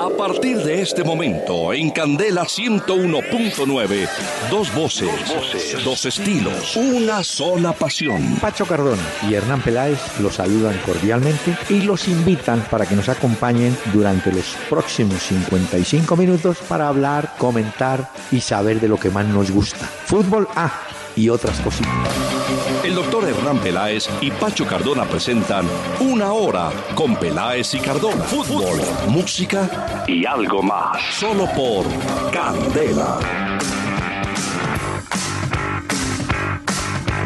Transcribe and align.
A 0.00 0.08
partir 0.08 0.56
de 0.62 0.80
este 0.80 1.04
momento, 1.04 1.74
en 1.74 1.90
Candela 1.90 2.44
101.9, 2.44 4.08
dos 4.50 4.74
voces, 4.74 5.10
dos 5.84 6.06
estilos, 6.06 6.74
una 6.74 7.22
sola 7.22 7.74
pasión. 7.74 8.36
Pacho 8.40 8.64
Cardona 8.64 9.02
y 9.28 9.34
Hernán 9.34 9.60
Peláez 9.60 10.00
los 10.20 10.36
saludan 10.36 10.80
cordialmente 10.86 11.54
y 11.68 11.82
los 11.82 12.08
invitan 12.08 12.64
para 12.70 12.86
que 12.86 12.96
nos 12.96 13.10
acompañen 13.10 13.76
durante 13.92 14.32
los 14.32 14.56
próximos 14.70 15.22
55 15.22 16.16
minutos 16.16 16.56
para 16.66 16.88
hablar, 16.88 17.34
comentar 17.36 18.10
y 18.32 18.40
saber 18.40 18.80
de 18.80 18.88
lo 18.88 18.98
que 18.98 19.10
más 19.10 19.26
nos 19.26 19.50
gusta. 19.50 19.84
Fútbol 19.84 20.48
A 20.56 20.99
y 21.16 21.28
otras 21.28 21.58
cositas. 21.60 21.90
El 22.84 22.94
doctor 22.94 23.28
Hernán 23.28 23.58
Peláez 23.58 24.08
y 24.20 24.30
Pacho 24.30 24.64
Cardona 24.66 25.04
presentan 25.04 25.66
Una 26.00 26.32
Hora 26.32 26.70
con 26.94 27.16
Peláez 27.16 27.74
y 27.74 27.80
Cardona. 27.80 28.22
Fútbol, 28.24 28.80
música 29.08 30.04
y 30.06 30.24
algo 30.24 30.62
más. 30.62 30.98
Solo 31.18 31.46
por 31.54 31.84
Candela. 32.32 33.18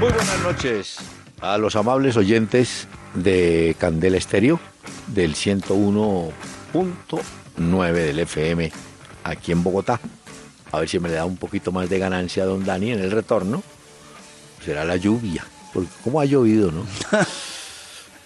Muy 0.01 0.13
buenas 0.13 0.41
noches 0.43 0.97
a 1.41 1.57
los 1.59 1.77
amables 1.77 2.17
oyentes 2.17 2.89
de 3.15 3.77
Candela 3.79 4.17
Estéreo 4.17 4.59
del 5.07 5.35
101.9 5.35 7.93
del 7.93 8.19
FM 8.19 8.73
aquí 9.25 9.53
en 9.53 9.63
Bogotá. 9.63 10.01
A 10.75 10.81
ver 10.81 10.89
si 10.89 10.99
me 10.99 11.09
le 11.09 11.15
da 11.15 11.25
un 11.25 11.37
poquito 11.37 11.71
más 11.71 11.89
de 11.89 12.01
ganancia 12.01 12.43
a 12.43 12.47
don 12.47 12.65
Dani 12.65 12.91
en 12.91 12.99
el 12.99 13.13
retorno. 13.13 13.63
Será 14.65 14.85
la 14.85 14.97
lluvia, 14.97 15.47
porque 15.73 15.89
como 16.03 16.21
ha 16.21 16.25
llovido, 16.25 16.73
¿no? 16.73 16.85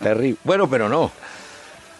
Terrible. 0.01 0.39
Bueno, 0.45 0.71
pero 0.71 0.89
no. 0.89 1.13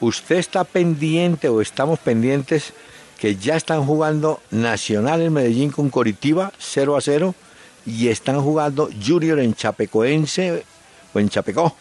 Usted 0.01 0.37
está 0.37 0.65
pendiente 0.65 1.51
o 1.51 1.61
estamos 1.61 1.99
pendientes 1.99 2.73
que 3.19 3.37
ya 3.37 3.57
están 3.57 3.85
jugando 3.85 4.41
Nacional 4.51 5.21
en 5.21 5.35
Medellín 5.35 5.71
con 5.71 5.91
Coritiba 5.91 6.51
0 6.59 6.97
a 6.97 7.01
0 7.03 7.35
y 7.85 8.09
están 8.09 8.41
jugando 8.41 8.89
Junior 9.07 9.41
en 9.41 9.55
Chapecoense 9.55 10.65
o 11.13 11.19
en 11.19 11.29
Chapecó 11.29 11.77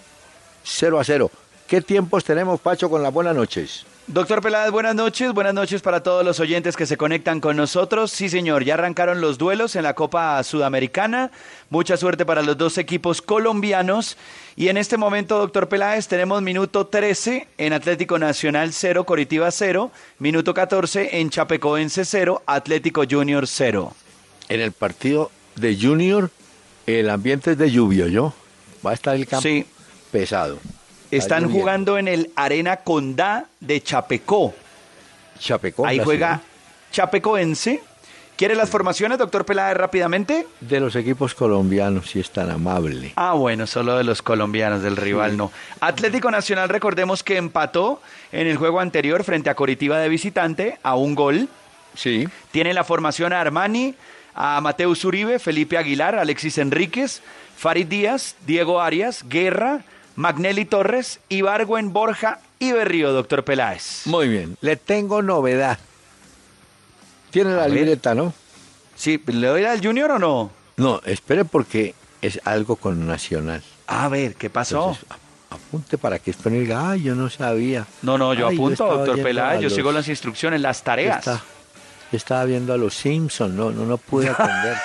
0 0.63 0.99
a 0.99 1.03
0. 1.05 1.31
¿Qué 1.67 1.81
tiempos 1.81 2.25
tenemos, 2.25 2.59
Pacho, 2.59 2.89
con 2.89 3.01
las 3.01 3.13
buenas 3.13 3.35
noches? 3.35 3.85
Doctor 4.07 4.41
Peláez, 4.41 4.71
buenas 4.71 4.95
noches. 4.95 5.33
Buenas 5.33 5.53
noches 5.53 5.81
para 5.81 6.01
todos 6.01 6.23
los 6.23 6.39
oyentes 6.39 6.77
que 6.77 6.85
se 6.85 6.95
conectan 6.95 7.41
con 7.41 7.57
nosotros. 7.57 8.09
Sí, 8.09 8.29
señor, 8.29 8.63
ya 8.63 8.75
arrancaron 8.75 9.19
los 9.19 9.37
duelos 9.37 9.75
en 9.75 9.83
la 9.83 9.95
Copa 9.95 10.41
Sudamericana. 10.43 11.29
Mucha 11.69 11.97
suerte 11.97 12.25
para 12.25 12.41
los 12.41 12.57
dos 12.57 12.77
equipos 12.77 13.21
colombianos. 13.21 14.17
Y 14.55 14.69
en 14.69 14.77
este 14.77 14.95
momento, 14.95 15.37
doctor 15.37 15.67
Peláez, 15.67 16.07
tenemos 16.07 16.41
minuto 16.41 16.87
13 16.87 17.49
en 17.57 17.73
Atlético 17.73 18.17
Nacional 18.17 18.71
0, 18.71 19.03
Coritiba 19.05 19.51
0. 19.51 19.91
Minuto 20.19 20.53
14 20.53 21.19
en 21.19 21.29
Chapecoense 21.29 22.05
0, 22.05 22.43
Atlético 22.45 23.03
Junior 23.09 23.45
0. 23.45 23.93
En 24.47 24.61
el 24.61 24.71
partido 24.71 25.31
de 25.57 25.77
Junior, 25.79 26.31
el 26.85 27.09
ambiente 27.09 27.51
es 27.51 27.57
de 27.57 27.69
lluvia, 27.69 28.07
¿yo? 28.07 28.33
Va 28.85 28.91
a 28.91 28.93
estar 28.93 29.15
el 29.17 29.27
campo 29.27 29.41
Sí. 29.41 29.65
pesado. 30.13 30.59
Están 31.11 31.45
Está 31.45 31.57
jugando 31.57 31.97
en 31.97 32.07
el 32.07 32.31
Arena 32.35 32.77
Condá 32.77 33.45
de 33.59 33.81
Chapecó. 33.81 34.53
Chapecó. 35.39 35.85
Ahí 35.85 35.99
juega 35.99 36.41
Chapecoense. 36.91 37.81
¿Quiere 38.35 38.53
las 38.53 38.69
formaciones, 38.69 39.17
doctor 39.17 39.45
Peláez, 39.45 39.75
rápidamente? 39.75 40.45
De 40.61 40.79
los 40.79 40.95
equipos 40.95 41.33
colombianos, 41.33 42.11
si 42.11 42.19
es 42.19 42.29
tan 42.29 42.51
amable. 42.51 43.13
Ah, 43.15 43.33
bueno, 43.33 43.65
solo 43.65 43.97
de 43.97 44.03
los 44.03 44.21
colombianos, 44.21 44.83
del 44.83 44.95
rival 44.95 45.35
no. 45.35 45.51
Atlético 45.79 46.29
Nacional, 46.29 46.69
recordemos 46.69 47.23
que 47.23 47.37
empató 47.37 47.99
en 48.31 48.45
el 48.45 48.57
juego 48.57 48.79
anterior 48.79 49.23
frente 49.23 49.49
a 49.49 49.55
Coritiba 49.55 49.97
de 49.97 50.07
visitante 50.07 50.77
a 50.83 50.95
un 50.95 51.15
gol. 51.15 51.49
Sí. 51.95 52.27
Tiene 52.51 52.75
la 52.75 52.83
formación 52.83 53.33
a 53.33 53.41
Armani, 53.41 53.95
a 54.35 54.61
Mateus 54.61 55.03
Uribe, 55.03 55.39
Felipe 55.39 55.79
Aguilar, 55.79 56.13
Alexis 56.13 56.59
Enríquez, 56.59 57.23
Farid 57.57 57.87
Díaz, 57.87 58.35
Diego 58.45 58.81
Arias, 58.81 59.25
Guerra, 59.27 59.83
Magnelli 60.17 60.65
Torres, 60.65 61.19
Ibargüen 61.29 61.93
Borja 61.93 62.39
y 62.59 62.71
Berrío, 62.73 63.13
doctor 63.13 63.43
Peláez. 63.45 64.01
Muy 64.05 64.27
bien. 64.27 64.57
Le 64.61 64.75
tengo 64.75 65.21
novedad. 65.21 65.77
Tiene 67.31 67.53
la 67.55 67.67
libreta, 67.67 68.15
¿no? 68.15 68.33
Sí, 68.95 69.21
¿le 69.27 69.47
doy 69.47 69.63
al 69.65 69.79
Junior 69.81 70.11
o 70.11 70.19
no? 70.19 70.51
No, 70.77 71.01
espere 71.05 71.45
porque 71.45 71.93
es 72.21 72.41
algo 72.45 72.77
con 72.77 73.05
Nacional. 73.05 73.61
A 73.85 74.07
ver, 74.09 74.33
¿qué 74.35 74.49
pasó? 74.49 74.89
Entonces, 74.89 75.05
apunte 75.51 75.97
para 75.99 76.17
que 76.19 76.31
esto 76.31 76.49
no 76.49 76.55
diga, 76.57 76.89
ay, 76.91 77.03
yo 77.03 77.13
no 77.15 77.29
sabía. 77.29 77.85
no, 78.01 78.17
no, 78.17 78.33
yo 78.33 78.47
Ay, 78.47 78.55
apunto, 78.55 78.85
doctor 78.85 79.21
Peláez, 79.21 79.59
yo 79.61 79.65
los- 79.65 79.75
sigo 79.75 79.91
las 79.91 80.07
instrucciones, 80.07 80.61
las 80.61 80.83
tareas. 80.83 81.19
Está- 81.19 81.43
yo 82.11 82.17
estaba 82.17 82.43
viendo 82.45 82.73
a 82.73 82.77
los 82.77 82.95
Simpsons, 82.95 83.53
no, 83.53 83.69
no, 83.69 83.85
no 83.85 83.97
pude 83.97 84.29
atender. 84.37 84.77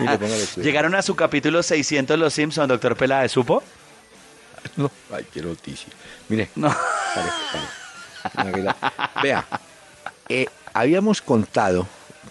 Mire. 0.00 0.18
Llegaron 0.56 0.96
a 0.96 1.02
su 1.02 1.14
capítulo 1.14 1.62
600 1.62 2.18
Los 2.18 2.34
Simpsons, 2.34 2.66
doctor 2.68 2.96
Peláez, 2.96 3.30
¿supo? 3.30 3.62
No, 4.76 4.90
ay, 5.12 5.24
qué 5.32 5.40
noticia. 5.42 5.88
Mire, 6.28 6.48
No. 6.56 6.74
Vea, 9.22 9.44
eh, 10.28 10.46
habíamos 10.72 11.20
contado 11.22 11.86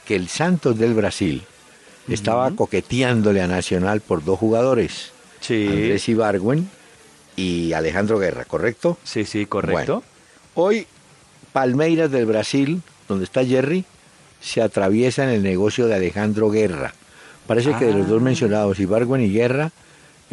que 0.06 0.16
el 0.16 0.28
Santos 0.30 0.78
del 0.78 0.94
Brasil 0.94 1.44
estaba 2.10 2.52
coqueteándole 2.52 3.42
a 3.42 3.48
Nacional 3.48 4.02
por 4.02 4.24
dos 4.24 4.40
jugadores, 4.40 5.12
Sí. 5.40 5.68
Andrés 5.68 6.08
Ibargüen 6.10 6.70
y 7.36 7.74
Alejandro 7.74 8.18
Guerra, 8.20 8.46
¿correcto? 8.46 8.98
Sí, 9.04 9.26
sí, 9.26 9.46
correcto. 9.46 10.02
Bueno, 10.02 10.04
hoy 10.56 10.88
Palmeiras 11.52 12.10
del 12.12 12.26
Brasil, 12.26 12.82
donde 13.08 13.26
está 13.26 13.44
Jerry, 13.46 13.86
se 14.42 14.62
atraviesa 14.62 15.24
en 15.24 15.30
el 15.30 15.44
negocio 15.44 15.86
de 15.88 15.96
Alejandro 15.96 16.50
Guerra. 16.50 16.94
Parece 17.48 17.74
que 17.76 17.86
de 17.86 17.94
los 17.94 18.08
dos 18.08 18.22
Ah. 18.22 18.26
mencionados, 18.26 18.80
Ibargüen 18.80 19.22
y 19.22 19.32
Guerra, 19.32 19.72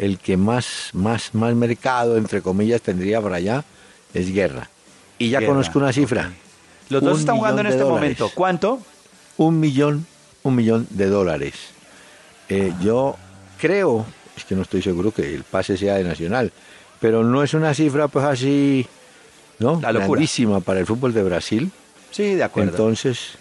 el 0.01 0.17
que 0.17 0.35
más, 0.35 0.89
más, 0.93 1.35
más 1.35 1.53
mercado, 1.53 2.17
entre 2.17 2.41
comillas, 2.41 2.81
tendría 2.81 3.21
para 3.21 3.35
allá 3.35 3.63
es 4.15 4.33
Guerra. 4.33 4.67
Y 5.19 5.29
ya 5.29 5.39
Guerra, 5.39 5.53
conozco 5.53 5.77
una 5.77 5.93
cifra. 5.93 6.33
Los 6.89 7.03
dos 7.03 7.13
Un 7.13 7.19
están 7.19 7.37
jugando 7.37 7.61
en 7.61 7.67
este 7.67 7.79
dólares. 7.83 8.01
momento. 8.01 8.31
¿Cuánto? 8.33 8.79
Un 9.37 9.59
millón, 9.59 10.07
un 10.41 10.55
millón 10.55 10.87
de 10.89 11.05
dólares. 11.05 11.53
Eh, 12.49 12.73
yo 12.81 13.15
creo, 13.59 14.07
es 14.35 14.43
que 14.43 14.55
no 14.55 14.63
estoy 14.63 14.81
seguro 14.81 15.11
que 15.11 15.35
el 15.35 15.43
pase 15.43 15.77
sea 15.77 15.95
de 15.95 16.03
Nacional, 16.03 16.51
pero 16.99 17.23
no 17.23 17.43
es 17.43 17.53
una 17.53 17.75
cifra 17.75 18.07
pues 18.07 18.25
así, 18.25 18.87
¿no? 19.59 19.79
La 19.81 19.93
para 20.65 20.79
el 20.79 20.87
fútbol 20.87 21.13
de 21.13 21.21
Brasil. 21.21 21.71
Sí, 22.09 22.33
de 22.33 22.43
acuerdo. 22.43 22.71
Entonces, 22.71 23.37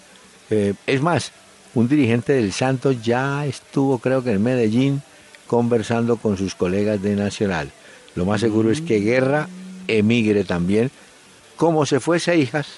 eh, 0.50 0.75
es 0.87 1.00
más, 1.00 1.32
un 1.75 1.88
dirigente 1.88 2.34
del 2.34 2.53
Santos 2.53 3.03
ya 3.03 3.47
estuvo, 3.47 3.99
creo 3.99 4.22
que 4.22 4.32
en 4.32 4.43
Medellín, 4.43 5.03
conversando 5.50 6.16
con 6.16 6.37
sus 6.37 6.55
colegas 6.55 7.03
de 7.03 7.16
Nacional. 7.16 7.72
Lo 8.15 8.25
más 8.25 8.41
seguro 8.41 8.71
es 8.71 8.81
Mm. 8.83 8.84
que 8.84 9.00
Guerra 9.00 9.49
emigre 9.88 10.44
también, 10.44 10.93
como 11.56 11.84
se 11.87 11.99
fuese 11.99 12.31
a 12.31 12.34
Hijas, 12.37 12.69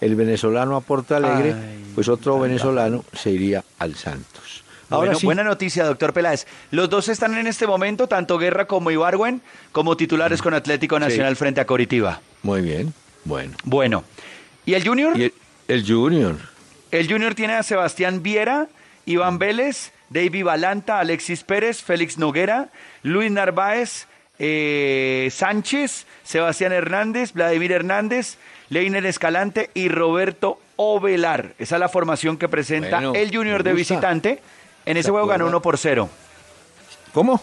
el 0.00 0.16
venezolano 0.16 0.74
a 0.74 0.80
Porto 0.80 1.14
Alegre, 1.14 1.52
Ay, 1.54 1.84
pues 1.94 2.08
otro 2.08 2.40
venezolano 2.40 3.04
se 3.12 3.30
iría 3.30 3.62
al 3.78 3.94
Santos. 3.94 4.64
Ahora 4.90 5.06
Bueno, 5.10 5.20
sí, 5.20 5.26
Buena 5.26 5.44
noticia, 5.44 5.84
doctor 5.84 6.12
Peláez. 6.12 6.48
Los 6.72 6.90
dos 6.90 7.08
están 7.08 7.36
en 7.38 7.46
este 7.46 7.64
momento, 7.68 8.08
tanto 8.08 8.38
Guerra 8.38 8.66
como 8.66 8.90
Ibargüen, 8.90 9.40
como 9.70 9.96
titulares 9.96 10.42
con 10.42 10.52
Atlético 10.52 10.98
Nacional 10.98 11.36
frente 11.36 11.60
a 11.60 11.64
Coritiba. 11.64 12.20
muy 12.42 12.60
bien, 12.60 12.92
bueno. 13.24 13.56
Bueno. 13.62 14.02
¿Y 14.64 14.74
el 14.74 14.84
Junior? 14.84 15.16
Y 15.16 15.22
el, 15.26 15.32
el 15.68 15.86
Junior, 15.86 16.34
El 16.90 17.08
Junior 17.08 17.36
tiene 17.36 17.52
a 17.54 17.62
Sebastián 17.62 18.24
Viera, 18.24 18.66
Iván 19.06 19.38
Vélez, 19.38 19.92
David 20.10 20.44
Balanta, 20.44 21.00
Alexis 21.00 21.42
Pérez, 21.42 21.82
Félix 21.82 22.18
Noguera, 22.18 22.68
Luis 23.02 23.30
Narváez, 23.30 24.06
eh, 24.38 25.28
Sánchez, 25.32 26.06
Sebastián 26.22 26.72
Hernández, 26.72 27.32
Vladimir 27.32 27.72
Hernández, 27.72 28.36
Leiner 28.68 29.06
Escalante 29.06 29.70
y 29.74 29.88
Roberto 29.88 30.60
Ovelar. 30.76 31.54
Esa 31.58 31.76
es 31.76 31.80
la 31.80 31.88
formación 31.88 32.36
que 32.36 32.48
presenta 32.48 32.96
Bueno, 32.96 33.14
el 33.14 33.34
Junior 33.34 33.62
de 33.62 33.72
visitante. 33.72 34.42
En 34.84 34.94
¿Se 34.94 35.00
ese 35.00 35.10
juego 35.10 35.26
ganó 35.26 35.44
acuerda? 35.46 35.56
1 35.58 35.62
por 35.62 35.78
0. 35.78 36.08
¿cómo? 37.12 37.42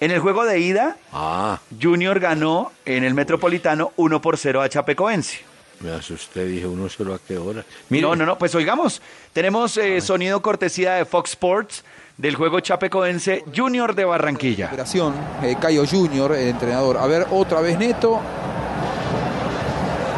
En 0.00 0.10
el 0.10 0.18
juego 0.18 0.44
de 0.44 0.58
ida, 0.58 0.96
Ah, 1.12 1.60
Junior 1.80 2.18
ganó 2.18 2.72
en 2.84 3.04
el 3.04 3.14
Metropolitano 3.14 3.92
1 3.96 4.20
por 4.20 4.36
0 4.36 4.62
a 4.62 4.68
Chapecoense. 4.68 5.51
Me 5.82 5.92
asusté, 5.92 6.44
dije, 6.44 6.66
uno 6.66 6.88
solo 6.88 7.14
a 7.14 7.18
qué 7.18 7.36
hora. 7.38 7.64
No, 7.90 8.14
no, 8.16 8.24
no, 8.26 8.38
pues 8.38 8.54
oigamos. 8.54 9.02
Tenemos 9.32 9.76
eh, 9.76 10.00
sonido 10.00 10.40
cortesía 10.42 10.94
de 10.94 11.04
Fox 11.04 11.30
Sports 11.30 11.84
del 12.16 12.36
juego 12.36 12.60
chapecoense 12.60 13.44
Junior 13.54 13.94
de 13.94 14.04
Barranquilla. 14.04 14.66
Operación, 14.66 15.14
eh, 15.42 15.56
Cayo 15.60 15.84
Junior, 15.86 16.32
el 16.32 16.48
entrenador. 16.48 16.96
A 16.98 17.06
ver, 17.06 17.26
otra 17.30 17.60
vez 17.60 17.78
Neto. 17.78 18.20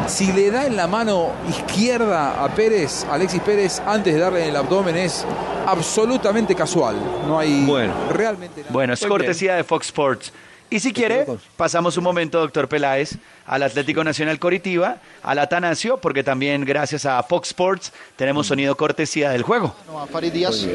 Si 0.07 0.31
le 0.31 0.51
da 0.51 0.67
en 0.67 0.75
la 0.77 0.85
mano 0.87 1.31
izquierda 1.49 2.43
a 2.43 2.47
Pérez, 2.53 3.05
Alexis 3.09 3.41
Pérez, 3.41 3.81
antes 3.87 4.13
de 4.13 4.19
darle 4.19 4.43
en 4.43 4.49
el 4.49 4.55
abdomen, 4.55 4.95
es 4.95 5.25
absolutamente 5.65 6.53
casual. 6.53 6.95
No 7.27 7.39
hay 7.39 7.65
Bueno. 7.65 7.91
realmente 8.11 8.61
nada. 8.61 8.71
Bueno, 8.71 8.93
es 8.93 9.03
cortesía 9.03 9.55
de 9.55 9.63
Fox 9.63 9.87
Sports. 9.87 10.31
Y 10.75 10.79
si 10.81 10.91
quiere, 10.91 11.25
pasamos 11.55 11.95
un 11.95 12.03
momento, 12.03 12.37
doctor 12.37 12.67
Peláez, 12.67 13.15
al 13.45 13.63
Atlético 13.63 14.03
Nacional 14.03 14.39
Coritiba, 14.39 14.97
al 15.23 15.39
Atanasio, 15.39 15.99
porque 15.99 16.21
también 16.21 16.65
gracias 16.65 17.05
a 17.05 17.23
Fox 17.23 17.51
Sports 17.51 17.93
tenemos 18.17 18.47
sonido 18.47 18.75
cortesía 18.75 19.29
del 19.29 19.43
juego. 19.43 19.73
A 19.97 20.05
Farid 20.05 20.33
Díaz, 20.33 20.67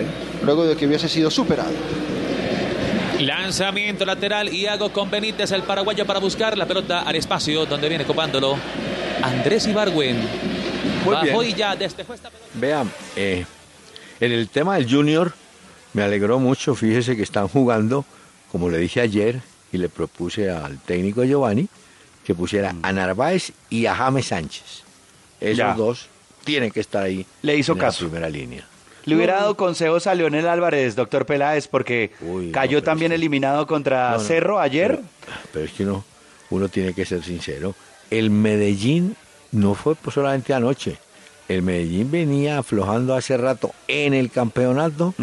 luego 0.43 0.65
de 0.65 0.75
que 0.75 0.87
hubiese 0.87 1.07
sido 1.07 1.31
superado. 1.31 1.69
Lanzamiento 3.19 4.07
lateral 4.07 4.49
y 4.49 4.67
hago 4.67 4.91
con 4.91 5.11
Benítez, 5.11 5.53
el 5.53 5.65
paraguayo, 5.65 6.07
para 6.07 6.19
buscar 6.19 6.57
la 6.57 6.65
pelota 6.65 7.03
al 7.03 7.17
espacio 7.17 7.67
donde 7.67 7.91
viene 7.91 8.07
copándolo 8.07 8.57
Andrés 9.23 9.67
Ibargüen. 9.67 10.17
Bajó 11.05 11.43
y 11.43 11.53
ya 11.53 11.77
despejó 11.77 12.15
esta 12.15 12.31
pelota. 12.31 12.49
Vean, 12.55 12.91
eh, 13.17 13.45
en 14.19 14.33
el 14.33 14.49
tema 14.49 14.77
del 14.77 14.91
Junior, 14.91 15.35
me 15.93 16.03
alegró 16.03 16.39
mucho, 16.39 16.75
fíjese 16.75 17.17
que 17.17 17.23
están 17.23 17.49
jugando, 17.49 18.07
como 18.51 18.71
le 18.71 18.79
dije 18.79 19.03
ayer, 19.03 19.43
y 19.73 19.79
le 19.79 19.89
propuse 19.89 20.51
al 20.51 20.79
técnico 20.81 21.23
Giovanni, 21.25 21.69
que 22.25 22.35
pusiera 22.35 22.75
a 22.83 22.93
Narváez 22.93 23.53
y 23.71 23.87
a 23.87 23.95
James 23.95 24.27
Sánchez. 24.27 24.83
Esos 25.41 25.57
Ya. 25.59 25.75
dos 25.75 26.09
tienen 26.45 26.71
que 26.71 26.81
estar 26.81 27.03
ahí 27.05 27.25
Le 27.43 27.57
hizo 27.57 27.73
en 27.73 27.79
caso. 27.79 28.05
la 28.05 28.11
primera 28.11 28.29
línea. 28.31 28.65
Le 29.07 29.17
hubiera 29.17 29.37
dado 29.37 29.57
consejos 29.57 30.07
a 30.07 30.15
Leonel 30.15 30.47
Álvarez, 30.47 30.95
doctor 30.95 31.25
Peláez, 31.25 31.67
porque 31.69 32.11
Uy, 32.21 32.51
cayó 32.53 32.83
también 32.83 33.13
es 33.13 33.17
que- 33.17 33.23
eliminado 33.23 33.67
contra 33.67 34.11
No, 34.13 34.19
no, 34.19 34.25
Cerro 34.25 34.61
ayer. 34.61 34.97
Pero, 35.25 35.39
pero 35.53 35.65
es 35.65 35.73
que 35.73 35.85
no, 35.85 36.05
uno 36.51 36.69
tiene 36.69 36.93
que 36.93 37.07
ser 37.07 37.23
sincero. 37.25 37.75
El 38.11 38.29
Medellín 38.31 39.17
no 39.53 39.75
fue 39.75 39.95
pues, 39.95 40.15
solamente 40.15 40.53
anoche. 40.53 40.99
El 41.49 41.63
Medellín 41.63 42.11
venía 42.11 42.59
aflojando 42.59 43.15
hace 43.17 43.37
rato 43.37 43.73
en 43.89 44.15
el 44.15 44.31
campeonato 44.31 45.15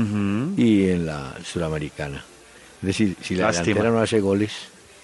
y 0.58 0.90
en 0.90 1.06
la 1.06 1.36
Suramericana. 1.46 2.26
Es 2.82 2.88
decir, 2.88 3.16
si 3.22 3.36
la 3.36 3.48
Lástima. 3.48 3.66
delantera 3.66 3.90
no 3.92 4.00
hace 4.02 4.20
goles, 4.20 4.52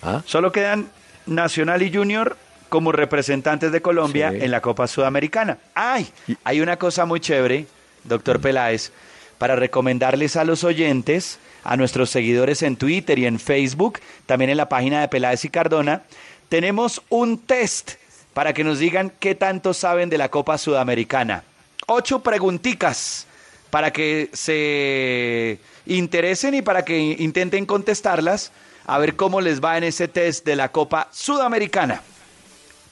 ¿ah? 0.01 0.21
Solo 0.25 0.51
quedan 0.51 0.89
Nacional 1.25 1.81
y 1.81 1.93
Junior 1.93 2.37
como 2.69 2.91
representantes 2.91 3.71
de 3.71 3.81
Colombia 3.81 4.31
Sí. 4.31 4.37
en 4.41 4.51
la 4.51 4.61
Copa 4.61 4.87
Sudamericana. 4.87 5.57
¡Ay! 5.75 6.07
Hay 6.43 6.61
una 6.61 6.77
cosa 6.77 7.05
muy 7.05 7.19
chévere, 7.19 7.67
doctor 8.03 8.39
Peláez, 8.41 8.91
para 9.37 9.55
recomendarles 9.55 10.35
a 10.35 10.43
los 10.43 10.63
oyentes, 10.63 11.39
a 11.63 11.77
nuestros 11.77 12.09
seguidores 12.09 12.61
en 12.63 12.75
Twitter 12.75 13.17
y 13.19 13.25
en 13.25 13.39
Facebook, 13.39 13.99
también 14.25 14.49
en 14.49 14.57
la 14.57 14.69
página 14.69 15.01
de 15.01 15.07
Peláez 15.07 15.43
y 15.45 15.49
Cardona, 15.49 16.01
tenemos 16.49 17.01
un 17.09 17.37
test 17.39 17.93
para 18.33 18.53
que 18.53 18.63
nos 18.63 18.79
digan 18.79 19.11
qué 19.19 19.35
tanto 19.35 19.73
saben 19.73 20.09
de 20.09 20.17
la 20.17 20.29
Copa 20.29 20.57
Sudamericana. 20.57 21.43
Ocho 21.87 22.19
preguntitas 22.23 23.27
para 23.69 23.91
que 23.91 24.29
se 24.33 25.59
interesen 25.85 26.53
y 26.53 26.61
para 26.61 26.85
que 26.85 26.97
intenten 26.99 27.65
contestarlas, 27.65 28.51
a 28.85 28.97
ver 28.97 29.15
cómo 29.15 29.41
les 29.41 29.63
va 29.63 29.77
en 29.77 29.83
ese 29.83 30.07
test 30.07 30.45
de 30.45 30.55
la 30.55 30.71
Copa 30.71 31.09
Sudamericana. 31.11 32.01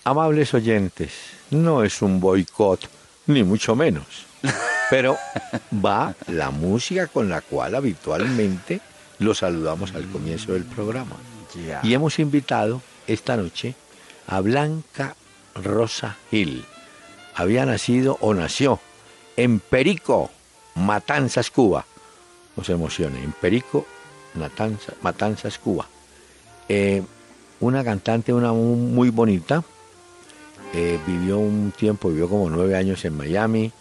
Amables 0.03 0.53
oyentes, 0.53 1.11
no 1.51 1.83
es 1.83 2.01
un 2.01 2.19
boicot, 2.19 2.89
ni 3.27 3.43
mucho 3.43 3.75
menos. 3.75 4.25
Pero 4.89 5.17
va 5.73 6.15
la 6.27 6.49
música 6.51 7.07
con 7.07 7.29
la 7.29 7.41
cual 7.41 7.75
habitualmente 7.75 8.81
lo 9.19 9.33
saludamos 9.33 9.93
al 9.93 10.09
comienzo 10.09 10.53
del 10.53 10.65
programa. 10.65 11.15
Y 11.83 11.93
hemos 11.93 12.19
invitado 12.19 12.81
esta 13.07 13.37
noche 13.37 13.75
a 14.27 14.39
Blanca 14.41 15.15
Rosa 15.55 16.17
Gil. 16.29 16.65
Había 17.35 17.65
nacido 17.65 18.17
o 18.21 18.33
nació 18.33 18.79
en 19.37 19.59
Perico, 19.59 20.31
Matanzas, 20.75 21.51
Cuba. 21.51 21.85
No 22.55 22.63
se 22.63 22.73
emocione, 22.73 23.23
en 23.23 23.31
Perico, 23.31 23.85
Matanza- 24.35 24.93
Matanzas, 25.01 25.57
Cuba. 25.59 25.87
Eh, 26.69 27.01
una 27.59 27.83
cantante, 27.83 28.33
una 28.33 28.51
mu- 28.53 28.75
muy 28.75 29.09
bonita. 29.09 29.63
Eh, 30.73 30.99
vivió 31.05 31.37
un 31.37 31.73
tiempo, 31.77 32.09
vivió 32.09 32.29
como 32.29 32.49
nueve 32.49 32.75
años 32.77 33.03
en 33.05 33.17
Miami, 33.17 33.71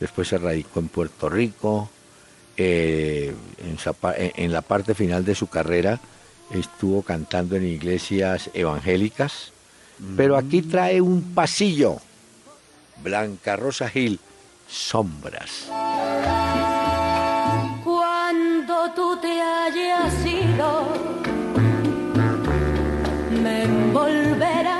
después 0.00 0.28
se 0.28 0.38
radicó 0.38 0.80
en 0.80 0.88
Puerto 0.88 1.28
Rico. 1.28 1.90
eh, 2.60 3.32
en, 3.58 3.78
en- 4.16 4.32
en 4.34 4.52
la 4.52 4.62
parte 4.62 4.92
final 4.94 5.24
de 5.24 5.36
su 5.36 5.46
carrera 5.46 6.00
estuvo 6.50 7.02
cantando 7.02 7.54
en 7.54 7.64
iglesias 7.64 8.50
evangélicas, 8.52 9.52
pero 10.16 10.36
aquí 10.36 10.62
trae 10.62 11.00
un 11.00 11.34
pasillo. 11.34 11.98
Blanca 13.00 13.54
Rosa 13.54 13.88
Gil, 13.88 14.18
sombras. 14.68 15.68
Tú 18.94 19.16
te 19.16 19.40
hayas 19.40 20.26
ido, 20.26 20.88
me 23.42 23.64
envolverán 23.64 24.77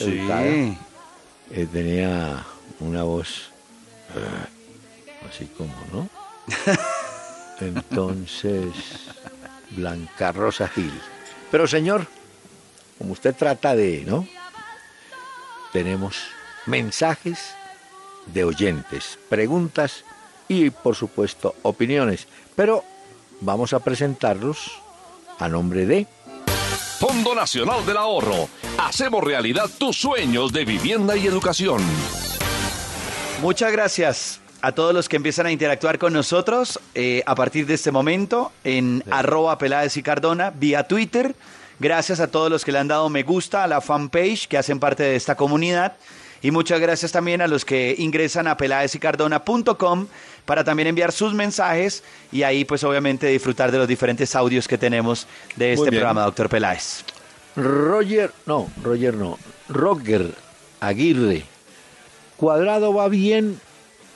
educada. 0.00 0.44
Eh, 1.50 1.66
tenía 1.72 2.44
una 2.80 3.02
voz 3.02 3.50
eh, 4.14 5.28
así 5.28 5.46
como, 5.56 5.74
¿no? 5.92 6.08
Entonces, 7.60 8.72
Blanca 9.70 10.32
Rosa 10.32 10.68
Gil. 10.68 10.92
Pero 11.50 11.66
señor, 11.66 12.06
como 12.98 13.12
usted 13.12 13.34
trata 13.34 13.74
de, 13.74 14.04
¿no? 14.06 14.26
Tenemos 15.72 16.16
mensajes 16.66 17.54
de 18.26 18.44
oyentes, 18.44 19.18
preguntas 19.28 20.04
y, 20.48 20.70
por 20.70 20.94
supuesto, 20.94 21.54
opiniones. 21.62 22.26
Pero 22.54 22.84
vamos 23.40 23.72
a 23.72 23.80
presentarlos 23.80 24.72
a 25.38 25.48
nombre 25.48 25.86
de... 25.86 26.06
Fondo 26.98 27.34
Nacional 27.34 27.86
del 27.86 27.96
Ahorro. 27.96 28.48
Hacemos 28.78 29.24
realidad 29.24 29.68
tus 29.76 29.96
sueños 29.96 30.52
de 30.52 30.64
vivienda 30.64 31.16
y 31.16 31.26
educación. 31.26 31.82
Muchas 33.42 33.72
gracias 33.72 34.40
a 34.62 34.70
todos 34.70 34.94
los 34.94 35.08
que 35.08 35.16
empiezan 35.16 35.46
a 35.46 35.52
interactuar 35.52 35.98
con 35.98 36.12
nosotros 36.12 36.78
eh, 36.94 37.24
a 37.26 37.34
partir 37.34 37.66
de 37.66 37.74
este 37.74 37.90
momento 37.90 38.52
en 38.62 39.02
arroba 39.10 39.58
Peláez 39.58 39.96
y 39.96 40.02
Cardona 40.04 40.50
vía 40.50 40.86
Twitter. 40.86 41.34
Gracias 41.80 42.20
a 42.20 42.28
todos 42.30 42.50
los 42.50 42.64
que 42.64 42.70
le 42.70 42.78
han 42.78 42.86
dado 42.86 43.08
me 43.08 43.24
gusta 43.24 43.64
a 43.64 43.66
la 43.66 43.80
fanpage 43.80 44.46
que 44.46 44.56
hacen 44.56 44.78
parte 44.78 45.02
de 45.02 45.16
esta 45.16 45.34
comunidad. 45.34 45.96
Y 46.40 46.52
muchas 46.52 46.78
gracias 46.78 47.10
también 47.10 47.42
a 47.42 47.48
los 47.48 47.64
que 47.64 47.96
ingresan 47.98 48.46
a 48.46 48.56
peláezycardona.com 48.56 50.06
para 50.46 50.62
también 50.62 50.86
enviar 50.86 51.10
sus 51.10 51.34
mensajes 51.34 52.04
y 52.30 52.44
ahí 52.44 52.64
pues 52.64 52.84
obviamente 52.84 53.26
disfrutar 53.26 53.72
de 53.72 53.78
los 53.78 53.88
diferentes 53.88 54.36
audios 54.36 54.68
que 54.68 54.78
tenemos 54.78 55.26
de 55.56 55.72
este 55.72 55.90
programa, 55.90 56.22
doctor 56.22 56.48
Peláez. 56.48 57.02
Roger, 57.58 58.32
no, 58.46 58.70
Roger 58.84 59.14
no, 59.14 59.36
Roger 59.68 60.32
Aguirre. 60.78 61.42
Cuadrado 62.36 62.94
va 62.94 63.08
bien, 63.08 63.60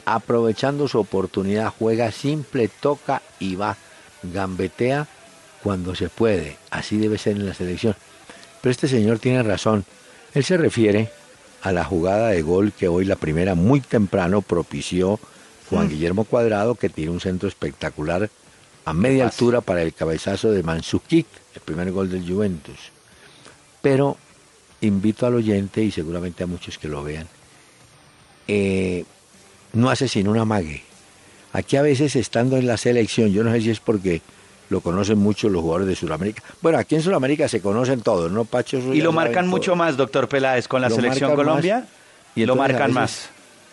aprovechando 0.04 0.87
su 0.87 1.00
oportunidad, 1.00 1.72
juega 1.76 2.12
simple, 2.12 2.68
toca 2.68 3.20
y 3.40 3.56
va, 3.56 3.76
gambetea 4.22 5.08
cuando 5.61 5.96
se 5.96 6.08
puede. 6.08 6.56
Así 6.70 6.99
debe 6.99 7.18
ser 7.18 7.37
en 7.37 7.46
la 7.46 7.54
selección. 7.54 7.96
Pero 8.61 8.70
este 8.70 8.87
señor 8.87 9.18
tiene 9.18 9.42
razón. 9.42 9.84
Él 10.34 10.44
se 10.44 10.56
refiere 10.56 11.11
a 11.62 11.72
la 11.72 11.82
jugada 11.82 12.28
de 12.28 12.42
gol 12.42 12.72
que 12.72 12.87
hoy 12.87 13.04
la 13.04 13.16
primera 13.16 13.56
muy 13.56 13.80
temprano 13.80 14.42
propició 14.42 15.18
Juan 15.68 15.88
Guillermo 15.88 16.25
Cuadrado, 16.25 16.76
que 16.76 16.90
tiene 16.90 17.11
un 17.11 17.20
centro 17.20 17.49
espectacular 17.49 18.30
a 18.84 18.92
media 18.92 19.25
altura 19.25 19.62
para 19.62 19.82
el 19.82 19.94
cabezazo 19.94 20.52
de 20.52 20.62
Mansukic, 20.62 21.26
el 21.56 21.61
primer 21.62 21.90
gol 21.90 22.08
del 22.08 22.25
Juventus. 22.25 22.91
Pero 23.82 24.16
invito 24.80 25.26
al 25.26 25.34
oyente 25.34 25.82
y 25.82 25.90
seguramente 25.90 26.44
a 26.44 26.46
muchos 26.46 26.78
que 26.78 26.88
lo 26.88 27.04
vean, 27.04 27.28
eh, 28.48 29.04
no 29.72 29.90
hace 29.90 30.08
sino 30.08 30.30
una 30.30 30.44
mague. 30.44 30.82
Aquí 31.52 31.76
a 31.76 31.82
veces 31.82 32.16
estando 32.16 32.56
en 32.56 32.66
la 32.66 32.76
selección, 32.76 33.30
yo 33.30 33.44
no 33.44 33.52
sé 33.52 33.60
si 33.60 33.70
es 33.70 33.80
porque 33.80 34.22
lo 34.70 34.80
conocen 34.80 35.18
mucho 35.18 35.48
los 35.50 35.60
jugadores 35.62 35.88
de 35.88 35.96
Sudamérica. 35.96 36.42
Bueno, 36.62 36.78
aquí 36.78 36.94
en 36.94 37.02
Sudamérica 37.02 37.46
se 37.48 37.60
conocen 37.60 38.00
todos, 38.00 38.32
¿no, 38.32 38.44
Pacho? 38.46 38.78
Y 38.94 39.02
lo 39.02 39.12
marcan 39.12 39.46
mucho 39.46 39.76
más, 39.76 39.96
doctor 39.98 40.28
Peláez, 40.28 40.66
con 40.66 40.80
la 40.80 40.88
Lo 40.88 40.94
selección 40.94 41.34
Colombia. 41.34 41.80
más. 41.80 41.88
Y 42.34 42.46
lo 42.46 42.56
marcan 42.56 42.94
veces- 42.94 42.94
más. 42.94 43.28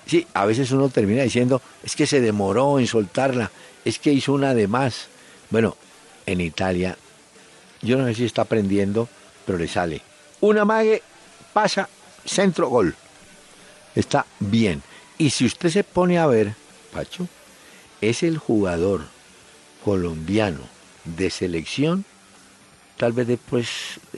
Sí, 0.06 0.28
a 0.34 0.46
veces 0.46 0.72
uno 0.72 0.90
termina 0.90 1.22
diciendo, 1.24 1.62
es 1.84 1.96
que 1.96 2.06
se 2.08 2.20
demoró 2.20 2.80
en 2.80 2.88
soltarla, 2.88 3.52
es 3.86 4.00
que 4.00 4.12
hizo 4.12 4.34
una 4.34 4.54
de 4.56 4.68
más. 4.68 5.08
Bueno, 5.52 5.78
en 6.26 6.42
Italia 6.42 6.98
yo 7.82 7.98
no 7.98 8.06
sé 8.08 8.16
si 8.16 8.26
está 8.26 8.42
aprendiendo, 8.42 9.08
pero 9.50 9.58
le 9.58 9.68
sale. 9.68 10.00
Una 10.42 10.64
mague, 10.64 11.02
pasa, 11.54 11.90
centro, 12.24 12.70
gol. 12.70 12.94
Está 13.96 14.28
bien. 14.40 14.84
Y 15.18 15.32
si 15.32 15.44
usted 15.46 15.70
se 15.72 15.84
pone 15.84 16.20
a 16.20 16.28
ver, 16.28 16.54
Pacho, 16.94 17.28
es 18.00 18.22
el 18.22 18.38
jugador 18.38 19.06
colombiano 19.84 20.60
de 21.04 21.32
selección, 21.32 22.06
tal 22.98 23.14
vez 23.14 23.26
después, 23.26 23.68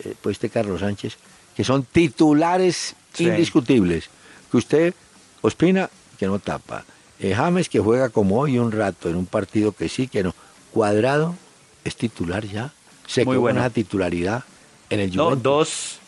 después 0.04 0.38
de 0.42 0.50
Carlos 0.50 0.82
Sánchez, 0.82 1.16
que 1.56 1.64
son 1.64 1.84
titulares 1.86 2.94
Sí. 3.14 3.24
indiscutibles. 3.28 4.10
Que 4.52 4.58
usted, 4.58 4.94
Ospina, 5.40 5.90
que 6.20 6.28
no 6.28 6.40
tapa. 6.40 6.84
Eh, 7.22 7.34
James, 7.34 7.70
que 7.70 7.80
juega 7.80 8.10
como 8.10 8.38
hoy 8.38 8.60
un 8.60 8.74
rato 8.74 9.10
en 9.10 9.16
un 9.16 9.28
partido 9.28 9.72
que 9.72 9.88
sí, 9.88 10.10
que 10.10 10.24
no. 10.24 10.36
Cuadrado 10.74 11.36
es 11.86 11.96
titular 11.96 12.46
ya. 12.46 12.74
Se 13.08 13.24
Muy 13.24 13.50
esa 13.50 13.70
titularidad 13.70 14.44
en 14.92 15.00
el 15.00 15.16
No, 15.16 15.24
Juventus. 15.26 15.44
dos. 15.44 16.00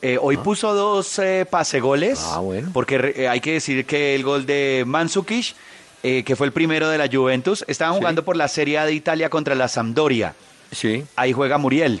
eh, 0.00 0.16
hoy 0.20 0.36
puso 0.38 0.74
dos 0.74 1.18
eh, 1.18 1.44
pase 1.48 1.80
goles. 1.80 2.20
Ah, 2.24 2.38
bueno. 2.38 2.70
Porque 2.72 2.98
re- 2.98 3.28
hay 3.28 3.40
que 3.40 3.54
decir 3.54 3.84
que 3.84 4.14
el 4.14 4.22
gol 4.22 4.46
de 4.46 4.84
Mandzukic, 4.86 5.54
eh, 6.02 6.22
que 6.24 6.36
fue 6.36 6.46
el 6.46 6.52
primero 6.52 6.88
de 6.88 6.98
la 6.98 7.08
Juventus, 7.12 7.64
estaban 7.66 7.94
Sí. 7.94 7.98
jugando 8.00 8.24
por 8.24 8.36
la 8.36 8.48
Serie 8.48 8.78
A 8.78 8.86
de 8.86 8.92
Italia 8.94 9.28
contra 9.28 9.54
la 9.54 9.66
Sampdoria. 9.68 10.34
Sí. 10.70 11.04
Ahí 11.16 11.32
juega 11.32 11.58
Muriel. 11.58 12.00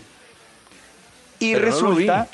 Y 1.40 1.52
Pero 1.54 1.66
no 1.66 1.72
resulta. 1.72 2.28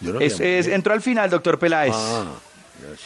Yo 0.00 0.12
no 0.14 0.18
a 0.20 0.24
es- 0.24 0.40
es- 0.40 0.66
entró 0.66 0.92
al 0.94 1.02
final, 1.02 1.30
doctor 1.30 1.58
Peláez. 1.58 1.92
Ah. 1.94 2.24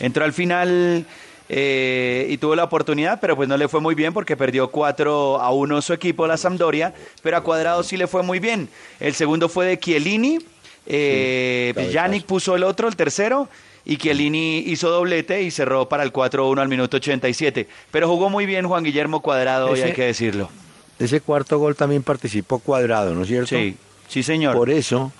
Entró 0.00 0.24
al 0.24 0.32
final 0.32 1.04
eh, 1.48 2.26
y 2.30 2.38
tuvo 2.38 2.54
la 2.56 2.64
oportunidad, 2.64 3.20
pero 3.20 3.36
pues 3.36 3.48
no 3.48 3.56
le 3.56 3.68
fue 3.68 3.80
muy 3.80 3.94
bien 3.94 4.12
porque 4.12 4.36
perdió 4.36 4.68
4 4.68 5.40
a 5.40 5.50
1 5.52 5.82
su 5.82 5.92
equipo, 5.92 6.26
la 6.26 6.36
Sampdoria, 6.36 6.94
pero 7.22 7.36
a 7.36 7.42
Cuadrado 7.42 7.82
sí 7.82 7.96
le 7.96 8.06
fue 8.06 8.22
muy 8.22 8.38
bien. 8.38 8.68
El 9.00 9.14
segundo 9.14 9.48
fue 9.48 9.66
de 9.66 9.78
Chiellini, 9.78 10.38
eh. 10.86 11.90
Yannick 11.92 12.24
puso 12.24 12.56
el 12.56 12.62
otro, 12.64 12.88
el 12.88 12.96
tercero, 12.96 13.48
y 13.84 13.96
Chiellini 13.98 14.58
hizo 14.60 14.88
doblete 14.90 15.42
y 15.42 15.50
cerró 15.50 15.88
para 15.88 16.02
el 16.02 16.12
4-1 16.12 16.60
al 16.60 16.68
minuto 16.68 16.96
87. 16.96 17.68
Pero 17.90 18.08
jugó 18.08 18.30
muy 18.30 18.46
bien 18.46 18.66
Juan 18.66 18.82
Guillermo 18.84 19.20
Cuadrado, 19.20 19.74
Ese- 19.74 19.84
hay 19.84 19.92
que 19.92 20.04
decirlo. 20.04 20.48
Ese 20.98 21.20
cuarto 21.20 21.58
gol 21.58 21.74
también 21.74 22.02
participó 22.02 22.60
Cuadrado, 22.60 23.14
¿no 23.14 23.22
es 23.22 23.28
cierto? 23.28 23.48
Sí, 23.48 23.76
sí 24.08 24.22
señor. 24.22 24.56
Por 24.56 24.70
eso, 24.70 25.12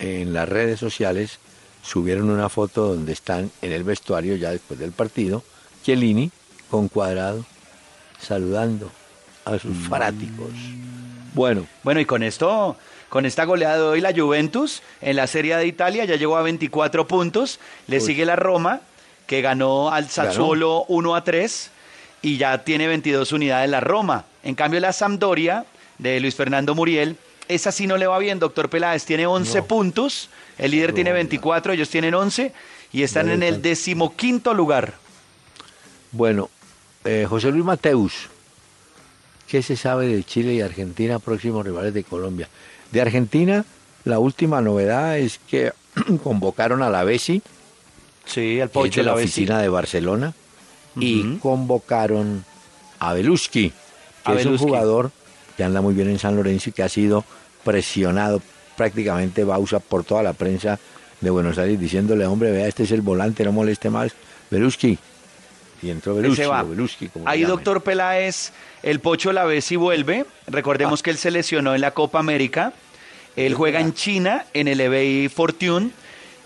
en 0.00 0.32
las 0.34 0.48
redes 0.48 0.80
sociales 0.80 1.38
subieron 1.82 2.28
una 2.28 2.48
foto 2.48 2.88
donde 2.88 3.12
están 3.12 3.50
en 3.62 3.72
el 3.72 3.84
vestuario 3.84 4.34
ya 4.36 4.50
después 4.50 4.78
del 4.80 4.92
partido, 4.92 5.42
Chiellini 5.82 6.30
con 6.70 6.88
Cuadrado 6.88 7.44
saludando 8.20 8.90
a 9.44 9.58
sus 9.58 9.76
Mm. 9.76 9.88
fanáticos. 9.88 10.50
Bueno, 11.34 11.66
Bueno, 11.82 12.00
y 12.00 12.04
con 12.04 12.22
esto, 12.22 12.76
con 13.08 13.26
esta 13.26 13.44
goleada 13.44 13.76
de 13.76 13.82
hoy, 13.82 14.00
la 14.00 14.12
Juventus 14.14 14.82
en 15.00 15.16
la 15.16 15.26
Serie 15.26 15.56
de 15.56 15.66
Italia 15.66 16.04
ya 16.04 16.16
llegó 16.16 16.36
a 16.36 16.42
24 16.42 17.06
puntos. 17.08 17.58
Le 17.88 17.96
Uy. 17.98 18.02
sigue 18.06 18.24
la 18.24 18.36
Roma, 18.36 18.80
que 19.26 19.40
ganó 19.40 19.90
al 19.90 20.08
Sassuolo 20.08 20.84
1 20.88 21.14
a 21.16 21.24
3 21.24 21.70
y 22.20 22.36
ya 22.36 22.62
tiene 22.64 22.86
22 22.86 23.32
unidades 23.32 23.68
la 23.70 23.80
Roma. 23.80 24.24
En 24.44 24.54
cambio, 24.54 24.78
la 24.80 24.92
Sampdoria 24.92 25.64
de 25.98 26.20
Luis 26.20 26.34
Fernando 26.34 26.74
Muriel, 26.74 27.16
esa 27.48 27.72
sí 27.72 27.86
no 27.86 27.96
le 27.96 28.06
va 28.06 28.18
bien, 28.18 28.38
doctor 28.38 28.68
Peláez. 28.68 29.04
Tiene 29.04 29.26
11 29.26 29.58
No. 29.58 29.64
puntos, 29.66 30.28
el 30.58 30.70
líder 30.70 30.92
tiene 30.92 31.10
Roma. 31.10 31.16
24, 31.18 31.72
ellos 31.72 31.88
tienen 31.88 32.14
11 32.14 32.52
y 32.92 33.02
están 33.02 33.28
en 33.30 33.42
el 33.42 33.62
decimoquinto 33.62 34.52
lugar. 34.54 34.94
Bueno, 36.12 36.50
eh, 37.04 37.26
José 37.28 37.50
Luis 37.50 37.64
Mateus, 37.64 38.28
¿qué 39.48 39.62
se 39.62 39.76
sabe 39.76 40.06
de 40.06 40.22
Chile 40.24 40.54
y 40.54 40.60
Argentina, 40.60 41.18
próximos 41.18 41.64
rivales 41.64 41.94
de 41.94 42.04
Colombia? 42.04 42.48
De 42.90 43.00
Argentina, 43.00 43.64
la 44.04 44.18
última 44.18 44.60
novedad 44.60 45.18
es 45.18 45.38
que 45.38 45.72
convocaron 46.22 46.82
a 46.82 46.90
la 46.90 47.04
Bessi, 47.04 47.42
Sí, 48.24 48.60
el 48.60 48.68
Pocho 48.68 49.00
de 49.00 49.06
la 49.06 49.12
la 49.12 49.18
oficina 49.18 49.60
de 49.60 49.68
Barcelona, 49.68 50.32
y 50.96 51.38
convocaron 51.38 52.44
a 52.98 53.14
Beluski, 53.14 53.72
que 54.24 54.32
A 54.32 54.34
es 54.34 54.46
un 54.46 54.58
jugador 54.58 55.10
que 55.56 55.64
anda 55.64 55.80
muy 55.80 55.94
bien 55.94 56.08
en 56.08 56.18
San 56.18 56.36
Lorenzo 56.36 56.70
y 56.70 56.72
que 56.72 56.82
ha 56.82 56.88
sido 56.88 57.24
presionado 57.64 58.40
prácticamente 58.76 59.44
Bausa 59.44 59.80
por 59.80 60.04
toda 60.04 60.22
la 60.22 60.34
prensa 60.34 60.78
de 61.20 61.30
Buenos 61.30 61.58
Aires 61.58 61.80
diciéndole, 61.80 62.26
hombre, 62.26 62.52
vea, 62.52 62.68
este 62.68 62.82
es 62.84 62.90
el 62.90 63.00
volante, 63.00 63.44
no 63.44 63.52
moleste 63.52 63.90
más, 63.90 64.12
Beluski. 64.50 64.98
Y 65.82 65.90
entró 65.90 66.14
Beluski, 66.14 67.08
como 67.08 67.28
Ahí, 67.28 67.42
doctor 67.42 67.82
Peláez, 67.82 68.52
el 68.82 69.00
Pocho 69.00 69.32
la 69.32 69.44
vez 69.44 69.70
y 69.72 69.76
vuelve. 69.76 70.24
Recordemos 70.46 71.00
Ah. 71.00 71.02
que 71.02 71.10
él 71.10 71.18
se 71.18 71.30
lesionó 71.30 71.74
en 71.74 71.80
la 71.80 71.90
Copa 71.90 72.18
América. 72.20 72.72
Él 73.36 73.54
juega 73.54 73.80
en 73.80 73.92
China, 73.94 74.44
en 74.54 74.68
el 74.68 74.80
EBI 74.80 75.28
Fortune, 75.28 75.90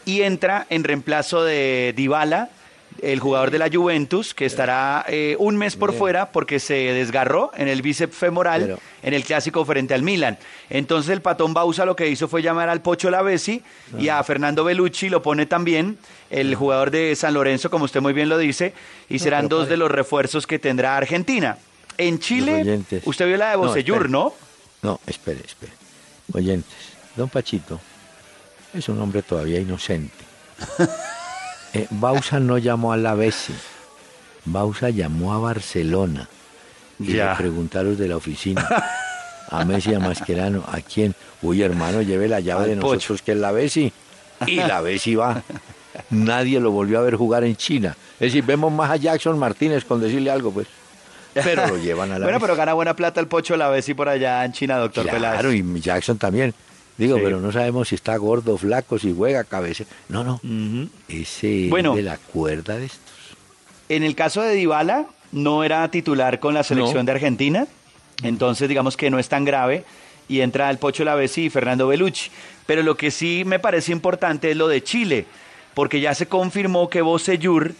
y 0.04 0.22
entra 0.22 0.66
en 0.70 0.84
reemplazo 0.84 1.42
de 1.44 1.92
Dybala, 1.96 2.48
el 3.02 3.20
jugador 3.20 3.50
de 3.50 3.58
la 3.58 3.68
Juventus, 3.72 4.34
que 4.34 4.44
estará 4.46 5.04
eh, 5.08 5.36
un 5.38 5.56
mes 5.56 5.76
por 5.76 5.90
Bien. 5.90 5.98
fuera 5.98 6.32
porque 6.32 6.58
se 6.60 6.74
desgarró 6.74 7.50
en 7.56 7.68
el 7.68 7.82
bíceps 7.82 8.14
femoral 8.16 8.62
Pero- 8.62 8.78
en 9.02 9.14
el 9.14 9.24
clásico 9.24 9.64
frente 9.64 9.94
al 9.94 10.02
Milan. 10.02 10.38
Entonces 10.70 11.10
el 11.12 11.20
patón 11.22 11.54
Bausa 11.54 11.84
lo 11.84 11.94
que 11.96 12.08
hizo 12.08 12.28
fue 12.28 12.42
llamar 12.42 12.68
al 12.68 12.80
Pocho 12.82 13.10
Lavesi 13.10 13.62
y 13.98 14.08
a 14.08 14.22
Fernando 14.24 14.64
Belucci 14.64 15.08
lo 15.08 15.22
pone 15.22 15.46
también, 15.46 15.98
el 16.30 16.54
jugador 16.54 16.90
de 16.90 17.14
San 17.16 17.34
Lorenzo, 17.34 17.70
como 17.70 17.84
usted 17.84 18.00
muy 18.00 18.12
bien 18.12 18.28
lo 18.28 18.38
dice, 18.38 18.72
y 19.08 19.18
serán 19.18 19.46
pero 19.46 19.56
dos 19.58 19.64
padre. 19.66 19.70
de 19.72 19.76
los 19.78 19.90
refuerzos 19.90 20.46
que 20.46 20.58
tendrá 20.58 20.96
Argentina. 20.96 21.58
En 21.98 22.18
Chile, 22.18 22.80
usted 23.04 23.26
vio 23.26 23.36
la 23.36 23.50
de 23.50 23.56
Bocellur. 23.56 24.10
¿no? 24.10 24.34
No, 24.82 25.00
espere, 25.06 25.40
espere. 25.44 25.72
Oyentes, 26.32 26.74
don 27.14 27.28
Pachito 27.28 27.80
es 28.74 28.88
un 28.88 29.00
hombre 29.00 29.22
todavía 29.22 29.58
inocente. 29.60 30.12
Eh, 31.76 31.86
Bausa 31.90 32.40
no 32.40 32.58
llamó 32.58 32.92
a 32.92 32.96
la 32.96 33.14
Bessi. 33.14 33.52
Bausa 34.44 34.90
llamó 34.90 35.34
a 35.34 35.38
Barcelona. 35.38 36.28
Y 36.98 37.14
Ya. 37.14 37.30
le 37.32 37.36
preguntó 37.36 37.80
a 37.80 37.82
los 37.82 37.98
de 37.98 38.08
la 38.08 38.16
oficina. 38.16 38.66
A 39.50 39.64
Messi 39.64 39.90
y 39.90 39.94
a 39.94 40.00
Mascherano. 40.00 40.64
¿A 40.66 40.80
quién? 40.80 41.14
Uy, 41.42 41.62
hermano, 41.62 42.02
lleve 42.02 42.28
la 42.28 42.40
llave 42.40 42.64
Al 42.64 42.70
de 42.70 42.76
Pocho. 42.76 42.94
nosotros, 42.94 43.22
que 43.22 43.32
es 43.32 43.38
la 43.38 43.52
Bessi. 43.52 43.92
Y 44.46 44.56
la 44.56 44.80
Bessi 44.80 45.14
va. 45.14 45.42
Nadie 46.10 46.60
lo 46.60 46.70
volvió 46.70 46.98
a 46.98 47.02
ver 47.02 47.16
jugar 47.16 47.44
en 47.44 47.56
China. 47.56 47.96
Es 48.14 48.32
decir, 48.32 48.44
vemos 48.44 48.72
más 48.72 48.90
a 48.90 48.96
Jackson 48.96 49.38
Martínez 49.38 49.84
con 49.84 50.00
decirle 50.00 50.30
algo, 50.30 50.50
pues. 50.52 50.66
Pero 51.34 51.66
lo 51.66 51.76
llevan 51.76 52.12
a 52.12 52.18
la 52.18 52.24
Bueno, 52.24 52.40
pero 52.40 52.56
gana 52.56 52.72
buena 52.72 52.94
plata 52.96 53.20
el 53.20 53.26
Pocho 53.28 53.56
Lavesi 53.56 53.92
por 53.94 54.08
allá 54.08 54.44
en 54.44 54.52
China, 54.52 54.78
doctor 54.78 55.04
Claro, 55.04 55.18
Peláez. 55.50 55.54
y 55.76 55.80
Jackson 55.80 56.16
también. 56.18 56.54
Digo, 56.98 57.16
Sí. 57.16 57.22
pero 57.24 57.40
no 57.40 57.52
sabemos 57.52 57.88
si 57.88 57.94
está 57.94 58.16
gordo, 58.16 58.56
flaco, 58.56 58.98
si 58.98 59.12
juega, 59.14 59.44
cabeza. 59.44 59.84
No, 60.08 60.24
no. 60.24 60.40
Ese 61.08 61.66
es 61.66 61.70
de 61.72 62.02
la 62.02 62.16
cuerda 62.18 62.78
de 62.78 62.86
estos. 62.86 63.00
En 63.88 64.02
el 64.02 64.14
caso 64.14 64.40
de 64.42 64.54
Dybala, 64.54 65.06
no 65.32 65.62
era 65.64 65.88
titular 65.90 66.40
con 66.40 66.54
la 66.54 66.62
selección 66.64 66.98
No. 66.98 67.04
de 67.04 67.12
Argentina, 67.12 67.66
entonces 68.22 68.68
digamos 68.68 68.96
que 68.96 69.10
no 69.10 69.18
es 69.18 69.28
tan 69.28 69.44
grave 69.44 69.84
y 70.28 70.40
entra 70.40 70.70
el 70.70 70.78
Pocho 70.78 71.04
Lavesi 71.04 71.44
y 71.44 71.50
Fernando 71.50 71.86
Belucci. 71.88 72.30
Pero 72.66 72.82
lo 72.82 72.96
que 72.96 73.10
sí 73.10 73.42
me 73.46 73.58
parece 73.58 73.92
importante 73.92 74.50
es 74.50 74.56
lo 74.56 74.66
de 74.66 74.82
Chile, 74.82 75.26
porque 75.74 76.00
ya 76.00 76.14
se 76.14 76.26
confirmó 76.26 76.88
que 76.90 77.02
Bocellur 77.02 77.74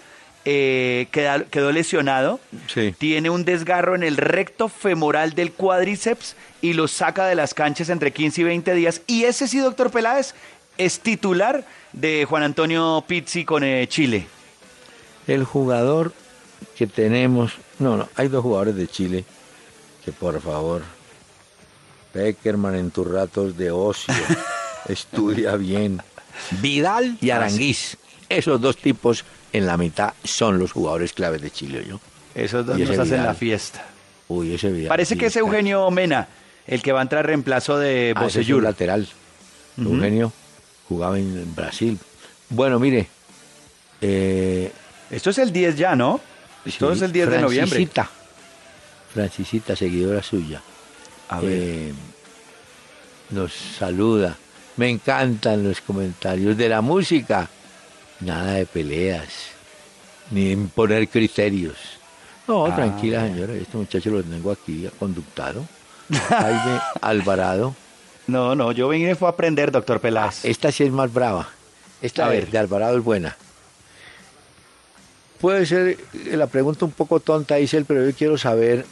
eh, 0.49 1.09
queda- 1.11 1.43
quedó 1.51 1.73
lesionado, 1.73 2.39
Sí. 2.69 2.95
tiene 2.97 3.31
un 3.31 3.45
desgarro 3.45 3.97
en 3.97 4.05
el 4.05 4.17
recto 4.17 4.69
femoral 4.69 5.33
del 5.35 5.51
cuádriceps 5.51 6.37
y 6.67 6.73
lo 6.73 6.89
saca 6.89 7.27
de 7.27 7.37
las 7.37 7.55
canchas 7.55 7.89
entre 7.91 8.13
15 8.13 8.41
y 8.41 8.45
20 8.45 8.75
días. 8.75 9.01
Y 9.07 9.25
ese 9.25 9.47
sí, 9.47 9.59
doctor 9.59 9.91
Peláez, 9.93 10.35
es 10.77 10.99
titular 10.99 11.65
de 11.93 12.25
Juan 12.29 12.43
Antonio 12.43 13.05
Pizzi 13.07 13.45
con 13.45 13.63
eh, 13.63 13.87
Chile. 13.89 14.27
El 15.29 15.45
jugador 15.45 16.13
que 16.77 16.89
tenemos, 16.89 17.53
no, 17.79 17.97
no, 17.97 18.09
hay 18.17 18.29
dos 18.29 18.43
jugadores 18.43 18.75
de 18.75 18.89
Chile 18.89 19.25
que 20.05 20.11
por 20.11 20.41
favor, 20.41 20.83
Peckerman 22.13 22.75
en 22.75 22.91
tus 22.91 23.07
ratos 23.07 23.57
de 23.57 23.71
ocio, 23.71 24.15
estudia 24.89 25.57
bien. 25.57 26.03
Vidal 26.61 27.17
y 27.21 27.31
Aranguiz, 27.31 27.97
esos 28.29 28.61
dos 28.61 28.77
tipos 28.77 29.25
en 29.53 29.67
la 29.67 29.77
mitad 29.77 30.15
son 30.25 30.59
los 30.59 30.73
jugadores 30.73 31.13
claves 31.13 31.43
de 31.43 31.51
Chile, 31.51 31.85
yo. 31.89 32.01
Esos 32.35 32.67
dos 32.67 32.77
nos 32.77 32.91
hacen 32.91 33.05
Vidal. 33.05 33.25
la 33.25 33.35
fiesta. 33.35 33.85
Uy, 34.29 34.55
ese 34.55 34.71
Vidal. 34.71 34.89
Parece 34.89 35.17
que 35.17 35.27
es 35.27 35.37
Eugenio 35.37 35.89
Mena 35.91 36.29
el 36.67 36.83
que 36.83 36.93
va 36.93 37.01
a 37.01 37.03
entrar 37.03 37.23
en 37.25 37.29
reemplazo 37.29 37.79
de 37.79 38.13
Ah, 38.17 38.27
ese 38.27 38.41
es 38.41 38.49
un 38.51 38.63
lateral. 38.65 39.07
Ujú. 39.79 39.95
Eugenio 39.95 40.33
jugaba 40.89 41.19
en, 41.19 41.37
en 41.37 41.55
Brasil. 41.55 41.99
Bueno, 42.49 42.79
mire, 42.79 43.09
eh, 44.01 44.73
Esto 45.11 45.31
es 45.31 45.39
el 45.39 45.53
10 45.53 45.77
ya, 45.77 45.95
¿no? 45.97 46.21
Esto 46.65 46.91
sí, 46.91 46.97
es 46.97 47.03
el 47.03 47.13
10 47.13 47.31
de 47.31 47.41
noviembre. 47.41 47.69
Francisita, 47.71 48.11
Francisita, 49.13 49.77
seguidora 49.77 50.23
suya. 50.23 50.61
A 51.29 51.41
ver. 51.41 51.51
eh, 51.53 51.93
nos 53.31 53.53
saluda. 53.53 54.37
Me 54.77 54.89
encantan 54.91 55.65
los 55.65 55.81
comentarios 55.81 56.57
de 56.57 56.69
la 56.69 56.81
música. 56.81 57.49
Nada 58.21 58.53
de 58.55 58.67
peleas, 58.67 59.29
ni 60.31 60.51
imponer 60.53 61.09
criterios. 61.09 61.77
No, 62.49 62.67
Ah, 62.67 62.75
tranquila 62.77 63.27
señora, 63.27 63.53
este 63.55 63.77
muchacho 63.77 64.11
lo 64.11 64.23
tengo 64.23 64.51
aquí 64.53 64.89
conductado. 64.99 65.67
Jaime 66.11 66.81
Alvarado 67.01 67.75
No, 68.27 68.55
no, 68.55 68.73
yo 68.73 68.89
vine 68.89 69.15
fue 69.15 69.29
a 69.29 69.33
aprender, 69.33 69.71
doctor 69.73 70.01
Peláez. 70.01 70.45
Esta 70.45 70.71
sí 70.73 70.85
es 70.85 70.91
más 70.93 71.13
brava. 71.13 71.49
Esta 72.03 72.27
A 72.27 72.31
de, 72.31 72.37
ver. 72.41 72.51
de 72.51 72.59
Alvarado 72.59 72.99
es 72.99 73.05
buena. 73.05 73.37
Puede 75.41 75.67
ser 75.67 75.99
eh, 76.15 76.37
la 76.37 76.47
pregunta 76.47 76.85
un 76.85 76.93
poco 76.93 77.21
tonta, 77.21 77.57
dice 77.57 77.77
él, 77.77 77.85
pero 77.85 78.05
yo 78.09 78.15
quiero 78.17 78.39
saber 78.39 78.87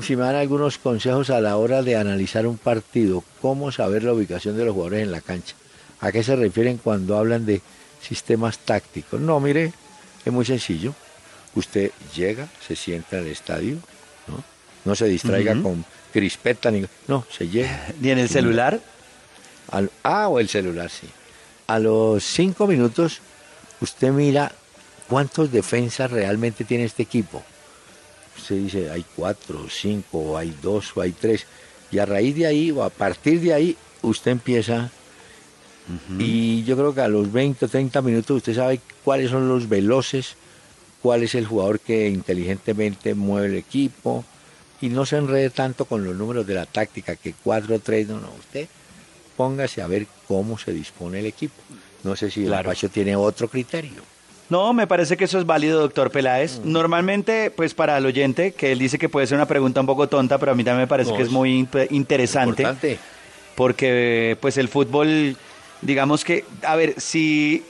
si- 0.00 0.16
me 0.16 0.22
dan 0.22 0.36
algunos 0.36 0.78
consejos 0.78 1.30
a 1.30 1.40
la 1.40 1.56
hora 1.56 1.82
de 1.82 1.96
analizar 1.96 2.46
un 2.46 2.56
partido. 2.56 3.24
¿Cómo 3.42 3.72
saber 3.72 4.04
la 4.04 4.12
ubicación 4.12 4.56
de 4.56 4.64
los 4.64 4.74
jugadores 4.74 5.02
en 5.02 5.12
la 5.12 5.20
cancha? 5.20 5.54
¿A 6.00 6.12
qué 6.12 6.22
se 6.22 6.36
refieren 6.36 6.78
cuando 6.78 7.18
hablan 7.18 7.46
de 7.46 7.62
sistemas 8.00 8.58
tácticos? 8.58 9.20
No, 9.20 9.40
mire, 9.40 9.72
es 10.24 10.32
muy 10.32 10.44
sencillo. 10.44 10.94
Usted 11.54 11.90
llega, 12.14 12.48
se 12.66 12.76
sienta 12.76 13.18
en 13.18 13.24
el 13.24 13.32
estadio, 13.32 13.76
¿no? 14.28 14.42
No 14.84 14.94
se 14.94 15.06
distraiga 15.06 15.52
con 15.62 15.84
crispeta 16.16 16.70
ni... 16.70 16.82
No, 17.08 17.26
se 17.30 17.46
llega. 17.46 17.92
¿Ni 18.00 18.10
en 18.10 18.18
el 18.18 18.28
celular? 18.30 18.80
Al- 19.70 19.90
ah, 20.02 20.28
o 20.28 20.40
el 20.40 20.48
celular, 20.48 20.88
sí. 20.90 21.06
A 21.66 21.78
los 21.78 22.24
cinco 22.24 22.66
minutos, 22.66 23.20
usted 23.82 24.12
mira 24.12 24.50
cuántos 25.08 25.52
defensas 25.52 26.10
realmente 26.10 26.64
tiene 26.64 26.84
este 26.84 27.02
equipo. 27.02 27.42
Usted 28.38 28.56
dice, 28.56 28.90
hay 28.90 29.04
cuatro, 29.14 29.64
o 29.66 29.68
cinco, 29.68 30.18
o 30.20 30.38
hay 30.38 30.56
dos, 30.62 30.96
o 30.96 31.02
hay 31.02 31.12
tres. 31.12 31.44
Y 31.90 31.98
a 31.98 32.06
raíz 32.06 32.34
de 32.34 32.46
ahí, 32.46 32.70
o 32.70 32.82
a 32.82 32.88
partir 32.88 33.40
de 33.42 33.52
ahí, 33.52 33.76
usted 34.00 34.30
empieza. 34.30 34.90
Y 36.18 36.64
yo 36.64 36.76
creo 36.76 36.94
que 36.94 37.02
a 37.02 37.08
los 37.08 37.30
20 37.30 37.66
o 37.66 37.68
30 37.68 38.00
minutos 38.02 38.38
usted 38.38 38.54
sabe 38.56 38.80
cuáles 39.04 39.30
son 39.30 39.48
los 39.48 39.68
veloces, 39.68 40.34
cuál 41.02 41.22
es 41.22 41.34
el 41.36 41.46
jugador 41.46 41.78
que 41.78 42.08
inteligentemente 42.08 43.14
mueve 43.14 43.46
el 43.48 43.54
equipo. 43.56 44.24
Y 44.80 44.88
no 44.88 45.06
se 45.06 45.16
enrede 45.16 45.50
tanto 45.50 45.84
con 45.86 46.04
los 46.04 46.14
números 46.14 46.46
de 46.46 46.54
la 46.54 46.66
táctica, 46.66 47.16
que 47.16 47.34
4 47.42 47.78
3, 47.80 48.08
no, 48.08 48.20
no. 48.20 48.30
Usted 48.38 48.68
póngase 49.36 49.82
a 49.82 49.86
ver 49.86 50.06
cómo 50.28 50.58
se 50.58 50.72
dispone 50.72 51.20
el 51.20 51.26
equipo. 51.26 51.54
No 52.04 52.14
sé 52.16 52.30
si 52.30 52.42
el 52.42 52.48
Claro. 52.48 52.72
Tiene 52.92 53.16
otro 53.16 53.48
criterio. 53.48 54.02
No, 54.48 54.72
me 54.72 54.86
parece 54.86 55.16
que 55.16 55.24
eso 55.24 55.38
es 55.40 55.46
válido, 55.46 55.80
doctor 55.80 56.10
Peláez. 56.10 56.60
Normalmente, 56.62 57.50
pues 57.50 57.74
para 57.74 57.98
el 57.98 58.06
oyente, 58.06 58.52
que 58.52 58.70
él 58.70 58.78
dice 58.78 58.96
que 58.98 59.08
puede 59.08 59.26
ser 59.26 59.36
una 59.36 59.46
pregunta 59.46 59.80
un 59.80 59.86
poco 59.86 60.08
tonta, 60.08 60.38
pero 60.38 60.52
a 60.52 60.54
mí 60.54 60.62
también 60.62 60.82
me 60.82 60.86
parece 60.86 61.10
No, 61.10 61.16
que 61.16 61.24
es 61.24 61.30
muy 61.30 61.66
interesante. 61.90 62.62
Importante. 62.62 62.98
porque 63.56 64.36
pues 64.40 64.56
el 64.58 64.68
fútbol, 64.68 65.36
digamos 65.82 66.24
que, 66.24 66.44
a 66.62 66.76
ver, 66.76 66.94
si 67.00 67.64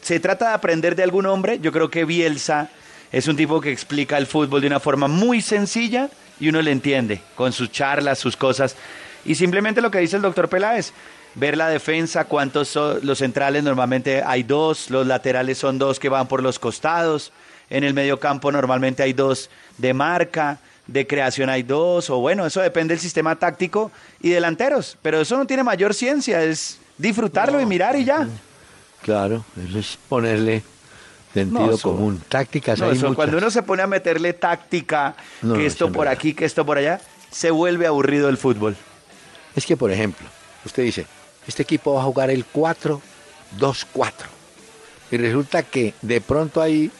se 0.00 0.18
trata 0.20 0.48
de 0.48 0.54
aprender 0.54 0.96
de 0.96 1.02
algún 1.02 1.26
hombre, 1.26 1.58
yo 1.60 1.72
creo 1.72 1.90
que 1.90 2.04
Bielsa 2.04 2.70
es 3.12 3.28
un 3.28 3.36
tipo 3.36 3.60
que 3.60 3.70
explica 3.70 4.16
el 4.16 4.26
fútbol 4.26 4.60
de 4.62 4.68
una 4.68 4.80
forma 4.80 5.08
muy 5.08 5.42
sencilla 5.42 6.08
y 6.40 6.48
uno 6.48 6.60
le 6.62 6.72
entiende, 6.72 7.20
con 7.34 7.52
sus 7.52 7.70
charlas, 7.70 8.18
sus 8.18 8.36
cosas. 8.36 8.76
Y 9.24 9.34
simplemente 9.34 9.80
lo 9.80 9.90
que 9.90 9.98
dice 9.98 10.16
el 10.16 10.22
doctor 10.22 10.48
Peláez, 10.48 10.92
ver 11.34 11.56
la 11.56 11.68
defensa, 11.68 12.24
cuántos 12.24 12.68
son 12.68 13.00
los 13.02 13.18
centrales, 13.18 13.62
normalmente 13.62 14.22
hay 14.22 14.42
dos, 14.42 14.90
los 14.90 15.06
laterales 15.06 15.58
son 15.58 15.78
dos 15.78 15.98
que 15.98 16.08
van 16.08 16.28
por 16.28 16.42
los 16.42 16.58
costados, 16.58 17.32
en 17.70 17.84
el 17.84 17.94
medio 17.94 18.20
campo 18.20 18.52
normalmente 18.52 19.02
hay 19.02 19.12
dos 19.12 19.50
de 19.78 19.94
marca, 19.94 20.58
de 20.86 21.06
creación 21.06 21.48
hay 21.48 21.62
dos, 21.62 22.10
o 22.10 22.18
bueno, 22.18 22.44
eso 22.46 22.60
depende 22.60 22.94
del 22.94 23.00
sistema 23.00 23.36
táctico 23.36 23.90
y 24.20 24.30
delanteros, 24.30 24.98
pero 25.02 25.20
eso 25.20 25.36
no 25.36 25.46
tiene 25.46 25.64
mayor 25.64 25.94
ciencia, 25.94 26.42
es 26.42 26.78
disfrutarlo 26.98 27.60
y 27.60 27.66
mirar 27.66 27.96
y 27.96 28.04
ya. 28.04 28.28
Claro, 29.02 29.44
eso 29.68 29.78
es 29.78 29.98
ponerle 30.08 30.62
sentido 31.34 31.66
No, 31.66 31.72
eso- 31.72 31.90
común. 31.90 32.22
Tácticas 32.28 32.78
No, 32.78 32.86
hay 32.86 32.92
eso, 32.92 33.02
muchas. 33.08 33.16
cuando 33.16 33.38
uno 33.38 33.50
se 33.50 33.62
pone 33.62 33.82
a 33.82 33.86
meterle 33.86 34.32
táctica, 34.32 35.14
No, 35.42 35.54
que 35.54 35.66
esto 35.66 35.92
por 35.92 36.08
aquí, 36.08 36.32
que 36.32 36.44
esto 36.46 36.64
por 36.64 36.78
allá, 36.78 37.00
se 37.30 37.50
vuelve 37.50 37.86
aburrido 37.86 38.28
el 38.28 38.38
fútbol. 38.38 38.76
Es 39.56 39.66
que, 39.66 39.76
por 39.76 39.90
ejemplo, 39.90 40.26
usted 40.64 40.82
dice, 40.84 41.06
este 41.46 41.62
equipo 41.62 41.94
va 41.94 42.00
a 42.00 42.04
jugar 42.04 42.30
el 42.30 42.44
4-2-4. 43.58 44.26
Y 45.10 45.16
resulta 45.16 45.62
que 45.62 45.94
de 46.02 46.20
pronto 46.20 46.60
hay 46.62 46.90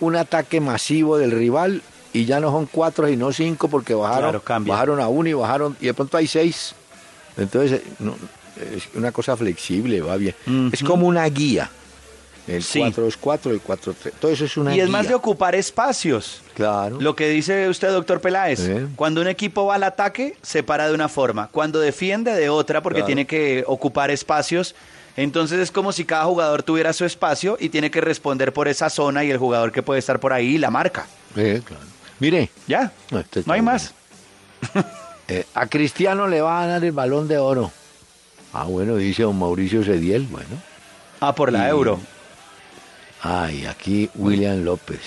un 0.00 0.16
ataque 0.16 0.60
masivo 0.60 1.16
del 1.16 1.30
rival 1.30 1.82
y 2.12 2.24
ya 2.24 2.40
no 2.40 2.50
son 2.50 2.66
cuatro 2.66 3.08
y 3.08 3.16
no 3.16 3.32
cinco 3.32 3.68
porque 3.68 3.94
bajaron, 3.94 4.38
Claro, 4.40 4.64
bajaron 4.66 5.00
a 5.00 5.08
uno 5.08 5.28
y 5.28 5.32
bajaron 5.32 5.76
y 5.80 5.86
de 5.86 5.94
pronto 5.94 6.16
hay 6.18 6.26
seis. 6.26 6.74
Entonces, 7.36 7.80
no, 8.00 8.14
es 8.74 8.88
una 8.94 9.12
cosa 9.12 9.36
flexible, 9.36 10.00
va 10.02 10.16
bien. 10.16 10.34
Es 10.72 10.82
como 10.82 11.06
una 11.06 11.24
guía. 11.26 11.70
El 12.48 12.62
Sí. 12.64 12.80
4-2-4, 12.80 13.50
el 13.52 13.60
4-3. 13.62 14.12
Todo 14.18 14.30
eso 14.32 14.44
es 14.44 14.56
una 14.56 14.74
Y 14.74 14.80
es 14.80 14.86
guía. 14.86 14.92
más 14.92 15.06
de 15.08 15.14
ocupar 15.14 15.54
espacios. 15.54 16.42
Claro. 16.54 17.00
Lo 17.00 17.14
que 17.14 17.28
dice 17.28 17.68
usted, 17.68 17.90
doctor 17.92 18.20
Peláez, 18.20 18.60
cuando 18.96 19.20
un 19.20 19.28
equipo 19.28 19.66
va 19.66 19.76
al 19.76 19.84
ataque, 19.84 20.36
se 20.42 20.62
para 20.64 20.88
de 20.88 20.94
una 20.94 21.08
forma, 21.08 21.48
cuando 21.48 21.78
defiende 21.78 22.32
de 22.34 22.48
otra, 22.48 22.82
porque 22.82 22.96
Claro. 22.98 23.06
tiene 23.06 23.26
que 23.26 23.62
ocupar 23.66 24.10
espacios. 24.10 24.74
Entonces 25.16 25.60
es 25.60 25.70
como 25.70 25.92
si 25.92 26.04
cada 26.04 26.24
jugador 26.24 26.62
tuviera 26.62 26.92
su 26.92 27.04
espacio 27.04 27.56
y 27.60 27.68
tiene 27.68 27.90
que 27.90 28.00
responder 28.00 28.52
por 28.52 28.66
esa 28.66 28.88
zona 28.90 29.22
y 29.24 29.30
el 29.30 29.38
jugador 29.38 29.70
que 29.70 29.82
puede 29.82 29.98
estar 30.00 30.18
por 30.18 30.32
ahí 30.32 30.58
la 30.58 30.70
marca. 30.70 31.06
Sí, 31.34 31.60
claro. 31.60 31.84
Mire, 32.18 32.50
Ya, 32.66 32.92
No, 33.10 33.22
no 33.46 33.52
hay 33.52 33.62
más. 33.62 33.94
Eh, 35.28 35.44
a 35.54 35.66
Cristiano 35.66 36.26
le 36.28 36.40
va 36.40 36.62
a 36.62 36.66
dar 36.66 36.84
el 36.84 36.92
balón 36.92 37.28
de 37.28 37.38
oro. 37.38 37.70
Ah, 38.52 38.64
bueno, 38.64 38.96
dice 38.96 39.22
don 39.22 39.38
Mauricio 39.38 39.82
Cediel, 39.84 40.22
bueno. 40.30 40.48
Ah, 41.20 41.34
por 41.34 41.52
la 41.52 41.66
Y- 41.66 41.70
euro. 41.70 42.00
Ay, 43.22 43.66
aquí 43.66 44.10
William 44.16 44.64
López. 44.64 45.00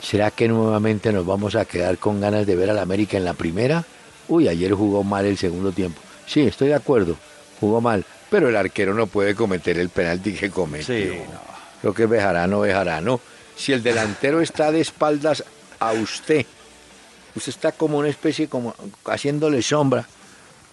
¿Será 0.00 0.30
que 0.30 0.48
nuevamente 0.48 1.12
nos 1.12 1.26
vamos 1.26 1.54
a 1.54 1.66
quedar 1.66 1.98
con 1.98 2.20
ganas 2.20 2.46
de 2.46 2.56
ver 2.56 2.70
al 2.70 2.78
América 2.78 3.18
en 3.18 3.24
la 3.24 3.34
primera? 3.34 3.84
Uy, 4.28 4.48
ayer 4.48 4.72
jugó 4.72 5.04
mal 5.04 5.26
el 5.26 5.36
segundo 5.36 5.72
tiempo. 5.72 6.00
Sí, 6.26 6.40
estoy 6.42 6.68
de 6.68 6.74
acuerdo, 6.74 7.16
jugó 7.60 7.82
mal, 7.82 8.04
pero 8.30 8.48
el 8.48 8.56
arquero 8.56 8.94
no 8.94 9.06
puede 9.06 9.34
cometer 9.34 9.78
el 9.78 9.90
penalti 9.90 10.32
que 10.32 10.50
cometió. 10.50 10.86
Sí, 10.86 11.18
Lo 11.82 11.92
que 11.92 12.04
es 12.04 12.08
Bejarano, 12.08 12.60
Bejarano. 12.60 13.20
Si 13.54 13.72
el 13.72 13.82
delantero 13.82 14.40
está 14.40 14.72
de 14.72 14.80
espaldas 14.80 15.44
a 15.80 15.92
usted, 15.92 16.46
usted 17.34 17.50
está 17.50 17.72
como 17.72 17.98
una 17.98 18.08
especie, 18.08 18.48
como 18.48 18.74
haciéndole 19.04 19.60
sombra. 19.60 20.06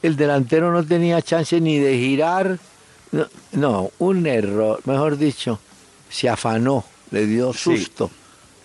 El 0.01 0.15
delantero 0.15 0.71
no 0.71 0.85
tenía 0.85 1.21
chance 1.21 1.59
ni 1.59 1.79
de 1.79 1.97
girar. 1.97 2.59
No, 3.11 3.27
no, 3.53 3.91
un 3.99 4.25
error, 4.27 4.81
mejor 4.85 5.17
dicho, 5.17 5.59
se 6.09 6.27
afanó, 6.29 6.83
le 7.11 7.25
dio 7.25 7.53
Sí. 7.53 7.77
susto 7.77 8.11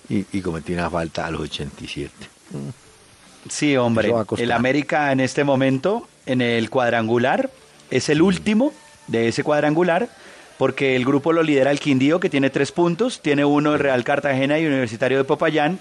y, 0.09 0.25
y 0.33 0.41
cometió 0.41 0.75
una 0.75 0.91
falta 0.91 1.27
a 1.27 1.31
los 1.31 1.43
87. 1.43 2.11
Sí, 3.49 3.77
hombre. 3.77 4.13
El 4.39 4.53
América 4.53 5.13
en 5.13 5.21
este 5.21 5.45
momento, 5.45 6.09
en 6.27 6.41
el 6.43 6.69
cuadrangular, 6.71 7.51
es 7.91 8.09
el 8.09 8.23
último 8.23 8.73
de 9.07 9.29
ese 9.29 9.43
cuadrangular, 9.43 10.09
porque 10.59 10.95
el 10.95 11.05
grupo 11.05 11.33
lo 11.33 11.43
lidera 11.43 11.71
el 11.71 11.81
Quindío, 11.81 12.21
que 12.21 12.29
tiene 12.29 12.51
tres 12.51 12.71
puntos, 12.71 13.21
tiene 13.23 13.45
uno 13.45 13.73
el 13.75 13.79
Real 13.81 14.05
Cartagena 14.05 14.59
y 14.59 14.67
Universitario 14.67 15.19
de 15.19 15.25
Popayán, 15.25 15.79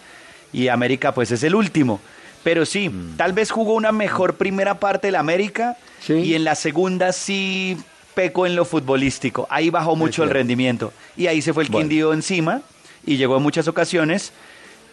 y 0.54 0.70
América 0.70 1.14
pues 1.14 1.32
es 1.32 1.44
el 1.44 1.54
último. 1.54 2.00
Pero 2.44 2.66
sí, 2.66 2.90
tal 3.18 3.34
vez 3.34 3.52
jugó 3.52 3.74
una 3.74 3.92
mejor 3.92 4.36
primera 4.36 4.80
parte 4.80 5.10
el 5.10 5.16
América, 5.16 5.78
Sí. 6.02 6.14
y 6.14 6.36
en 6.36 6.46
la 6.46 6.56
segunda 6.56 7.12
sí 7.12 7.78
pecó 8.14 8.46
en 8.46 8.56
lo 8.56 8.66
futbolístico. 8.66 9.48
Ahí 9.50 9.70
bajó 9.70 9.96
mucho 9.96 10.24
el 10.24 10.30
rendimiento. 10.30 10.92
Y 11.16 11.28
ahí 11.28 11.42
se 11.42 11.54
fue 11.54 11.64
el 11.64 11.70
Bueno. 11.70 11.88
Quindío 11.88 12.14
encima, 12.14 12.62
y 13.06 13.18
llegó 13.18 13.38
en 13.38 13.44
muchas 13.44 13.68
ocasiones, 13.68 14.32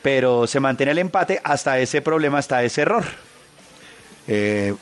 pero 0.03 0.47
se 0.47 0.61
mantiene 0.61 0.93
el 0.93 0.99
empate 0.99 1.41
hasta 1.43 1.79
ese 1.81 2.01
problema, 2.03 2.39
hasta 2.39 2.63
ese 2.63 2.83
error. 2.83 3.05
Eh, 4.29 4.75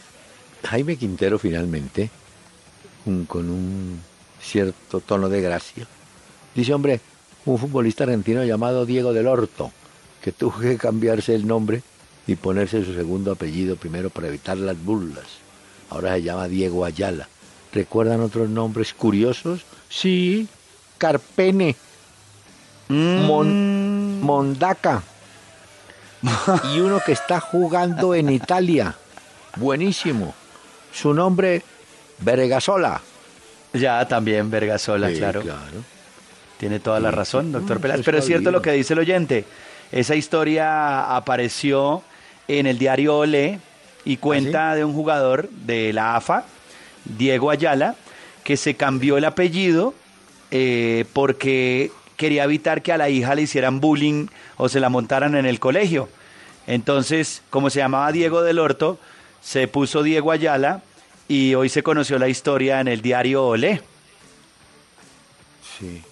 Jaime 0.65 0.97
Quintero 0.97 1.39
finalmente, 1.39 2.11
un- 3.07 3.27
con 3.27 3.51
un 3.51 4.01
cierto 4.43 5.01
tono 5.01 5.29
de 5.29 5.41
gracia, 5.41 5.87
dice, 6.55 6.73
hombre, 6.75 7.01
un 7.47 7.59
futbolista 7.59 8.05
argentino 8.05 8.45
llamado 8.45 8.87
Diego 8.87 9.13
del 9.13 9.27
Horto, 9.27 9.71
que 10.23 10.33
tuvo 10.33 10.59
que 10.61 10.77
cambiarse 10.79 11.35
el 11.35 11.47
nombre 11.47 11.83
y 12.27 12.37
ponerse 12.37 12.85
su 12.85 12.95
segundo 12.95 13.33
apellido 13.33 13.77
primero 13.77 14.09
para 14.09 14.29
evitar 14.29 14.57
las 14.57 14.83
burlas. 14.83 15.25
Ahora 15.91 16.15
se 16.15 16.23
llama 16.23 16.49
Diego 16.49 16.85
Ayala. 16.87 17.29
¿Recuerdan 17.75 18.21
otros 18.21 18.49
nombres 18.49 18.95
curiosos? 18.95 19.63
Sí, 19.89 20.47
Carpene, 20.97 21.75
Mon- 22.89 23.57
Mondaca 24.23 25.03
y 26.73 26.79
uno 26.81 27.01
que 27.05 27.13
está 27.13 27.41
jugando 27.41 28.15
en 28.15 28.31
Italia. 28.31 28.95
Buenísimo. 29.57 30.35
Su 30.93 31.13
nombre, 31.13 31.63
Vergasola. 32.21 33.01
Ya 33.73 34.07
también 34.07 34.51
Vergasola, 34.51 35.09
Sí, 35.11 35.17
claro. 35.17 35.43
claro. 35.43 35.85
Tiene 36.59 36.79
toda 36.79 37.01
la 37.01 37.11
razón, 37.11 37.51
doctor 37.53 37.79
Mm, 37.79 37.83
Peláez. 37.83 38.01
Pero 38.05 38.19
es 38.19 38.25
cierto 38.25 38.51
lo 38.53 38.63
que 38.63 38.71
dice 38.73 38.93
el 38.95 39.01
oyente. 39.01 39.45
Esa 39.91 40.15
historia 40.15 41.15
apareció 41.17 42.03
en 42.47 42.67
el 42.67 42.79
diario 42.79 43.19
Olé 43.19 43.59
y 44.05 44.17
cuenta 44.19 44.75
de 44.77 44.85
un 44.85 44.95
jugador 44.95 45.49
de 45.51 45.93
la 45.93 46.15
AFA, 46.17 46.45
Diego 47.05 47.51
Ayala, 47.51 47.97
que 48.45 48.57
se 48.57 48.75
cambió 48.75 49.17
el 49.17 49.25
apellido 49.25 49.95
eh, 50.51 51.05
porque 51.13 51.91
quería 52.17 52.45
evitar 52.45 52.83
que 52.83 52.93
a 52.93 52.97
la 52.99 53.09
hija 53.11 53.35
le 53.35 53.43
hicieran 53.43 53.81
bullying 53.81 54.27
o 54.57 54.69
se 54.69 54.81
la 54.81 54.89
montaran 54.89 55.35
en 55.35 55.47
el 55.47 55.59
colegio. 55.61 56.09
Entonces, 56.67 57.43
como 57.51 57.71
se 57.71 57.81
llamaba 57.81 58.11
Diego 58.13 58.43
del 58.43 58.59
Horto, 58.59 58.99
se 59.43 59.69
puso 59.69 60.03
Diego 60.03 60.31
Ayala 60.31 60.83
y 61.29 61.55
hoy 61.55 61.69
se 61.69 61.83
conoció 61.83 62.19
la 62.19 62.29
historia 62.29 62.81
en 62.81 62.89
el 62.89 63.03
diario 63.03 63.45
Olé. 63.47 63.83
Sí. 65.79 66.03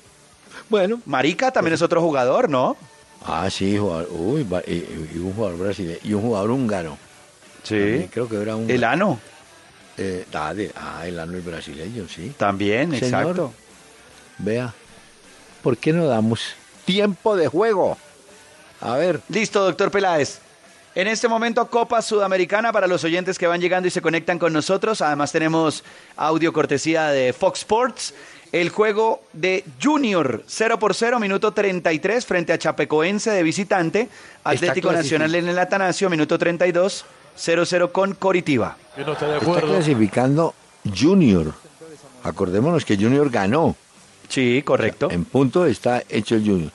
Bueno. 0.69 1.01
Marica 1.07 1.51
también 1.51 1.75
es 1.75 1.83
otro 1.83 2.01
jugador, 2.01 2.49
¿no? 2.49 2.77
Ah, 3.25 3.49
sí, 3.51 3.77
jugador, 3.79 4.09
uy, 4.11 4.43
va- 4.43 4.63
y, 4.67 5.09
y 5.15 5.19
un 5.19 5.33
jugador 5.35 5.59
brasileño 5.59 5.99
y 6.03 6.13
un 6.15 6.23
jugador 6.23 6.51
húngaro. 6.51 6.99
Sí. 7.63 7.75
También 7.79 8.09
creo 8.09 8.29
que 8.29 8.37
era 8.43 8.57
un. 8.57 8.69
El 8.71 8.83
ano. 8.85 9.21
Eh, 9.99 10.25
ah, 10.33 10.55
de- 10.55 10.73
ah, 10.75 11.07
el 11.07 11.19
ano 11.21 11.39
brasileño, 11.43 12.07
sí. 12.09 12.33
También, 12.37 12.91
Señor. 12.93 13.05
exacto. 13.05 13.53
Vea, 14.39 14.73
¿por 15.63 15.77
qué 15.77 15.93
no 15.93 16.07
damos 16.07 16.55
tiempo 16.85 17.37
de 17.37 17.49
juego? 17.49 17.97
A 18.81 18.97
ver, 18.97 19.21
Listo, 19.29 19.63
doctor 19.65 19.91
Peláez. 19.91 20.41
En 20.95 21.07
este 21.09 21.27
momento, 21.29 21.67
Copa 21.71 22.03
Sudamericana 22.03 22.71
para 22.73 22.87
los 22.87 23.03
oyentes 23.05 23.39
que 23.39 23.47
van 23.47 23.61
llegando 23.61 23.89
y 23.89 23.91
se 23.91 24.03
conectan 24.03 24.39
con 24.39 24.53
nosotros. 24.53 25.01
Además, 25.01 25.33
tenemos 25.33 25.85
audio 26.17 26.53
cortesía 26.53 27.07
de 27.09 27.33
Fox 27.33 27.61
Sports. 27.61 28.15
El 28.51 28.69
juego 28.69 29.23
de 29.33 29.65
Junior, 29.83 30.45
0 30.47 30.79
por 30.79 30.95
0, 30.95 31.19
minuto 31.19 31.53
33, 31.53 32.27
frente 32.27 32.53
a 32.53 32.59
Chapecoense 32.59 33.31
de 33.31 33.43
visitante. 33.43 34.09
Atlético 34.45 34.93
Nacional 34.93 35.35
en 35.35 35.49
el 35.49 35.59
Atanasio, 35.59 36.11
minuto 36.11 36.37
32, 36.39 37.07
0-0 37.37 37.93
con 37.93 38.15
Coritiba. 38.15 38.77
está 38.97 39.61
clasificando 39.61 40.55
Junior. 40.85 41.53
Acordémonos 42.23 42.85
que 42.85 42.97
Junior 42.97 43.31
ganó. 43.31 43.77
Sí, 44.29 44.63
correcto. 44.65 45.11
En 45.11 45.25
punto 45.25 45.67
está 45.67 46.03
hecho 46.09 46.37
el 46.37 46.43
Junior. 46.45 46.71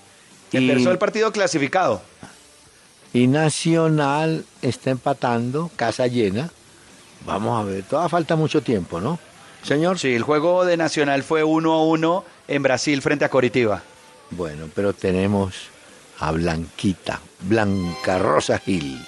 Y, 0.51 0.57
Empezó 0.57 0.91
el 0.91 0.97
partido 0.97 1.31
clasificado. 1.31 2.01
y 3.13 3.27
Nacional 3.27 4.45
está 4.61 4.91
empatando, 4.91 5.71
casa 5.75 6.07
llena. 6.07 6.49
Vamos 7.25 7.59
a 7.59 7.63
ver, 7.65 7.83
todavía 7.83 8.09
falta 8.09 8.35
mucho 8.35 8.61
tiempo, 8.61 9.01
¿no? 9.01 9.19
Señor. 9.63 9.99
Sí, 9.99 10.13
el 10.13 10.23
juego 10.23 10.65
de 10.65 10.77
Nacional 10.77 11.23
fue 11.23 11.43
1-1 11.43 12.23
en 12.47 12.63
Brasil 12.63 13.01
frente 13.01 13.25
a 13.25 13.29
Coritiba. 13.29 13.81
Bueno, 14.29 14.69
pero 14.73 14.93
tenemos 14.93 15.55
a 16.19 16.31
Blanquita, 16.31 17.19
Blanca 17.41 18.17
Rosa 18.19 18.59
Gil. 18.59 18.99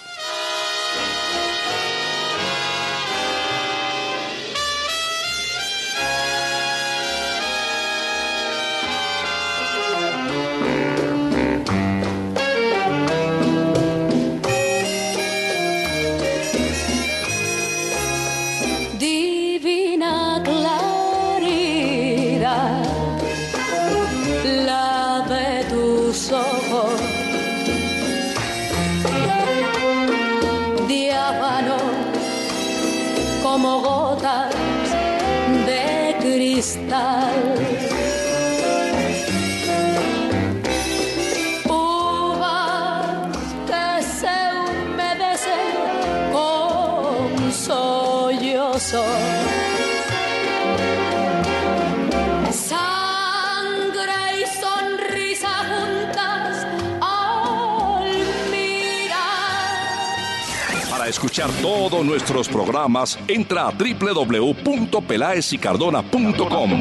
Todos 61.48 62.06
nuestros 62.06 62.50
programas, 62.50 63.18
entra 63.28 63.68
a 63.68 63.72
www.pelaesicardona.com 63.72 66.72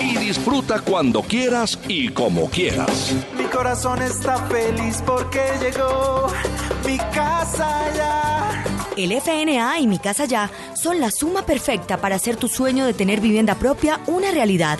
y 0.00 0.16
disfruta 0.16 0.80
cuando 0.80 1.22
quieras 1.22 1.78
y 1.88 2.08
como 2.08 2.48
quieras. 2.48 3.14
Mi 3.36 3.44
corazón 3.44 4.00
está 4.02 4.38
feliz 4.46 5.02
porque 5.04 5.42
llegó 5.60 6.28
mi 6.86 6.96
casa 6.98 7.92
ya. 7.94 8.25
El 8.96 9.12
FNA 9.12 9.78
y 9.80 9.86
Mi 9.86 9.98
Casa 9.98 10.24
Ya 10.24 10.50
son 10.74 11.00
la 11.00 11.10
suma 11.10 11.44
perfecta 11.44 11.98
para 11.98 12.16
hacer 12.16 12.36
tu 12.36 12.48
sueño 12.48 12.86
de 12.86 12.94
tener 12.94 13.20
vivienda 13.20 13.54
propia 13.54 14.00
una 14.06 14.30
realidad. 14.30 14.78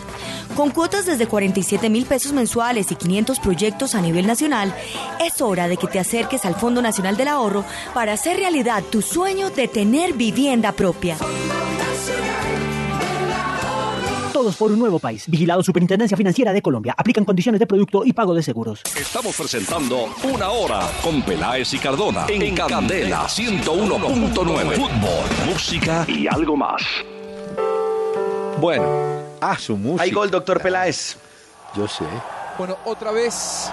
Con 0.57 0.70
cuotas 0.70 1.05
desde 1.05 1.26
47 1.26 1.90
mil 1.90 2.07
pesos 2.07 2.33
mensuales 2.33 2.90
y 2.90 2.96
500 2.96 3.40
proyectos 3.40 3.94
a 3.94 4.00
nivel 4.00 4.26
nacional, 4.26 4.74
es 5.24 5.42
hora 5.42 5.68
de 5.68 5.76
que 5.76 5.87
te 5.87 5.98
acerques 5.98 6.46
al 6.46 6.55
Fondo 6.55 6.81
Nacional 6.81 7.16
del 7.16 7.29
Ahorro 7.29 7.64
para 7.92 8.14
hacer 8.14 8.38
realidad 8.38 8.83
tu 8.90 9.02
sueño 9.02 9.50
de 9.50 9.68
tener 9.68 10.14
vivienda 10.14 10.72
propia. 10.72 11.16
Todos 14.37 14.57
por 14.57 14.70
un 14.70 14.79
nuevo 14.79 14.99
país. 14.99 15.25
Vigilado 15.29 15.62
Superintendencia 15.62 16.14
Financiera 16.14 16.53
de 16.53 16.61
Colombia. 16.61 16.94
Aplican 16.99 17.25
condiciones 17.25 17.59
de 17.59 17.66
producto 17.66 18.05
y 18.05 18.12
pago 18.12 18.35
de 18.35 18.42
seguros. 18.42 18.83
Estamos 18.94 19.35
presentando 19.35 20.11
Una 20.25 20.51
Hora 20.51 20.81
con 21.03 21.22
Peláez 21.22 21.72
y 21.72 21.79
Cardona 21.79 22.27
en 22.29 22.55
Candela 22.55 23.22
101.9. 23.29 24.75
Fútbol, 24.75 25.49
música 25.51 26.05
y 26.07 26.27
algo 26.27 26.55
más. 26.55 26.83
Bueno, 28.61 28.85
a 29.40 29.57
su 29.57 29.75
música. 29.75 30.03
Hay 30.03 30.11
gol, 30.11 30.31
doctor 30.31 30.61
Peláez. 30.61 31.16
Yo 31.75 31.88
sé. 31.88 32.05
Bueno, 32.59 32.77
otra 32.85 33.12
vez 33.12 33.72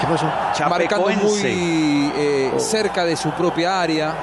¿Qué 0.00 0.06
pasó? 0.06 0.32
marcando 0.66 1.10
muy 1.10 2.10
eh, 2.16 2.54
cerca 2.56 3.04
de 3.04 3.18
su 3.18 3.30
propia 3.32 3.82
área, 3.82 4.14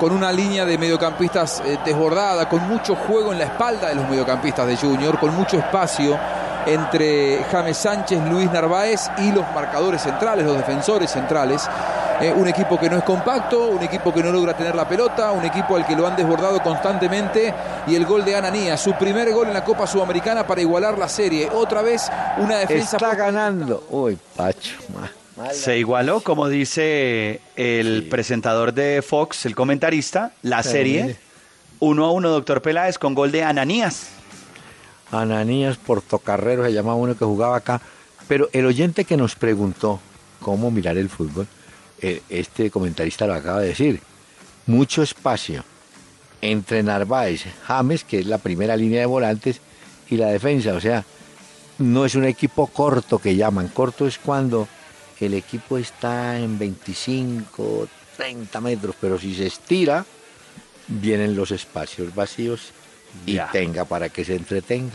con 0.00 0.12
una 0.12 0.32
línea 0.32 0.64
de 0.64 0.78
mediocampistas 0.78 1.60
eh, 1.60 1.78
desbordada, 1.84 2.48
con 2.48 2.66
mucho 2.66 2.96
juego 2.96 3.32
en 3.32 3.38
la 3.38 3.44
espalda 3.44 3.90
de 3.90 3.96
los 3.96 4.08
mediocampistas 4.08 4.66
de 4.66 4.74
Junior, 4.74 5.18
con 5.18 5.34
mucho 5.36 5.58
espacio 5.58 6.18
entre 6.66 7.44
James 7.52 7.76
Sánchez, 7.76 8.18
Luis 8.30 8.50
Narváez 8.50 9.10
y 9.18 9.30
los 9.30 9.44
marcadores 9.54 10.00
centrales, 10.00 10.46
los 10.46 10.56
defensores 10.56 11.10
centrales. 11.10 11.68
Eh, 12.18 12.32
un 12.34 12.48
equipo 12.48 12.78
que 12.78 12.88
no 12.88 12.96
es 12.96 13.04
compacto, 13.04 13.68
un 13.68 13.82
equipo 13.82 14.12
que 14.12 14.22
no 14.22 14.32
logra 14.32 14.54
tener 14.54 14.74
la 14.74 14.88
pelota, 14.88 15.32
un 15.32 15.44
equipo 15.44 15.76
al 15.76 15.86
que 15.86 15.94
lo 15.94 16.06
han 16.06 16.16
desbordado 16.16 16.62
constantemente 16.62 17.52
y 17.86 17.94
el 17.94 18.06
gol 18.06 18.24
de 18.24 18.36
Ananía, 18.36 18.78
su 18.78 18.94
primer 18.94 19.30
gol 19.32 19.48
en 19.48 19.54
la 19.54 19.64
Copa 19.64 19.86
Sudamericana 19.86 20.46
para 20.46 20.62
igualar 20.62 20.98
la 20.98 21.10
serie. 21.10 21.50
Otra 21.52 21.82
vez 21.82 22.10
una 22.38 22.56
defensa 22.56 22.96
Está 22.96 23.14
ganando. 23.14 23.84
Uy, 23.90 24.18
Pacho. 24.34 24.78
Se 25.52 25.78
igualó, 25.78 26.20
como 26.20 26.48
dice 26.48 27.40
el 27.56 28.06
presentador 28.08 28.74
de 28.74 29.02
Fox, 29.02 29.46
el 29.46 29.54
comentarista, 29.54 30.32
la 30.42 30.62
Pero 30.62 30.72
serie 30.72 31.02
mire. 31.02 31.16
1 31.80 32.04
a 32.04 32.10
1, 32.12 32.28
doctor 32.30 32.62
Peláez, 32.62 32.98
con 32.98 33.14
gol 33.14 33.32
de 33.32 33.42
Ananías. 33.42 34.08
Ananías 35.10 35.76
Portocarrero 35.76 36.64
se 36.64 36.72
llamaba 36.72 36.96
uno 36.96 37.16
que 37.16 37.24
jugaba 37.24 37.56
acá. 37.56 37.80
Pero 38.28 38.48
el 38.52 38.66
oyente 38.66 39.04
que 39.04 39.16
nos 39.16 39.34
preguntó 39.34 39.98
cómo 40.40 40.70
mirar 40.70 40.96
el 40.96 41.08
fútbol, 41.08 41.46
eh, 42.00 42.22
este 42.28 42.70
comentarista 42.70 43.26
lo 43.26 43.34
acaba 43.34 43.60
de 43.60 43.68
decir. 43.68 44.00
Mucho 44.66 45.02
espacio 45.02 45.64
entre 46.40 46.82
Narváez, 46.82 47.44
James, 47.66 48.04
que 48.04 48.20
es 48.20 48.26
la 48.26 48.38
primera 48.38 48.76
línea 48.76 49.00
de 49.00 49.06
volantes, 49.06 49.60
y 50.08 50.16
la 50.16 50.28
defensa. 50.28 50.74
O 50.74 50.80
sea, 50.80 51.04
no 51.78 52.04
es 52.04 52.14
un 52.14 52.24
equipo 52.24 52.66
corto 52.66 53.18
que 53.18 53.36
llaman. 53.36 53.68
Corto 53.68 54.06
es 54.06 54.18
cuando 54.18 54.68
el 55.26 55.34
equipo 55.34 55.76
está 55.78 56.38
en 56.38 56.58
25, 56.58 57.88
30 58.16 58.60
metros, 58.60 58.94
pero 59.00 59.18
si 59.18 59.34
se 59.34 59.46
estira, 59.46 60.04
vienen 60.88 61.36
los 61.36 61.50
espacios 61.50 62.14
vacíos 62.14 62.72
y 63.26 63.34
Ya. 63.34 63.48
tenga 63.50 63.84
para 63.84 64.08
que 64.08 64.24
se 64.24 64.34
entretenga. 64.36 64.92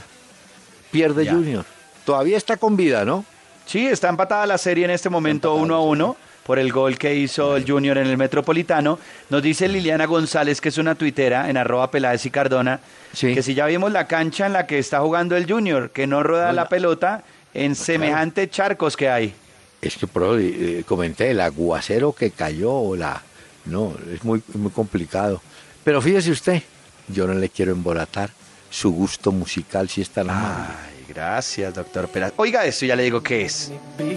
Pierde 0.91 1.25
Ya. 1.25 1.33
Junior. 1.33 1.65
Todavía 2.05 2.37
está 2.37 2.57
con 2.57 2.75
vida, 2.75 3.03
¿no? 3.05 3.25
Sí, 3.65 3.85
está 3.87 4.09
empatada 4.09 4.45
la 4.45 4.57
serie 4.57 4.85
en 4.85 4.91
este 4.91 5.09
momento 5.09 5.49
Está 5.53 5.61
1 5.63 5.73
a 5.75 5.77
empatada, 5.79 5.89
1 6.11 6.17
por 6.45 6.59
el 6.59 6.71
gol 6.71 6.99
que 6.99 7.15
hizo 7.15 7.55
el 7.57 7.65
Junior 7.69 7.97
en 7.97 8.05
el 8.05 8.17
Metropolitano. 8.17 8.99
Nos 9.31 9.41
dice 9.41 9.67
Liliana 9.67 10.05
González, 10.05 10.61
que 10.61 10.69
es 10.69 10.77
una 10.77 10.93
tuitera 10.93 11.49
en 11.49 11.57
arroba 11.57 11.89
Peláez 11.89 12.23
y 12.27 12.29
Cardona, 12.29 12.79
Sí. 13.13 13.33
que 13.33 13.41
si 13.41 13.55
ya 13.55 13.65
vimos 13.65 13.91
la 13.91 14.05
cancha 14.05 14.45
en 14.45 14.53
la 14.53 14.67
que 14.67 14.77
está 14.77 14.99
jugando 14.99 15.35
el 15.35 15.51
Junior, 15.51 15.89
que 15.89 16.05
no 16.05 16.21
rueda 16.21 16.53
la 16.53 16.69
pelota 16.69 17.23
en 17.55 17.73
semejante 17.73 18.47
charcos 18.49 18.95
que 18.95 19.09
hay. 19.09 19.33
Es 19.81 19.97
que 19.97 20.07
por 20.07 20.23
eso, 20.23 20.37
eh, 20.39 20.83
comenté 20.85 21.31
el 21.31 21.41
aguacero 21.41 22.13
que 22.13 22.31
cayó, 22.31 22.73
o 22.73 22.95
la 22.95 23.21
no, 23.65 23.95
es 24.13 24.23
muy, 24.23 24.41
muy 24.53 24.71
complicado. 24.71 25.41
Pero 25.83 26.01
fíjese 26.01 26.31
usted, 26.31 26.63
yo 27.07 27.27
no 27.27 27.33
le 27.33 27.49
quiero 27.49 27.71
embolatar 27.71 28.29
su 28.69 28.91
gusto 28.91 29.31
musical 29.31 29.89
si 29.89 30.01
es 30.01 30.09
tan 30.09 30.29
amable. 30.29 30.73
Ay, 30.73 31.05
gracias, 31.07 31.73
doctor 31.73 32.07
Peláez. 32.07 32.33
Oiga 32.37 32.65
esto, 32.65 32.85
ya 32.85 32.95
le 32.95 33.03
digo 33.03 33.21
qué 33.21 33.45
es. 33.45 33.71
I. 33.99 34.15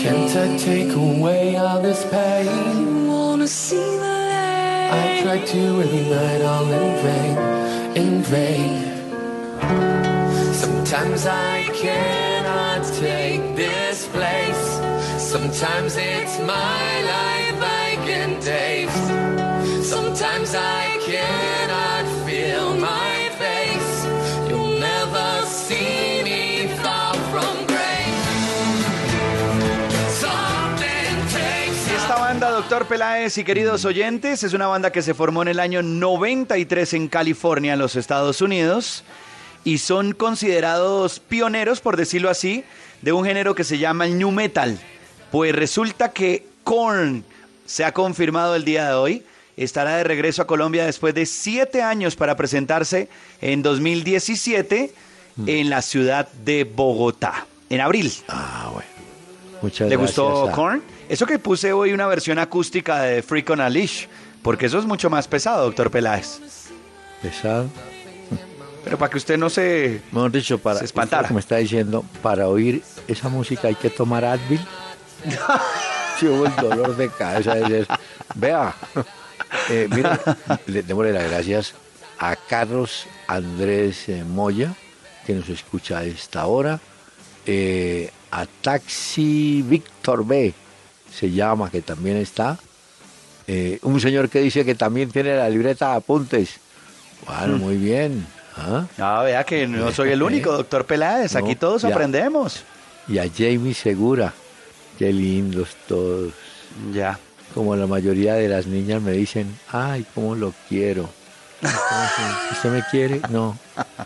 Can't 0.00 0.30
I 0.30 0.56
take 0.56 0.92
away 0.94 1.56
all 1.56 1.82
this 1.82 2.04
pain? 2.04 3.08
Wanna 3.08 3.48
see 3.48 3.76
the 3.76 4.18
I 4.90 5.20
try 5.22 5.38
to 5.44 5.82
every 5.82 6.08
night 6.08 6.42
all 6.42 6.70
in 6.72 6.94
vain, 7.02 7.36
in 7.96 8.22
vain. 8.22 9.97
Sometimes 10.88 11.26
I 11.26 11.68
cannot 11.74 12.82
take 12.98 13.54
this 13.54 14.06
place. 14.06 14.80
Sometimes 15.18 15.98
it's 15.98 16.38
my 16.38 17.02
life 17.04 17.60
I 17.60 17.98
can 18.06 18.40
taste. 18.40 18.96
Sometimes 19.86 20.54
I 20.54 20.96
cannot 21.04 22.06
feel 22.24 22.74
my 22.80 23.28
face. 23.36 24.06
You'll 24.48 24.80
never 24.80 25.44
see 25.44 26.22
me 26.24 26.68
far 26.80 27.12
from 27.32 27.66
grace. 27.66 28.48
Esta 31.96 32.14
banda, 32.18 32.50
doctor 32.50 32.86
Peláez 32.86 33.36
y 33.36 33.44
queridos 33.44 33.84
oyentes, 33.84 34.42
es 34.42 34.54
una 34.54 34.68
banda 34.68 34.90
que 34.90 35.02
se 35.02 35.12
formó 35.12 35.42
en 35.42 35.48
el 35.48 35.60
año 35.60 35.82
93 35.82 36.94
en 36.94 37.08
California, 37.08 37.74
en 37.74 37.78
los 37.78 37.94
Estados 37.94 38.40
Unidos, 38.40 39.04
y 39.68 39.76
son 39.78 40.12
considerados 40.12 41.20
pioneros, 41.20 41.80
por 41.80 41.96
decirlo 41.98 42.30
así, 42.30 42.64
de 43.02 43.12
un 43.12 43.24
género 43.24 43.54
que 43.54 43.64
se 43.64 43.76
llama 43.76 44.06
el 44.06 44.16
New 44.16 44.30
Metal. 44.30 44.78
Pues 45.30 45.54
resulta 45.54 46.10
que 46.12 46.46
Korn 46.64 47.22
se 47.66 47.84
ha 47.84 47.92
confirmado 47.92 48.54
el 48.54 48.64
día 48.64 48.88
de 48.88 48.94
hoy. 48.94 49.22
Estará 49.58 49.96
de 49.96 50.04
regreso 50.04 50.40
a 50.40 50.46
Colombia 50.46 50.86
después 50.86 51.14
de 51.14 51.26
siete 51.26 51.82
años 51.82 52.16
para 52.16 52.34
presentarse 52.34 53.10
en 53.42 53.62
2017 53.62 54.92
en 55.46 55.68
la 55.68 55.82
ciudad 55.82 56.28
de 56.44 56.64
Bogotá, 56.64 57.46
en 57.68 57.80
abril. 57.82 58.10
Ah, 58.28 58.70
bueno. 58.72 58.88
Muchas 59.60 59.88
¿Le 59.88 59.96
gracias. 59.96 60.16
gustó 60.16 60.48
a- 60.48 60.52
Korn? 60.52 60.82
Eso 61.10 61.26
que 61.26 61.38
puse 61.38 61.72
hoy 61.74 61.92
una 61.92 62.06
versión 62.06 62.38
acústica 62.38 63.02
de 63.02 63.22
Freak 63.22 63.50
on 63.50 63.60
a 63.60 63.68
Leash, 63.68 64.06
porque 64.42 64.64
eso 64.66 64.78
es 64.78 64.86
mucho 64.86 65.10
más 65.10 65.28
pesado, 65.28 65.64
doctor 65.64 65.90
Peláez. 65.90 66.38
Pesado. 67.20 67.68
Pero 68.88 68.98
para 68.98 69.10
que 69.10 69.18
usted 69.18 69.36
no 69.36 69.50
se... 69.50 70.00
Mejor 70.12 70.32
dicho, 70.32 70.58
para 70.58 70.78
Se 70.78 70.86
espantara. 70.86 71.28
me 71.28 71.40
está 71.40 71.56
diciendo, 71.56 72.04
para 72.22 72.48
oír 72.48 72.82
esa 73.06 73.28
música 73.28 73.68
hay 73.68 73.74
que 73.74 73.90
tomar 73.90 74.24
Advil. 74.24 74.60
Sí, 76.18 76.26
hubo 76.26 76.46
el 76.46 76.56
dolor 76.56 76.96
de 76.96 77.10
cabeza. 77.10 77.54
de 77.54 77.86
Vea, 78.34 78.74
eh, 79.70 79.86
mire, 79.94 80.08
le 80.66 80.82
démosle 80.82 81.12
las 81.12 81.30
gracias 81.30 81.74
a 82.18 82.34
Carlos 82.34 83.06
Andrés 83.28 84.08
eh, 84.08 84.24
Moya, 84.24 84.74
que 85.24 85.34
nos 85.34 85.48
escucha 85.48 85.98
a 85.98 86.04
esta 86.04 86.46
hora, 86.46 86.80
eh, 87.46 88.10
a 88.32 88.46
Taxi 88.46 89.62
Víctor 89.64 90.26
B, 90.26 90.52
se 91.14 91.30
llama, 91.30 91.70
que 91.70 91.82
también 91.82 92.16
está, 92.16 92.58
eh, 93.46 93.78
un 93.82 94.00
señor 94.00 94.28
que 94.28 94.40
dice 94.40 94.64
que 94.64 94.74
también 94.74 95.12
tiene 95.12 95.36
la 95.36 95.48
libreta 95.48 95.90
de 95.90 95.96
apuntes. 95.98 96.56
Bueno, 97.26 97.58
Mm. 97.58 97.60
muy 97.60 97.76
bien. 97.76 98.26
¿Ah? 98.58 98.86
No, 98.96 99.22
vea 99.24 99.44
que 99.44 99.66
no 99.66 99.90
soy 99.92 100.10
el 100.10 100.22
único, 100.22 100.52
doctor 100.52 100.84
Peláez. 100.84 101.36
Aquí 101.36 101.54
todos 101.54 101.82
ya. 101.82 101.88
aprendemos. 101.88 102.64
y 103.08 103.18
a 103.18 103.24
Jamie 103.24 103.74
Segura. 103.74 104.32
Qué 104.98 105.12
lindos 105.12 105.76
todos. 105.86 106.32
Ya. 106.92 107.18
Como 107.54 107.74
la 107.76 107.86
mayoría 107.86 108.34
de 108.34 108.48
las 108.48 108.66
niñas 108.66 109.00
me 109.00 109.12
dicen, 109.12 109.56
ay, 109.70 110.04
cómo 110.14 110.34
lo 110.34 110.52
quiero. 110.68 111.08
¿Usted 112.52 112.70
me 112.70 112.82
quiere? 112.90 113.20
No. 113.30 113.56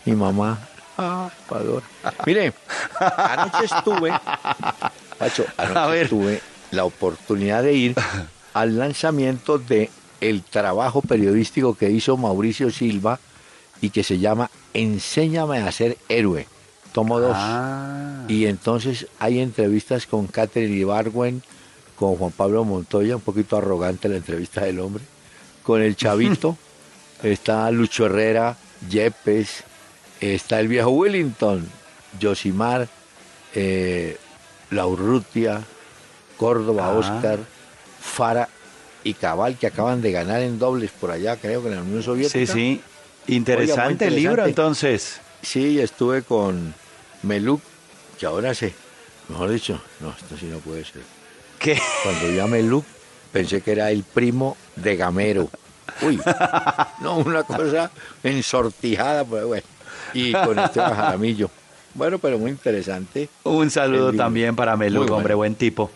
Mi 0.05 0.13
mamá. 0.13 0.57
Ah, 0.97 1.29
Ecuador. 1.45 1.81
Mire, 2.25 2.53
anoche 2.99 3.65
estuve, 3.65 4.11
Pacho, 5.17 5.45
anoche 5.57 5.79
A 5.79 5.87
ver. 5.87 6.07
tuve 6.09 6.41
la 6.71 6.85
oportunidad 6.85 7.63
de 7.63 7.73
ir 7.73 7.95
al 8.53 8.77
lanzamiento 8.77 9.57
de 9.57 9.89
el 10.21 10.43
trabajo 10.43 11.01
periodístico 11.01 11.75
que 11.75 11.89
hizo 11.89 12.15
Mauricio 12.15 12.69
Silva 12.69 13.19
y 13.83 13.89
que 13.89 14.01
se 14.01 14.17
llama 14.17 14.49
Enséñame 14.73 15.57
a 15.59 15.69
ser 15.73 15.97
héroe. 16.07 16.47
Tomo 16.93 17.19
dos. 17.19 17.35
Ah. 17.35 18.23
Y 18.29 18.45
entonces 18.45 19.07
hay 19.19 19.41
entrevistas 19.41 20.07
con 20.07 20.27
Catherine 20.27 20.73
Ibargüen, 20.77 21.43
con 21.97 22.15
Juan 22.15 22.31
Pablo 22.31 22.63
Montoya, 22.63 23.17
un 23.17 23.21
poquito 23.21 23.57
arrogante 23.57 24.07
la 24.07 24.15
entrevista 24.15 24.63
del 24.63 24.79
hombre, 24.79 25.03
con 25.63 25.81
el 25.81 25.97
Chavito, 25.97 26.57
está 27.23 27.69
Lucho 27.71 28.05
Herrera, 28.05 28.55
Yepes, 28.89 29.65
está 30.21 30.61
el 30.61 30.69
viejo 30.69 30.91
Wellington, 30.91 31.67
Josimar, 32.21 32.87
eh, 33.53 34.17
Laurrutia, 34.71 35.61
Córdoba, 36.37 36.85
Ah. 36.87 36.97
Oscar, 36.97 37.39
Fara 37.99 38.47
y 39.03 39.13
Cabal, 39.13 39.57
que 39.57 39.67
acaban 39.67 40.01
de 40.01 40.13
ganar 40.13 40.41
en 40.41 40.57
dobles 40.57 40.91
por 40.91 41.11
allá, 41.11 41.35
creo 41.35 41.61
que 41.61 41.67
en 41.67 41.75
la 41.75 41.81
Unión 41.81 42.01
Soviética. 42.01 42.45
Sí, 42.45 42.47
sí. 42.47 42.81
Oiga, 43.27 43.35
Interesante 43.37 44.07
el 44.07 44.15
libro, 44.15 44.45
entonces. 44.45 45.19
Sí, 45.41 45.79
estuve 45.79 46.23
con 46.23 46.73
Meluk, 47.23 47.61
que 48.19 48.25
ahora 48.25 48.53
sé, 48.53 48.73
mejor 49.29 49.49
dicho, 49.49 49.81
no, 49.99 50.09
esto 50.11 50.37
sí 50.37 50.45
no 50.45 50.59
puede 50.59 50.83
ser. 50.85 51.01
¿Qué? 51.59 51.79
Cuando 52.03 52.27
vi 52.29 52.39
a 52.39 52.47
Meluk, 52.47 52.85
pensé 53.31 53.61
que 53.61 53.71
era 53.71 53.91
el 53.91 54.03
primo 54.03 54.57
de 54.75 54.95
Gamero. 54.95 55.49
Uy, 56.01 56.19
no, 57.01 57.17
una 57.17 57.43
cosa 57.43 57.91
ensortijada, 58.23 59.25
pues 59.25 59.43
bueno. 59.45 59.63
Y 60.13 60.31
con 60.33 60.57
Esteban 60.59 60.95
Jaramillo. 60.95 61.49
Bueno, 61.93 62.19
pero 62.19 62.39
muy 62.39 62.51
interesante. 62.51 63.29
Un 63.43 63.69
saludo 63.69 64.13
también 64.13 64.55
para 64.55 64.75
Melu, 64.75 64.99
Muy 64.99 65.07
bueno. 65.07 65.17
hombre, 65.17 65.33
buen 65.35 65.55
tipo. 65.55 65.91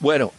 Bueno, 0.00 0.32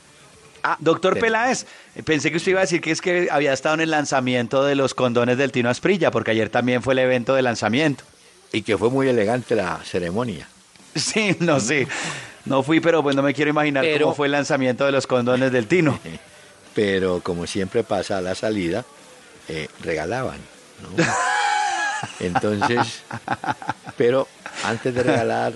Ah, 0.63 0.78
doctor 0.80 1.19
Peláez, 1.19 1.65
pensé 2.06 2.32
que 2.32 2.38
usted 2.38 2.52
iba 2.52 2.60
a 2.60 2.63
decir 2.63 2.82
que 2.82 2.91
es 2.91 3.02
que 3.02 3.28
había 3.32 3.54
estado 3.54 3.76
en 3.76 3.82
el 3.82 3.91
lanzamiento 3.91 4.63
de 4.63 4.76
los 4.76 4.93
condones 4.93 5.38
del 5.38 5.52
Tino 5.52 5.69
Asprilla, 5.69 6.12
porque 6.12 6.32
ayer 6.32 6.50
también 6.50 6.82
fue 6.84 6.93
el 6.93 7.00
evento 7.00 7.34
de 7.36 7.41
lanzamiento. 7.41 8.04
y 8.52 8.62
que 8.63 8.78
fue 8.78 8.89
muy 8.89 9.08
elegante 9.08 9.56
la 9.56 9.80
ceremonia. 9.84 10.48
Sí, 10.95 11.36
no 11.39 11.60
sé. 11.60 11.88
No 12.45 12.63
fui, 12.63 12.80
pero 12.80 13.04
pues 13.04 13.15
no 13.15 13.22
me 13.22 13.34
quiero 13.34 13.52
imaginar 13.52 13.84
Pero- 13.84 14.06
cómo 14.06 14.15
fue 14.15 14.26
el 14.26 14.32
lanzamiento 14.32 14.86
de 14.86 14.91
los 14.91 15.06
condones 15.06 15.52
del 15.52 15.67
Tino. 15.67 16.00
Pero 16.76 17.19
como 17.22 17.45
siempre 17.48 17.84
pasa 17.84 18.17
a 18.17 18.22
la 18.22 18.34
salida, 18.36 18.86
eh, 19.48 19.67
regalaban. 19.82 20.38
¿no? 20.82 21.04
Entonces, 22.19 23.02
pero 23.98 24.28
antes 24.63 24.93
de 24.93 25.04
regalar, 25.04 25.54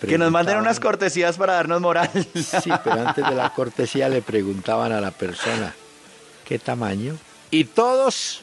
Que 0.00 0.18
nos 0.18 0.30
manden 0.30 0.58
unas 0.58 0.80
cortesías 0.80 1.36
para 1.36 1.54
darnos 1.54 1.80
moral. 1.80 2.10
Sí, 2.34 2.70
pero 2.82 3.08
antes 3.08 3.28
de 3.28 3.34
la 3.34 3.50
cortesía 3.50 4.08
le 4.08 4.22
preguntaban 4.22 4.92
a 4.92 5.00
la 5.00 5.10
persona 5.10 5.74
qué 6.44 6.58
tamaño. 6.58 7.16
Y 7.50 7.64
todos, 7.64 8.42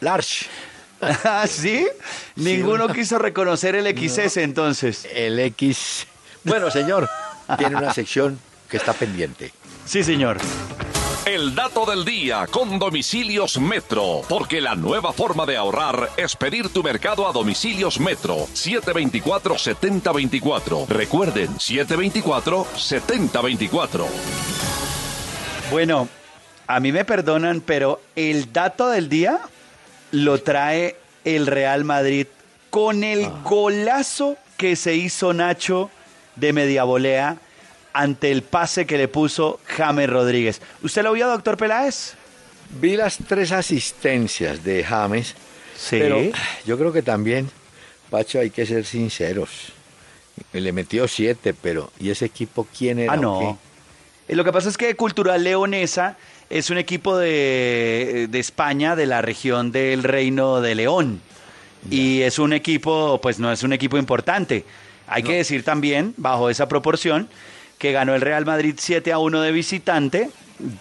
large. 0.00 0.46
¿Ah, 1.00 1.46
sí? 1.48 1.86
Ninguno 2.36 2.88
quiso 2.88 3.18
reconocer 3.18 3.74
el 3.76 3.86
XS 3.86 4.38
entonces. 4.38 5.06
El 5.12 5.38
X. 5.38 6.06
Bueno, 6.44 6.70
señor, 6.70 7.08
tiene 7.56 7.76
una 7.76 7.92
sección 7.92 8.38
que 8.68 8.76
está 8.78 8.92
pendiente. 8.92 9.52
Sí, 9.84 10.02
señor. 10.02 10.38
El 11.28 11.54
dato 11.54 11.84
del 11.84 12.06
día 12.06 12.46
con 12.50 12.78
domicilios 12.78 13.58
Metro, 13.58 14.22
porque 14.30 14.62
la 14.62 14.74
nueva 14.74 15.12
forma 15.12 15.44
de 15.44 15.58
ahorrar 15.58 16.08
es 16.16 16.34
pedir 16.34 16.70
tu 16.70 16.82
mercado 16.82 17.28
a 17.28 17.32
domicilios 17.32 18.00
Metro 18.00 18.46
724-7024. 18.54 20.88
Recuerden, 20.88 21.48
724-7024. 21.56 24.06
Bueno, 25.70 26.08
a 26.66 26.80
mí 26.80 26.92
me 26.92 27.04
perdonan, 27.04 27.60
pero 27.60 28.00
el 28.16 28.50
dato 28.50 28.88
del 28.88 29.10
día 29.10 29.38
lo 30.12 30.40
trae 30.40 30.96
el 31.26 31.46
Real 31.46 31.84
Madrid 31.84 32.26
con 32.70 33.04
el 33.04 33.28
golazo 33.44 34.38
que 34.56 34.76
se 34.76 34.94
hizo 34.94 35.34
Nacho 35.34 35.90
de 36.36 36.54
media 36.54 36.84
volea 36.84 37.36
ante 37.92 38.30
el 38.30 38.42
pase 38.42 38.86
que 38.86 38.98
le 38.98 39.08
puso 39.08 39.60
James 39.66 40.08
Rodríguez. 40.08 40.60
¿Usted 40.82 41.02
lo 41.02 41.12
vio, 41.12 41.28
doctor 41.28 41.56
Peláez? 41.56 42.14
Vi 42.80 42.96
las 42.96 43.18
tres 43.26 43.52
asistencias 43.52 44.62
de 44.64 44.84
James, 44.84 45.34
Sí. 45.76 45.96
pero 45.98 46.18
yo 46.66 46.76
creo 46.78 46.92
que 46.92 47.02
también, 47.02 47.48
Pacho, 48.10 48.40
hay 48.40 48.50
que 48.50 48.66
ser 48.66 48.84
sinceros. 48.84 49.72
Le 50.52 50.72
metió 50.72 51.08
siete, 51.08 51.54
pero 51.54 51.90
¿y 51.98 52.10
ese 52.10 52.24
equipo 52.26 52.66
quién 52.76 52.98
era? 53.00 53.12
Ah, 53.14 53.16
no. 53.16 53.58
Eh, 54.28 54.36
Lo 54.36 54.44
que 54.44 54.52
pasa 54.52 54.68
es 54.68 54.76
que 54.76 54.94
Cultural 54.94 55.42
Leonesa 55.42 56.16
es 56.50 56.70
un 56.70 56.78
equipo 56.78 57.16
de, 57.16 58.26
de 58.30 58.38
España, 58.38 58.94
de 58.96 59.06
la 59.06 59.22
región 59.22 59.72
del 59.72 60.02
Reino 60.04 60.60
de 60.60 60.74
León. 60.74 61.20
Y 61.90 62.22
es 62.22 62.38
un 62.38 62.52
equipo, 62.52 63.18
pues 63.22 63.38
no 63.38 63.50
es 63.52 63.62
un 63.62 63.72
equipo 63.72 63.96
importante. 63.98 64.64
Hay 65.06 65.22
que 65.22 65.36
decir 65.36 65.64
también, 65.64 66.12
bajo 66.18 66.50
esa 66.50 66.68
proporción, 66.68 67.28
que 67.78 67.92
ganó 67.92 68.14
el 68.14 68.20
Real 68.20 68.44
Madrid 68.44 68.74
7 68.78 69.12
a 69.12 69.18
1 69.18 69.40
de 69.40 69.52
visitante, 69.52 70.30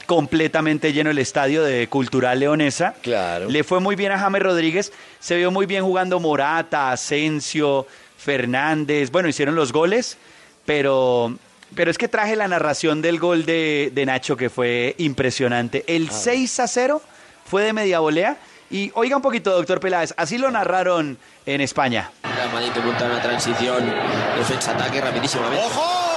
completamente 0.06 0.92
lleno 0.94 1.12
el 1.12 1.20
estadio 1.20 1.64
de 1.64 1.88
Cultural 1.88 2.40
Leonesa. 2.40 2.96
Claro. 3.02 3.50
Le 3.50 3.64
fue 3.64 3.80
muy 3.80 3.96
bien 3.96 4.12
a 4.12 4.20
James 4.20 4.42
Rodríguez, 4.42 4.92
se 5.20 5.36
vio 5.38 5.52
muy 5.52 5.66
bien 5.66 5.84
jugando 5.84 6.20
Morata, 6.20 6.92
Asensio, 6.92 7.86
Fernández, 8.18 9.12
bueno, 9.12 9.30
hicieron 9.30 9.56
los 9.56 9.72
goles, 9.72 10.18
pero 10.66 11.38
Pero 11.76 11.92
es 11.92 11.98
que 11.98 12.08
traje 12.08 12.36
la 12.36 12.48
narración 12.48 13.02
del 13.02 13.20
gol 13.20 13.46
de, 13.46 13.92
de 13.94 14.06
Nacho 14.06 14.36
que 14.38 14.50
fue 14.50 14.96
impresionante. 14.98 15.84
El 15.88 16.10
6 16.10 16.60
a 16.62 16.68
0 16.68 17.02
fue 17.46 17.64
de 17.64 17.74
media 17.74 18.00
volea. 18.00 18.38
Y 18.70 18.92
oiga 18.96 19.16
un 19.16 19.22
poquito, 19.22 19.52
doctor 19.52 19.80
Peláez, 19.80 20.14
así 20.18 20.38
lo 20.38 20.50
narraron 20.52 21.18
en 21.46 21.62
España. 21.62 22.12
Real 22.24 22.52
Madrid 22.52 22.72
monta 22.84 23.06
una 23.06 23.22
transición, 23.22 23.94
defensa-ataque 24.38 25.00
rapidísimamente. 25.00 25.64
¡Ojo! 25.66 26.08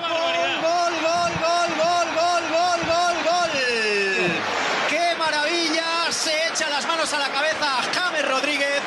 Gol, 0.00 0.60
gol, 0.62 0.94
gol, 1.02 1.30
gol, 1.38 2.08
gol, 2.18 2.42
gol, 2.50 2.80
gol, 2.86 3.16
gol. 3.24 3.50
¡Qué 4.88 5.14
maravilla! 5.18 6.10
Se 6.10 6.32
echa 6.48 6.68
las 6.68 6.86
manos 6.86 7.12
a 7.12 7.18
la 7.18 7.28
cabeza 7.28 7.66
James 7.94 8.28
Rodríguez 8.28 8.80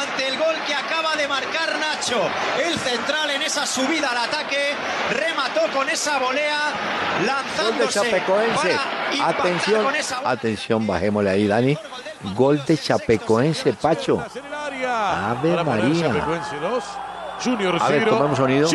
ante 0.00 0.28
el 0.28 0.38
gol 0.38 0.54
que 0.66 0.74
acaba 0.74 1.16
de 1.16 1.28
marcar 1.28 1.78
Nacho. 1.78 2.22
El 2.64 2.78
central 2.78 3.30
en 3.30 3.37
esa 3.48 3.64
subida 3.64 4.10
al 4.10 4.18
ataque 4.18 4.74
remató 5.10 5.72
con 5.74 5.88
esa 5.88 6.18
volea 6.18 6.58
Gol 7.16 7.18
de 7.18 7.26
lanzándose 7.26 8.00
Chapecoense. 8.00 8.76
Atención, 9.24 9.84
con 9.84 9.96
esa 9.96 10.20
atención, 10.22 10.86
bajémosle 10.86 11.30
ahí, 11.30 11.46
Dani. 11.46 11.78
Gol 12.34 12.62
de 12.66 12.76
Chapecoense, 12.76 13.72
Pacho. 13.72 14.22
Ave 14.86 15.64
María. 15.64 16.08
Chapecoense 16.08 16.56
2. 16.60 16.84
Junior 17.42 17.78
A 17.80 17.88
ver, 17.88 18.06
tomamos 18.06 18.36
sonido. 18.36 18.68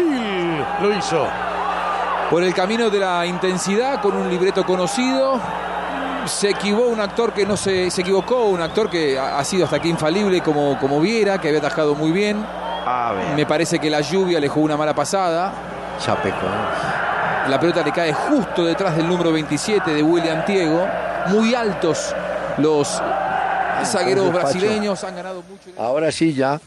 Lo 0.82 0.98
hizo. 0.98 1.28
Por 2.32 2.42
el 2.42 2.56
camino 2.56 2.90
de 2.90 2.98
la 2.98 3.28
intensidad, 3.28 4.02
con 4.02 4.18
un 4.18 4.28
libreto 4.28 4.66
conocido, 4.66 5.40
se 6.26 6.50
equivocó 6.50 6.88
un 6.88 7.00
actor 7.00 7.32
que 7.32 7.46
no 7.46 7.58
se, 7.58 7.92
se 7.92 8.02
equivocó, 8.02 8.46
un 8.46 8.62
actor 8.62 8.90
que 8.90 9.20
ha, 9.20 9.38
ha 9.38 9.44
sido 9.44 9.66
hasta 9.66 9.76
aquí 9.76 9.90
infalible 9.90 10.42
como, 10.42 10.80
como 10.80 11.00
Viera, 11.00 11.40
que 11.40 11.50
había 11.50 11.60
atajado 11.60 11.94
muy 11.94 12.12
bien. 12.12 12.44
Me 13.36 13.46
parece 13.46 13.80
que 13.80 13.90
la 13.90 14.02
lluvia 14.02 14.40
le 14.40 14.48
jugó 14.48 14.66
una 14.66 14.78
mala 14.78 14.94
pasada. 14.94 15.52
Chapecoense. 16.00 17.48
La 17.50 17.60
pelota 17.60 17.82
le 17.84 17.92
cae 17.92 18.14
justo 18.14 18.64
detrás 18.66 18.96
del 18.96 19.08
número 19.08 19.32
27 19.32 19.94
de 19.94 20.04
William 20.04 20.46
Tiego. 20.46 20.88
Muy 21.28 21.56
altos 21.56 22.14
los 22.58 23.02
zagueros 23.86 24.32
brasileños, 24.32 25.04
han 25.04 25.16
ganado 25.16 25.44
mucho. 25.44 25.70
Ahora 25.82 26.12
sí, 26.12 26.34
ya. 26.34 26.60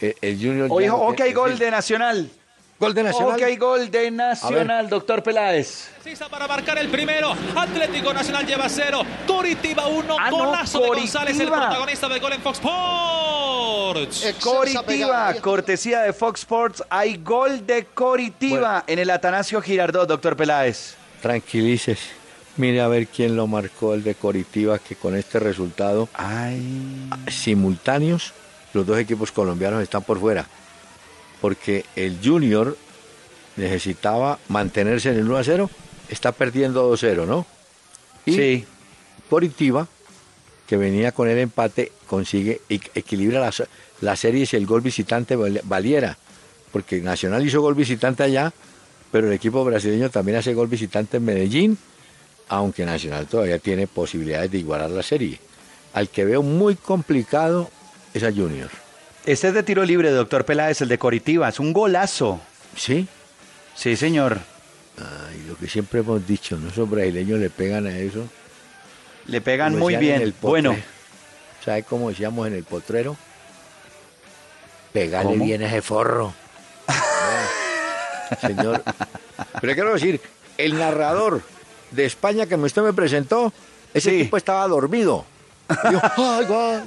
eh, 0.00 0.14
El 0.20 0.36
Junior. 0.36 0.68
ya 0.68 0.74
Oye, 0.74 0.86
no 0.88 0.96
ok, 0.96 1.20
gol 1.34 1.58
de 1.58 1.70
Nacional. 1.70 2.30
Gol 2.80 2.94
de 2.94 3.02
Nacional. 3.02 3.38
Ok, 3.38 3.58
gol 3.58 3.90
de 3.90 4.10
Nacional, 4.10 4.88
doctor 4.88 5.22
Peláez. 5.22 5.90
Precisa 6.02 6.30
para 6.30 6.48
marcar 6.48 6.78
el 6.78 6.88
primero. 6.88 7.36
Atlético 7.54 8.14
Nacional 8.14 8.46
lleva 8.46 8.70
cero. 8.70 9.02
Coritiba 9.26 9.86
uno. 9.86 10.16
Ah, 10.18 10.30
no, 10.30 10.46
Golazo 10.46 10.80
de 10.80 10.86
González, 10.88 11.38
el 11.38 11.48
protagonista 11.48 12.08
del 12.08 12.20
gol 12.20 12.32
en 12.32 12.40
Fox 12.40 12.58
Sports. 12.58 14.34
Coritiba, 14.42 15.34
cortesía 15.42 16.00
de 16.00 16.14
Fox 16.14 16.40
Sports. 16.40 16.82
Hay 16.88 17.18
gol 17.18 17.66
de 17.66 17.84
Coritiba 17.84 18.82
en 18.86 18.98
el 18.98 19.10
Atanasio 19.10 19.60
Girardot, 19.60 20.08
doctor 20.08 20.34
Peláez. 20.34 20.94
Tranquilices. 21.20 21.98
Mire 22.56 22.80
a 22.80 22.88
ver 22.88 23.08
quién 23.08 23.36
lo 23.36 23.46
marcó 23.46 23.92
el 23.92 24.02
de 24.02 24.14
Coritiba, 24.14 24.78
que 24.78 24.96
con 24.96 25.14
este 25.16 25.38
resultado 25.38 26.08
simultáneos, 27.28 28.32
los 28.72 28.86
dos 28.86 28.98
equipos 28.98 29.30
colombianos 29.32 29.82
están 29.82 30.02
por 30.02 30.18
fuera. 30.18 30.46
Porque 31.40 31.84
el 31.96 32.18
Junior 32.22 32.76
necesitaba 33.56 34.38
mantenerse 34.48 35.10
en 35.10 35.16
el 35.18 35.24
1 35.28 35.36
a 35.36 35.44
0, 35.44 35.70
está 36.08 36.32
perdiendo 36.32 36.82
2 36.88 37.00
0, 37.00 37.26
¿no? 37.26 37.46
Y 38.26 38.34
Sí. 38.34 38.64
Coritiba, 39.28 39.86
que 40.66 40.76
venía 40.76 41.12
con 41.12 41.28
el 41.28 41.38
empate, 41.38 41.92
consigue 42.06 42.60
equilibra 42.68 43.40
las, 43.40 43.62
las 44.00 44.18
series 44.20 44.52
y 44.52 44.56
el 44.56 44.66
gol 44.66 44.80
visitante 44.80 45.36
val- 45.36 45.60
valiera. 45.64 46.16
Porque 46.72 47.00
Nacional 47.00 47.44
hizo 47.46 47.60
gol 47.60 47.74
visitante 47.74 48.22
allá, 48.22 48.52
pero 49.12 49.26
el 49.28 49.32
equipo 49.32 49.64
brasileño 49.64 50.10
también 50.10 50.38
hace 50.38 50.54
gol 50.54 50.68
visitante 50.68 51.16
en 51.18 51.24
Medellín, 51.24 51.78
aunque 52.48 52.84
Nacional 52.84 53.26
todavía 53.26 53.58
tiene 53.58 53.86
posibilidades 53.86 54.50
de 54.50 54.58
igualar 54.58 54.90
la 54.90 55.02
serie. 55.02 55.38
Al 55.92 56.08
que 56.08 56.24
veo 56.24 56.42
muy 56.42 56.76
complicado 56.76 57.70
es 58.14 58.22
a 58.22 58.30
Junior. 58.32 58.70
Este 59.30 59.48
es 59.48 59.54
de 59.54 59.62
tiro 59.62 59.84
libre, 59.84 60.10
doctor 60.10 60.44
Peláez, 60.44 60.80
el 60.80 60.88
de 60.88 60.98
Coritiba. 60.98 61.48
Es 61.48 61.60
un 61.60 61.72
golazo. 61.72 62.40
¿Sí? 62.76 63.06
Sí, 63.76 63.94
señor. 63.96 64.40
Ay, 64.98 65.44
lo 65.48 65.56
que 65.56 65.68
siempre 65.68 66.00
hemos 66.00 66.26
dicho, 66.26 66.56
¿no? 66.56 66.68
Esos 66.68 66.90
brasileños 66.90 67.38
le 67.38 67.48
pegan 67.48 67.86
a 67.86 67.96
eso. 67.96 68.26
Le 69.26 69.40
pegan 69.40 69.72
Como 69.74 69.84
muy 69.84 69.96
bien. 69.96 70.20
el. 70.22 70.34
Bueno, 70.40 70.76
¿Sabe 71.64 71.82
cómo 71.84 72.08
decíamos 72.08 72.46
en 72.48 72.54
el 72.54 72.64
potrero? 72.64 73.16
Pegale 74.92 75.30
¿Cómo? 75.30 75.44
bien 75.44 75.62
a 75.62 75.66
ese 75.68 75.82
forro. 75.82 76.34
Señor. 78.40 78.82
Pero 79.60 79.74
quiero 79.74 79.92
decir, 79.94 80.20
el 80.58 80.76
narrador 80.76 81.42
de 81.92 82.04
España 82.06 82.46
que 82.46 82.56
usted 82.56 82.82
me 82.82 82.92
presentó, 82.94 83.52
ese 83.94 84.10
tipo 84.10 84.36
estaba 84.36 84.66
dormido. 84.66 85.24
"Ay, 85.68 86.46
gol". 86.46 86.82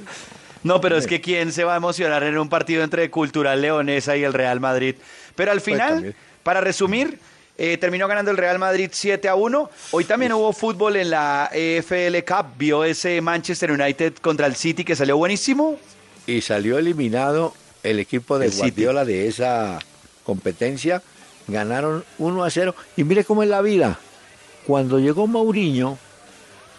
No, 0.64 0.80
pero 0.80 0.96
es 0.96 1.06
que 1.06 1.20
quién 1.20 1.52
se 1.52 1.62
va 1.62 1.74
a 1.74 1.76
emocionar 1.76 2.22
en 2.22 2.38
un 2.38 2.48
partido 2.48 2.82
entre 2.82 3.10
Cultural 3.10 3.60
Leonesa 3.60 4.16
y 4.16 4.24
el 4.24 4.32
Real 4.32 4.60
Madrid. 4.60 4.96
Pero 5.36 5.52
al 5.52 5.60
final, 5.60 6.16
para 6.42 6.62
resumir, 6.62 7.18
eh, 7.58 7.76
terminó 7.76 8.08
ganando 8.08 8.30
el 8.30 8.38
Real 8.38 8.58
Madrid 8.58 8.88
7 8.90 9.28
a 9.28 9.34
1. 9.34 9.70
Hoy 9.90 10.04
también 10.04 10.32
hubo 10.32 10.52
fútbol 10.54 10.96
en 10.96 11.10
la 11.10 11.50
EFL 11.52 12.24
Cup. 12.26 12.46
Vio 12.56 12.82
ese 12.82 13.20
Manchester 13.20 13.70
United 13.70 14.14
contra 14.14 14.46
el 14.46 14.56
City 14.56 14.84
que 14.84 14.96
salió 14.96 15.18
buenísimo. 15.18 15.78
Y 16.26 16.40
salió 16.40 16.78
eliminado 16.78 17.54
el 17.82 17.98
equipo 17.98 18.38
de 18.38 18.46
El 18.46 18.52
City. 18.52 18.62
Guardiola 18.70 19.04
de 19.04 19.28
esa 19.28 19.78
competencia. 20.24 21.02
Ganaron 21.46 22.04
1 22.18 22.42
a 22.42 22.50
0. 22.50 22.74
Y 22.96 23.04
mire 23.04 23.24
cómo 23.24 23.42
es 23.42 23.50
la 23.50 23.60
vida. 23.60 23.98
Cuando 24.66 24.98
llegó 24.98 25.26
Mourinho, 25.26 25.98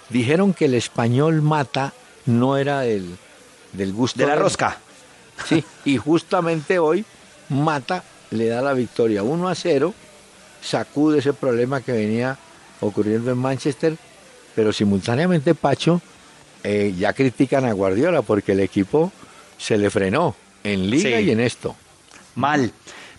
dijeron 0.10 0.56
que 0.56 0.65
el 0.65 0.74
español 0.74 1.43
mata 1.43 1.93
no 2.26 2.58
era 2.58 2.80
del, 2.82 3.17
del 3.76 3.94
gusto 3.94 4.20
De 4.20 4.28
la 4.28 4.36
rosca. 4.36 4.78
Sí, 5.50 5.64
y 5.84 5.98
justamente 5.98 6.80
hoy 6.80 7.04
Mata 7.50 8.04
le 8.32 8.48
da 8.48 8.62
la 8.62 8.72
victoria 8.72 9.22
1 9.22 9.50
a 9.50 9.54
0, 9.54 9.94
sacude 10.62 11.20
ese 11.20 11.34
problema 11.34 11.82
que 11.82 11.92
venía 11.92 12.38
ocurriendo 12.80 13.32
en 13.32 13.38
Manchester, 13.38 13.98
pero 14.56 14.72
simultáneamente 14.72 15.54
Pacho 15.54 16.02
eh, 16.64 16.94
ya 16.98 17.12
critican 17.12 17.66
a 17.66 17.74
Guardiola 17.74 18.22
porque 18.22 18.54
el 18.54 18.62
equipo 18.62 19.12
se 19.58 19.78
le 19.78 19.90
frenó 19.90 20.36
en 20.64 20.90
liga 20.90 21.20
Sí. 21.20 21.26
y 21.26 21.32
en 21.32 21.42
esto. 21.42 21.76
Mal. 22.36 22.72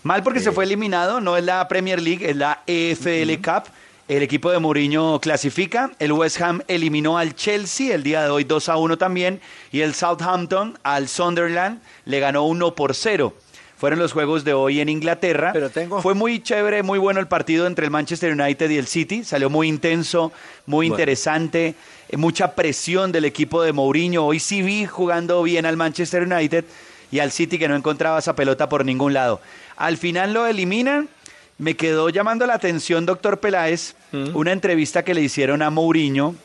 Mal 0.03 0.23
porque 0.23 0.39
se 0.39 0.51
fue 0.51 0.63
eliminado, 0.65 1.21
no 1.21 1.37
es 1.37 1.43
la 1.43 1.67
Premier 1.67 2.01
League, 2.01 2.27
es 2.29 2.35
la 2.35 2.63
EFL 2.65 3.35
Cup. 3.43 3.63
El 4.07 4.23
equipo 4.23 4.51
de 4.51 4.59
Mourinho 4.59 5.19
clasifica. 5.19 5.91
El 5.99 6.13
West 6.13 6.39
Ham 6.41 6.61
eliminó 6.69 7.17
al 7.17 7.35
Chelsea 7.35 7.93
el 7.93 8.03
día 8.03 8.23
de 8.23 8.29
hoy 8.29 8.45
2 8.45 8.69
a 8.69 8.77
1 8.77 8.97
también. 8.97 9.41
Y 9.71 9.81
el 9.81 9.93
Southampton 9.93 10.79
al 10.83 11.09
Sunderland 11.09 11.81
le 12.05 12.19
ganó 12.21 12.43
1 12.43 12.73
por 12.73 12.95
0. 12.95 13.33
Fueron 13.77 13.99
los 13.99 14.13
juegos 14.13 14.43
de 14.45 14.53
hoy 14.53 14.79
en 14.79 14.87
Inglaterra. 14.89 15.51
Pero 15.51 15.69
tengo- 15.69 16.01
Fue 16.01 16.13
muy 16.13 16.41
chévere, 16.41 16.83
muy 16.83 16.97
bueno 16.99 17.19
el 17.19 17.27
partido 17.27 17.67
entre 17.67 17.83
el 17.85 17.91
Manchester 17.91 18.31
United 18.31 18.69
y 18.69 18.77
el 18.77 18.87
City. 18.87 19.23
Salió 19.25 19.49
muy 19.49 19.67
intenso, 19.67 20.31
muy 20.65 20.87
Bueno. 20.87 20.95
interesante. 21.01 21.75
Mucha 22.15 22.55
presión 22.55 23.11
del 23.11 23.25
equipo 23.25 23.61
de 23.61 23.73
Mourinho. 23.73 24.25
Hoy 24.25 24.39
sí 24.39 24.61
vi 24.61 24.85
jugando 24.85 25.43
bien 25.43 25.65
al 25.65 25.75
Manchester 25.75 26.23
United 26.23 26.63
y 27.11 27.19
al 27.19 27.31
City 27.31 27.59
que 27.59 27.67
no 27.67 27.75
encontraba 27.75 28.19
esa 28.19 28.35
pelota 28.37 28.69
por 28.69 28.85
ningún 28.85 29.13
lado. 29.13 29.41
Al 29.75 29.97
final 29.97 30.33
lo 30.33 30.47
eliminan. 30.47 31.09
Me 31.57 31.75
quedó 31.75 32.09
llamando 32.09 32.45
la 32.45 32.53
atención, 32.53 33.05
doctor 33.05 33.39
Peláez, 33.39 33.95
una 34.33 34.51
entrevista 34.51 35.03
que 35.03 35.13
le 35.13 35.21
hicieron 35.21 35.61
a 35.61 35.69
Mourinho 35.69 36.35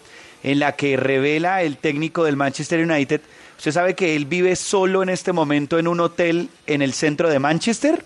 en 0.43 0.59
la 0.59 0.73
que 0.75 0.97
revela 0.97 1.63
el 1.63 1.77
técnico 1.77 2.25
del 2.25 2.37
Manchester 2.37 2.81
United. 2.81 3.21
¿Usted 3.59 3.73
sabe 3.73 3.95
que 3.95 4.17
él 4.17 4.27
vive 4.27 4.57
solo 4.57 5.03
en 5.03 5.09
este 5.09 5.33
momento 5.33 5.79
en 5.79 5.87
un 5.87 6.01
hotel 6.01 6.49
en 6.67 6.83
el 6.83 6.95
centro 6.95 7.29
de 7.29 7.39
Manchester? 7.39 8.03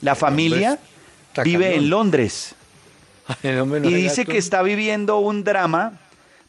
La 0.00 0.14
familia 0.14 0.78
vive 1.44 1.76
en 1.76 1.90
Londres. 1.90 2.54
No 3.42 3.76
Y 3.76 3.94
dice 3.94 4.24
tú. 4.24 4.32
que 4.32 4.38
está 4.38 4.62
viviendo 4.62 5.18
un 5.18 5.44
drama 5.44 6.00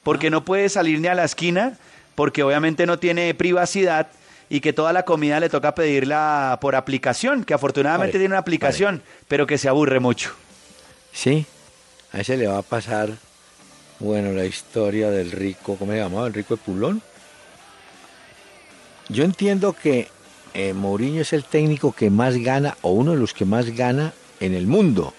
porque 0.04 0.30
no 0.30 0.44
puede 0.44 0.70
salir 0.70 1.00
ni 1.00 1.08
a 1.08 1.16
la 1.16 1.24
esquina, 1.24 1.78
porque 2.16 2.44
obviamente 2.44 2.86
no 2.86 2.98
tiene 3.00 3.34
privacidad 3.34 4.08
y 4.50 4.60
que 4.60 4.74
toda 4.74 4.94
la 4.94 5.04
comida 5.04 5.40
le 5.40 5.50
toca 5.50 5.76
pedirla 5.76 6.58
por 6.62 6.76
aplicación, 6.76 7.44
que 7.44 7.54
afortunadamente 7.54 8.18
tiene 8.18 8.34
una 8.34 8.40
aplicación, 8.40 9.02
pero 9.28 9.48
que 9.48 9.58
se 9.58 9.70
aburre 9.70 10.00
mucho. 10.00 10.34
Sí, 11.12 11.46
a 12.12 12.20
ese 12.20 12.38
le 12.38 12.48
va 12.48 12.60
a 12.60 12.62
pasar, 12.62 13.10
bueno, 14.00 14.32
la 14.32 14.46
historia 14.46 15.10
del 15.10 15.32
rico, 15.32 15.76
¿cómo 15.78 15.92
se 15.92 16.00
llamaba? 16.00 16.28
El 16.28 16.34
rico 16.34 16.56
de 16.56 16.62
Pulón. 16.62 17.02
Yo 19.10 19.24
entiendo 19.24 19.74
que 19.74 20.10
eh, 20.54 20.74
Mourinho 20.74 21.22
es 21.22 21.34
el 21.34 21.44
técnico 21.44 21.92
que 21.92 22.10
más 22.10 22.38
gana, 22.38 22.78
o 22.82 22.92
uno 22.92 23.12
de 23.12 23.18
los 23.18 23.34
que 23.34 23.46
más 23.46 23.76
gana 23.76 24.14
en 24.40 24.54
el 24.54 24.68
mundo. 24.68 25.14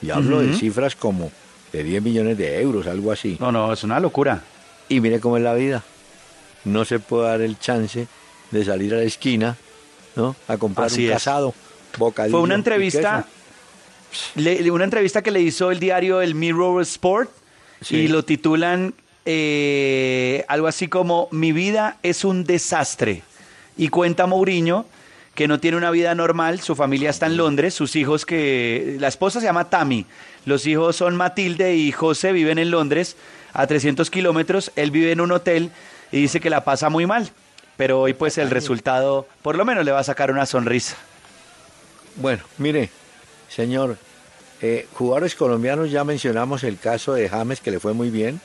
Y 0.00 0.10
hablo 0.10 0.40
de 0.40 0.54
cifras 0.54 0.94
como 0.94 1.32
de 1.72 1.82
10 1.82 2.02
millones 2.02 2.38
de 2.38 2.60
euros, 2.60 2.86
algo 2.86 3.10
así. 3.10 3.36
No, 3.40 3.50
no, 3.50 3.72
es 3.72 3.82
una 3.82 3.98
locura. 3.98 4.42
Y 4.88 5.00
mire 5.00 5.20
cómo 5.20 5.36
es 5.36 5.42
la 5.42 5.54
vida. 5.54 5.82
No 6.64 6.84
se 6.84 7.00
puede 7.00 7.28
dar 7.28 7.40
el 7.40 7.58
chance 7.58 8.06
de 8.50 8.64
salir 8.64 8.94
a 8.94 8.98
la 8.98 9.02
esquina, 9.04 9.56
¿no? 10.16 10.34
A 10.48 10.56
comprar 10.56 10.86
Así 10.86 11.04
un 11.04 11.08
es. 11.08 11.12
casado, 11.14 11.54
bocadillo 11.98 12.32
Fue 12.36 12.42
una 12.42 12.54
entrevista, 12.54 13.26
le- 14.36 14.70
una 14.70 14.84
entrevista 14.84 15.22
que 15.22 15.30
le 15.30 15.40
hizo 15.40 15.70
el 15.70 15.78
diario 15.80 16.20
El 16.22 16.34
Mirror 16.34 16.82
Sport 16.82 17.30
y 17.90 18.08
lo 18.08 18.24
titulan 18.24 18.94
eh, 19.24 20.44
algo 20.48 20.66
así 20.66 20.88
como 20.88 21.28
Mi 21.30 21.52
vida 21.52 21.98
es 22.02 22.24
un 22.24 22.44
desastre. 22.44 23.22
Y 23.76 23.88
cuenta 23.88 24.26
Mourinho 24.26 24.86
que 25.34 25.46
no 25.46 25.60
tiene 25.60 25.76
una 25.76 25.92
vida 25.92 26.16
normal, 26.16 26.60
su 26.60 26.74
familia 26.74 27.10
está 27.10 27.26
en 27.26 27.36
Londres, 27.36 27.72
sus 27.72 27.94
hijos 27.94 28.26
que... 28.26 28.96
La 28.98 29.06
esposa 29.06 29.38
se 29.38 29.46
llama 29.46 29.70
Tammy, 29.70 30.04
los 30.46 30.66
hijos 30.66 30.96
son 30.96 31.14
Matilde 31.14 31.76
y 31.76 31.92
José, 31.92 32.32
viven 32.32 32.58
en 32.58 32.72
Londres 32.72 33.14
a 33.52 33.64
300 33.68 34.10
kilómetros, 34.10 34.72
él 34.74 34.90
vive 34.90 35.12
en 35.12 35.20
un 35.20 35.30
hotel 35.30 35.70
y 36.10 36.22
dice 36.22 36.40
que 36.40 36.50
la 36.50 36.64
pasa 36.64 36.88
muy 36.88 37.06
mal, 37.06 37.30
pero 37.78 38.00
hoy 38.00 38.12
pues 38.12 38.36
el 38.36 38.50
resultado 38.50 39.26
por 39.40 39.56
lo 39.56 39.64
menos 39.64 39.86
le 39.86 39.92
va 39.92 40.00
a 40.00 40.04
sacar 40.04 40.30
una 40.30 40.44
sonrisa. 40.44 40.96
Bueno, 42.16 42.42
mire, 42.58 42.90
señor, 43.48 43.96
eh, 44.60 44.86
jugadores 44.94 45.34
colombianos 45.34 45.90
ya 45.90 46.04
mencionamos 46.04 46.64
el 46.64 46.78
caso 46.78 47.14
de 47.14 47.28
James 47.28 47.60
que 47.60 47.70
le 47.70 47.80
fue 47.80 47.94
muy 47.94 48.10
bien, 48.10 48.40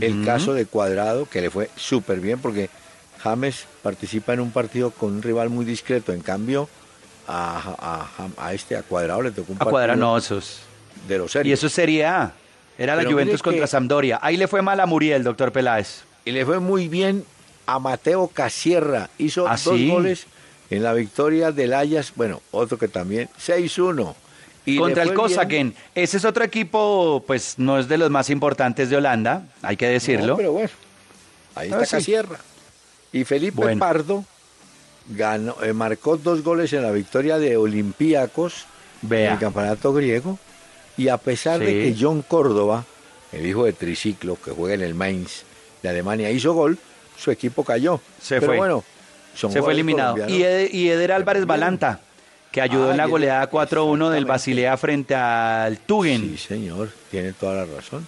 el 0.00 0.24
caso 0.24 0.54
de 0.54 0.66
Cuadrado 0.66 1.26
que 1.28 1.40
le 1.40 1.50
fue 1.50 1.68
súper 1.76 2.20
bien 2.20 2.38
porque 2.40 2.70
James 3.22 3.66
participa 3.82 4.32
en 4.32 4.40
un 4.40 4.50
partido 4.52 4.90
con 4.92 5.12
un 5.14 5.22
rival 5.22 5.50
muy 5.50 5.64
discreto, 5.64 6.12
en 6.12 6.20
cambio 6.22 6.68
a, 7.28 8.08
a- 8.38 8.46
a 8.46 8.54
este 8.54 8.76
a 8.76 8.82
Cuadrado 8.82 9.22
le 9.22 9.30
tocó 9.32 9.52
un 9.52 9.56
A 9.56 9.58
partido 9.58 9.70
cuadrar 9.72 9.98
no, 9.98 10.16
esos. 10.16 10.60
de 11.06 11.18
los 11.18 11.30
Y 11.30 11.32
serios. 11.32 11.58
eso 11.58 11.66
es 11.66 11.72
Serie 11.74 12.06
A. 12.06 12.32
Era 12.78 12.94
la 12.96 13.02
Pero 13.02 13.10
Juventus 13.12 13.42
contra 13.42 13.60
que- 13.62 13.66
Sampdoria. 13.66 14.18
Ahí 14.22 14.38
le 14.38 14.48
fue 14.48 14.62
mal 14.62 14.80
a 14.80 14.86
Muriel, 14.86 15.22
doctor 15.22 15.52
Peláez. 15.52 16.04
Y 16.24 16.30
le 16.30 16.46
fue 16.46 16.60
muy 16.60 16.88
bien 16.88 17.24
a 17.66 17.78
Mateo 17.78 18.28
Casierra, 18.28 19.10
hizo 19.18 19.46
¿Ah, 19.46 19.56
dos 19.62 19.76
sí? 19.76 19.88
goles 19.88 20.26
en 20.70 20.82
la 20.82 20.92
victoria 20.92 21.52
del 21.52 21.74
Ayas, 21.74 22.12
bueno, 22.16 22.40
otro 22.50 22.78
que 22.78 22.88
también 22.88 23.28
6-1. 23.38 24.14
Y 24.66 24.76
contra 24.76 25.02
el 25.02 25.14
Kosaken. 25.14 25.74
Ese 25.94 26.18
es 26.18 26.24
otro 26.24 26.44
equipo, 26.44 27.24
pues 27.26 27.54
no 27.58 27.78
es 27.78 27.88
de 27.88 27.98
los 27.98 28.10
más 28.10 28.30
importantes 28.30 28.90
de 28.90 28.96
Holanda, 28.96 29.44
hay 29.62 29.76
que 29.76 29.88
decirlo. 29.88 30.26
No, 30.28 30.36
pero 30.36 30.52
bueno, 30.52 30.70
ahí 31.54 31.70
Ah, 31.72 31.74
está 31.82 31.86
sí. 31.86 31.90
Casierra. 31.96 32.38
Y 33.12 33.24
Felipe 33.24 33.56
Bueno. 33.56 33.80
Pardo 33.80 34.24
ganó, 35.08 35.56
eh, 35.62 35.72
marcó 35.72 36.16
dos 36.16 36.44
goles 36.44 36.72
en 36.72 36.82
la 36.82 36.92
victoria 36.92 37.38
de 37.38 37.56
Olympiacos 37.56 38.66
en 39.02 39.12
el 39.14 39.38
campeonato 39.38 39.92
griego. 39.92 40.38
Y 40.96 41.08
a 41.08 41.16
pesar 41.16 41.58
de 41.60 41.66
que 41.66 41.96
John 41.98 42.22
Córdoba, 42.22 42.84
el 43.32 43.46
hijo 43.46 43.64
de 43.64 43.72
Triciclo, 43.72 44.36
que 44.36 44.50
juega 44.50 44.74
en 44.74 44.82
el 44.82 44.94
Mainz 44.94 45.42
de 45.82 45.88
Alemania, 45.88 46.30
hizo 46.30 46.52
gol, 46.52 46.78
su 47.20 47.30
equipo 47.30 47.64
cayó. 47.64 48.00
Se 48.20 48.36
pero 48.36 48.46
fue. 48.52 48.56
bueno, 48.58 48.84
son 49.34 49.52
Se 49.52 49.60
fue 49.62 49.72
eliminado. 49.72 50.16
Y, 50.28 50.42
Ed- 50.42 50.70
y 50.72 50.88
Eder 50.88 51.12
Álvarez 51.12 51.44
Balanta, 51.46 52.00
que 52.50 52.60
ayudó 52.60 52.88
Ah, 52.88 52.90
en 52.92 52.96
la 52.96 53.04
Eder- 53.04 53.10
goleada 53.10 53.50
4-1 53.50 54.10
del 54.10 54.24
Basilea 54.24 54.76
frente 54.76 55.14
al 55.14 55.78
Tugen. 55.78 56.22
Sí, 56.22 56.38
señor, 56.38 56.90
tiene 57.10 57.32
toda 57.32 57.64
la 57.64 57.74
razón. 57.76 58.06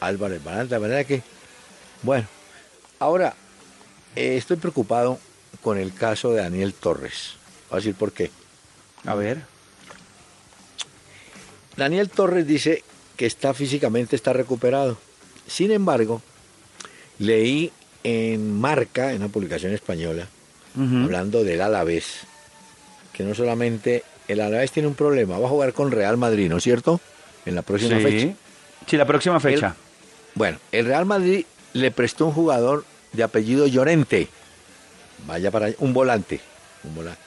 Álvarez 0.00 0.42
Balanta, 0.44 0.76
de 0.76 0.80
manera 0.80 1.04
que, 1.04 1.22
bueno, 2.02 2.26
ahora 3.00 3.34
eh, 4.14 4.36
estoy 4.36 4.56
preocupado 4.56 5.18
con 5.62 5.76
el 5.78 5.92
caso 5.92 6.32
de 6.32 6.42
Daniel 6.42 6.72
Torres. 6.74 7.32
Voy 7.68 7.76
a 7.76 7.80
decir 7.80 7.94
por 7.94 8.12
qué. 8.12 8.30
A 9.04 9.14
ver. 9.14 9.42
Daniel 11.76 12.08
Torres 12.10 12.46
dice 12.46 12.82
que 13.16 13.26
está 13.26 13.54
físicamente 13.54 14.16
está 14.16 14.32
recuperado. 14.32 14.98
Sin 15.46 15.70
embargo, 15.70 16.22
leí 17.18 17.72
en 18.04 18.58
Marca, 18.60 19.10
en 19.12 19.18
una 19.22 19.28
publicación 19.28 19.72
española, 19.72 20.26
hablando 20.76 21.42
del 21.44 21.60
Alavés, 21.60 22.20
que 23.12 23.24
no 23.24 23.34
solamente 23.34 24.04
el 24.28 24.40
Alavés 24.40 24.70
tiene 24.70 24.88
un 24.88 24.94
problema, 24.94 25.38
va 25.38 25.46
a 25.46 25.50
jugar 25.50 25.72
con 25.72 25.90
Real 25.90 26.16
Madrid, 26.16 26.48
¿no 26.48 26.58
es 26.58 26.64
cierto? 26.64 27.00
En 27.46 27.54
la 27.54 27.62
próxima 27.62 27.96
Sí. 27.98 28.02
fecha. 28.04 28.34
Sí, 28.86 28.96
la 28.96 29.06
próxima 29.06 29.40
fecha. 29.40 29.74
Bueno, 30.34 30.58
el 30.70 30.86
Real 30.86 31.04
Madrid 31.06 31.44
le 31.72 31.90
prestó 31.90 32.26
un 32.26 32.32
jugador 32.32 32.84
de 33.12 33.22
apellido 33.22 33.66
Llorente. 33.66 34.28
Vaya 35.26 35.50
para 35.50 35.66
allá, 35.66 35.76
un 35.80 35.92
volante, 35.92 36.40
un 36.84 36.94
volante. 36.94 37.20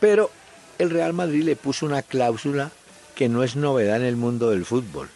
Pero 0.00 0.30
el 0.78 0.88
Real 0.90 1.12
Madrid 1.12 1.42
le 1.44 1.56
puso 1.56 1.84
una 1.84 2.02
cláusula 2.02 2.70
que 3.14 3.28
no 3.28 3.42
es 3.42 3.56
novedad 3.56 3.96
en 3.96 4.04
el 4.06 4.16
mundo 4.16 4.50
del 4.50 4.64
fútbol. 4.64 5.08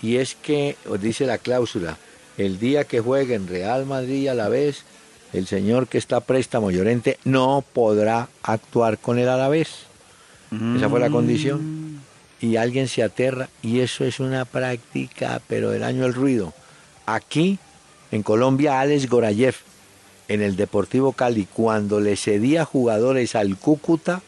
Y 0.00 0.16
es 0.16 0.34
que, 0.34 0.76
os 0.88 1.00
dice 1.00 1.26
la 1.26 1.38
cláusula, 1.38 1.98
el 2.36 2.58
día 2.58 2.84
que 2.84 3.00
jueguen 3.00 3.48
Real 3.48 3.86
Madrid 3.86 4.28
a 4.28 4.34
la 4.34 4.48
vez, 4.48 4.82
el 5.32 5.46
señor 5.46 5.88
que 5.88 5.98
está 5.98 6.20
préstamo 6.20 6.70
Llorente 6.70 7.18
no 7.24 7.64
podrá 7.72 8.28
actuar 8.42 8.98
con 8.98 9.18
el 9.18 9.28
Alavés. 9.28 9.70
Esa 10.76 10.88
fue 10.88 11.00
la 11.00 11.10
condición. 11.10 12.00
Y 12.40 12.56
alguien 12.56 12.88
se 12.88 13.02
aterra 13.02 13.48
y 13.62 13.80
eso 13.80 14.04
es 14.04 14.20
una 14.20 14.44
práctica, 14.44 15.40
pero 15.48 15.70
del 15.70 15.82
año 15.82 16.04
el 16.04 16.14
ruido. 16.14 16.52
Aquí, 17.06 17.58
en 18.12 18.22
Colombia, 18.22 18.80
Alex 18.80 19.08
Gorayev, 19.08 19.56
en 20.28 20.42
el 20.42 20.54
Deportivo 20.56 21.12
Cali, 21.12 21.46
cuando 21.52 22.00
le 22.00 22.16
cedía 22.16 22.64
jugadores 22.64 23.34
al 23.34 23.56
Cúcuta, 23.56 24.22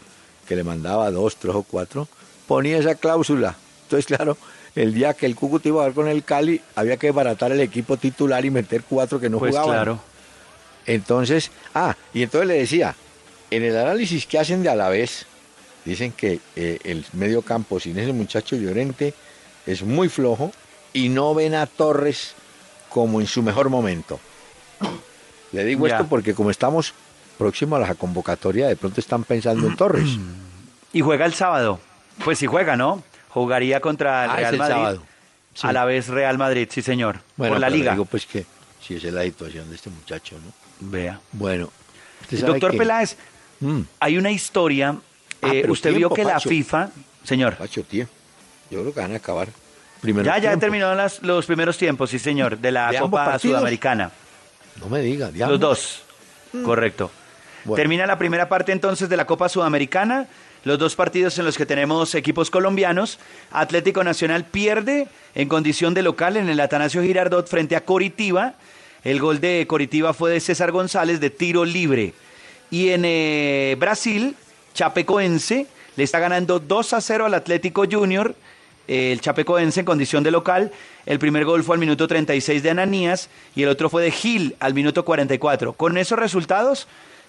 que 0.48 0.56
le 0.56 0.64
mandaba 0.64 1.10
dos, 1.10 1.36
tres 1.36 1.54
o 1.54 1.62
cuatro, 1.62 2.08
ponía 2.46 2.78
esa 2.78 2.94
cláusula. 2.94 3.56
Entonces, 3.84 4.06
claro, 4.06 4.36
el 4.76 4.94
día 4.94 5.14
que 5.14 5.26
el 5.26 5.34
Cúcuta 5.34 5.68
iba 5.68 5.78
a 5.80 5.84
jugar 5.84 5.94
con 5.94 6.08
el 6.08 6.22
Cali, 6.22 6.60
había 6.76 6.96
que 6.96 7.10
baratar 7.10 7.50
el 7.50 7.60
equipo 7.60 7.96
titular 7.96 8.44
y 8.44 8.50
meter 8.50 8.82
cuatro 8.88 9.18
que 9.18 9.28
no 9.28 9.38
Pues 9.38 9.50
jugaban. 9.50 9.72
claro. 9.74 10.00
Entonces, 10.86 11.50
ah, 11.74 11.96
y 12.14 12.22
entonces 12.22 12.46
le 12.46 12.54
decía, 12.54 12.94
en 13.50 13.62
el 13.64 13.76
análisis 13.76 14.26
que 14.26 14.38
hacen 14.38 14.62
de 14.62 14.68
Alavés, 14.68 15.26
dicen 15.84 16.12
que 16.12 16.38
eh, 16.54 16.78
el 16.84 17.04
medio 17.14 17.42
campo 17.42 17.80
sin 17.80 17.98
ese 17.98 18.12
muchacho 18.12 18.54
Llorente 18.56 19.14
es 19.66 19.82
muy 19.82 20.08
flojo 20.08 20.52
y 20.92 21.08
no 21.08 21.34
ven 21.34 21.54
a 21.54 21.66
Torres 21.66 22.34
como 22.88 23.20
en 23.20 23.26
su 23.26 23.42
mejor 23.42 23.68
momento. 23.68 24.20
Le 25.52 25.64
digo 25.64 25.86
Ya. 25.88 25.96
esto 25.96 26.08
porque 26.08 26.34
como 26.34 26.50
estamos 26.50 26.92
próximos 27.38 27.82
a 27.82 27.86
la 27.88 27.94
convocatoria, 27.94 28.68
de 28.68 28.76
pronto 28.76 29.00
están 29.00 29.24
pensando 29.24 29.66
en 29.66 29.76
Torres. 29.76 30.10
Y 30.92 31.02
juega 31.02 31.26
el 31.26 31.34
sábado. 31.34 31.78
Pues 32.24 32.38
si 32.38 32.46
juega, 32.46 32.74
¿no? 32.74 33.02
Jugaría 33.40 33.80
contra 33.80 34.24
el 34.24 34.30
Ah, 34.30 34.34
es 34.34 34.38
Real 34.40 34.54
el 34.54 34.58
Madrid. 34.60 34.74
sábado. 34.76 35.02
Sí. 35.52 35.66
A 35.66 35.72
la 35.74 35.84
vez 35.84 36.08
Real 36.08 36.38
Madrid, 36.38 36.68
sí 36.72 36.80
señor. 36.80 37.18
Bueno, 37.36 37.52
por 37.52 37.60
la 37.60 37.68
liga. 37.68 37.92
digo 37.92 38.06
pues 38.06 38.24
que 38.24 38.46
si 38.80 38.94
esa 38.96 39.08
es 39.08 39.12
la 39.12 39.24
situación 39.24 39.68
de 39.68 39.76
este 39.76 39.90
muchacho, 39.90 40.36
¿no? 40.42 40.52
Vea. 40.90 41.20
Bueno, 41.32 41.70
Doctor 42.30 42.70
que- 42.70 42.78
Peláez, 42.78 43.18
Mm. 43.60 43.80
hay 44.00 44.16
una 44.16 44.30
historia. 44.30 44.96
Ah, 45.42 45.48
eh, 45.52 45.66
usted 45.68 45.90
tiempo, 45.90 45.98
vio 45.98 46.16
que 46.16 46.22
Pacho. 46.22 46.34
la 46.34 46.40
FIFA, 46.40 46.88
señor. 47.24 47.56
Pacho, 47.56 47.82
tío, 47.84 48.06
yo 48.70 48.80
creo 48.80 48.94
que 48.94 49.00
van 49.00 49.12
a 49.12 49.16
acabar. 49.16 49.48
Primero 50.00 50.24
ya, 50.24 50.38
ya 50.38 50.56
terminaron 50.56 50.96
las- 50.96 51.22
los 51.22 51.44
primeros 51.44 51.76
tiempos, 51.76 52.08
sí 52.08 52.18
señor, 52.18 52.56
de 52.56 52.72
la 52.72 52.90
¿De 52.90 52.96
ambos 52.96 53.20
Copa? 53.20 53.38
Sudamericana. 53.38 54.12
No 54.80 54.88
me 54.88 55.00
diga, 55.02 55.30
de 55.30 55.38
Los 55.40 55.46
ambos. 55.46 55.60
dos. 55.60 56.02
Correcto. 56.64 57.10
Bueno. 57.64 57.76
Termina 57.76 58.06
la 58.06 58.16
primera 58.16 58.48
parte 58.48 58.72
entonces 58.72 59.10
de 59.10 59.16
la 59.18 59.26
Copa 59.26 59.50
Sudamericana. 59.50 60.26
Los 60.66 60.80
dos 60.80 60.96
partidos 60.96 61.38
en 61.38 61.44
los 61.44 61.56
que 61.56 61.64
tenemos 61.64 62.16
equipos 62.16 62.50
colombianos. 62.50 63.20
Atlético 63.52 64.02
Nacional 64.02 64.44
pierde 64.46 65.06
en 65.36 65.48
condición 65.48 65.94
de 65.94 66.02
local 66.02 66.36
en 66.36 66.48
el 66.48 66.58
Atanasio 66.58 67.04
Girardot 67.04 67.46
frente 67.46 67.76
a 67.76 67.84
Coritiba. 67.84 68.54
El 69.04 69.20
gol 69.20 69.40
de 69.40 69.64
Coritiba 69.68 70.12
fue 70.12 70.32
de 70.32 70.40
César 70.40 70.72
González 70.72 71.20
de 71.20 71.30
tiro 71.30 71.64
libre. 71.64 72.14
Y 72.68 72.88
en 72.88 73.02
eh, 73.04 73.76
Brasil, 73.78 74.34
Chapecoense 74.74 75.68
le 75.94 76.02
está 76.02 76.18
ganando 76.18 76.58
2 76.58 76.94
a 76.94 77.00
0 77.00 77.26
al 77.26 77.34
Atlético 77.34 77.84
Junior. 77.88 78.34
El 78.88 79.20
Chapecoense 79.20 79.78
en 79.78 79.86
condición 79.86 80.24
de 80.24 80.32
local. 80.32 80.72
El 81.06 81.20
primer 81.20 81.44
gol 81.44 81.62
fue 81.62 81.76
al 81.76 81.80
minuto 81.80 82.08
36 82.08 82.64
de 82.64 82.70
Ananías 82.70 83.28
y 83.54 83.62
el 83.62 83.68
otro 83.68 83.88
fue 83.88 84.02
de 84.02 84.10
Gil 84.10 84.56
al 84.58 84.74
minuto 84.74 85.04
44. 85.04 85.74
Con 85.74 85.96
esos 85.96 86.18
resultados, 86.18 86.88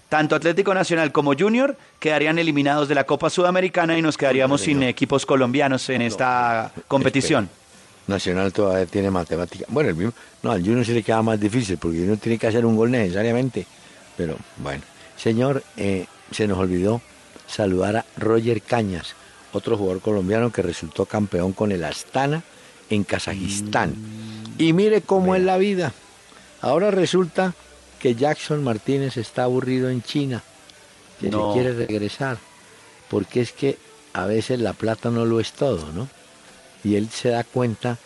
tanto 0.10 0.36
Atlético 0.36 0.74
Nacional 0.74 1.12
como 1.12 1.34
Junior 1.38 1.78
quedarían 2.00 2.40
eliminados 2.40 2.88
de 2.88 2.96
la 2.96 3.06
Copa 3.06 3.30
Sudamericana 3.30 3.98
y 3.98 4.02
nos 4.02 4.18
quedaríamos 4.18 4.62
sin 4.62 4.84
equipos 4.84 5.26
colombianos 5.26 5.90
en 5.90 6.02
esta 6.02 6.72
competición. 6.88 7.50
Nacional 8.08 8.54
todavía 8.54 8.86
tiene 8.86 9.12
matemática. 9.12 9.66
Bueno, 9.68 9.90
el 9.90 9.96
mismo, 9.96 10.14
no, 10.42 10.52
al 10.52 10.62
Junior 10.62 10.86
se 10.86 10.94
le 10.94 11.04
queda 11.04 11.22
más 11.22 11.40
difícil 11.40 11.78
porque 11.78 11.98
Junior 11.98 12.18
tiene 12.18 12.38
que 12.38 12.48
hacer 12.48 12.66
un 12.66 12.76
gol 12.78 12.90
necesariamente. 12.90 13.68
Pero 14.16 14.38
bueno, 14.58 14.82
señor, 15.18 15.64
eh, 15.76 16.06
se 16.32 16.48
nos 16.48 16.58
olvidó 16.58 17.02
saludar 17.48 17.98
a 17.98 18.06
Roger 18.18 18.62
Cañas, 18.62 19.16
otro 19.52 19.78
jugador 19.78 20.02
colombiano 20.02 20.52
que 20.52 20.62
resultó 20.62 21.06
campeón 21.06 21.52
con 21.52 21.72
el 21.72 21.84
Astana 21.84 22.44
en 22.90 23.04
Kazajistán. 23.04 23.94
Y 24.58 24.72
mire 24.72 25.02
cómo 25.02 25.36
es 25.36 25.44
la 25.44 25.58
vida. 25.58 25.92
Ahora 26.62 26.92
resulta 26.92 27.54
que 28.00 28.16
Jackson 28.16 28.64
Martínez 28.64 29.18
está 29.18 29.44
aburrido 29.44 29.90
en 29.90 30.02
China, 30.04 30.44
que 31.20 31.30
No. 31.30 31.54
se 31.54 31.60
quiere 31.60 31.74
regresar, 31.86 32.38
porque 33.10 33.42
es 33.42 33.52
que 33.52 33.78
a 34.14 34.26
veces 34.26 34.60
la 34.60 34.74
plata 34.74 35.10
no 35.10 35.26
lo 35.26 35.40
es 35.40 35.52
todo, 35.54 35.92
¿no? 35.94 36.08
y 36.84 36.96
él 36.96 37.10
se 37.10 37.30
da 37.30 37.44
cuenta 37.44 37.98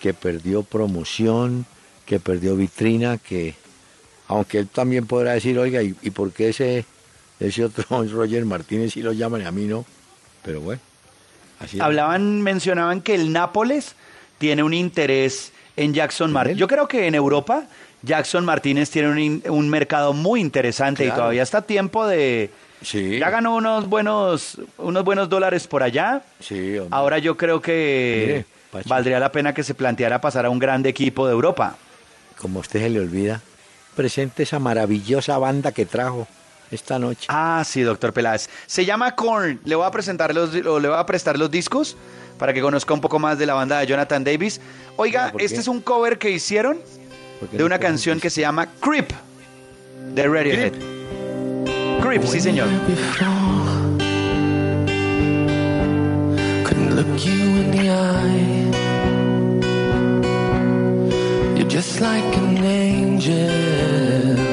que 0.00 0.14
perdió 0.14 0.62
promoción, 0.62 1.66
que 2.06 2.20
perdió 2.20 2.56
vitrina, 2.56 3.18
que 3.18 3.54
aunque 4.28 4.58
él 4.60 4.68
también 4.68 5.06
podrá 5.06 5.32
decir, 5.32 5.58
oiga, 5.58 5.82
¿y, 5.82 5.94
y 6.00 6.10
por 6.10 6.32
qué 6.32 6.50
ese, 6.50 6.84
ese 7.38 7.64
otro 7.64 7.84
Roger 8.10 8.44
Martínez 8.46 8.94
sí 8.94 9.02
lo 9.02 9.12
llaman 9.12 9.42
y 9.42 9.44
a 9.44 9.50
mí 9.52 9.64
no? 9.66 9.84
Pero 10.42 10.60
bueno, 10.60 10.80
Hablaban, 11.80 12.40
mencionaban 12.40 13.02
que 13.02 13.14
el 13.14 13.32
Nápoles 13.32 13.94
tiene 14.38 14.62
un 14.62 14.72
interés 14.72 15.52
en 15.76 15.92
Jackson 15.92 16.32
Martínez. 16.32 16.58
Yo 16.58 16.68
creo 16.68 16.88
que 16.88 17.06
en 17.06 17.14
Europa 17.14 17.66
Jackson 18.02 18.44
Martínez 18.44 18.90
tiene 18.90 19.08
un, 19.08 19.42
un 19.48 19.68
mercado 19.68 20.12
muy 20.12 20.40
interesante 20.40 21.06
y 21.06 21.10
todavía 21.10 21.42
está 21.42 21.58
a 21.58 21.62
tiempo 21.62 22.06
de... 22.06 22.50
Sí. 22.82 23.18
Ya 23.18 23.28
ganó 23.28 23.56
unos 23.56 23.88
buenos, 23.88 24.58
unos 24.78 25.04
buenos 25.04 25.28
dólares 25.28 25.66
por 25.66 25.82
allá. 25.82 26.22
Sí, 26.40 26.78
hombre. 26.78 26.96
Ahora 26.96 27.18
yo 27.18 27.36
creo 27.36 27.60
que 27.60 28.46
Mire, 28.72 28.84
valdría 28.88 29.20
la 29.20 29.30
pena 29.30 29.52
que 29.52 29.62
se 29.62 29.74
planteara 29.74 30.20
pasar 30.22 30.46
a 30.46 30.50
un 30.50 30.58
grande 30.58 30.88
equipo 30.88 31.26
de 31.26 31.32
Europa. 31.32 31.76
Como 32.38 32.60
a 32.60 32.62
usted 32.62 32.80
se 32.80 32.88
le 32.88 33.00
olvida, 33.00 33.42
presente 33.94 34.44
esa 34.44 34.58
maravillosa 34.58 35.36
banda 35.36 35.72
que 35.72 35.84
trajo 35.84 36.26
esta 36.70 36.98
noche. 36.98 37.26
Ah, 37.28 37.62
sí, 37.66 37.82
doctor 37.82 38.14
Peláez. 38.14 38.48
Se 38.66 38.86
llama 38.86 39.14
Korn. 39.14 39.60
Le 39.64 39.74
voy 39.74 39.86
a 39.86 39.90
presentar 39.90 40.34
los, 40.34 40.54
o 40.54 40.80
le 40.80 40.88
voy 40.88 40.98
a 40.98 41.04
prestar 41.04 41.38
los 41.38 41.50
discos 41.50 41.98
para 42.38 42.54
que 42.54 42.62
conozca 42.62 42.94
un 42.94 43.02
poco 43.02 43.18
más 43.18 43.38
de 43.38 43.44
la 43.44 43.52
banda 43.52 43.78
de 43.78 43.86
Jonathan 43.86 44.24
Davis. 44.24 44.58
Oiga, 44.96 45.32
¿por 45.32 45.42
este 45.42 45.60
es 45.60 45.68
un 45.68 45.82
cover 45.82 46.18
que 46.18 46.30
hicieron 46.30 46.78
¿Por 46.78 46.84
qué 46.84 46.99
de 47.52 47.64
una 47.64 47.78
canción 47.78 48.20
que 48.20 48.30
se 48.30 48.42
llama 48.42 48.68
Creep 48.80 49.10
de 50.14 50.28
Radiohead. 50.28 50.72
Creep, 52.02 52.24
sí 52.24 52.40
señor. 52.40 52.68
Just 61.80 62.00
like 62.00 62.36
an 62.36 62.58
angel. 62.58 64.49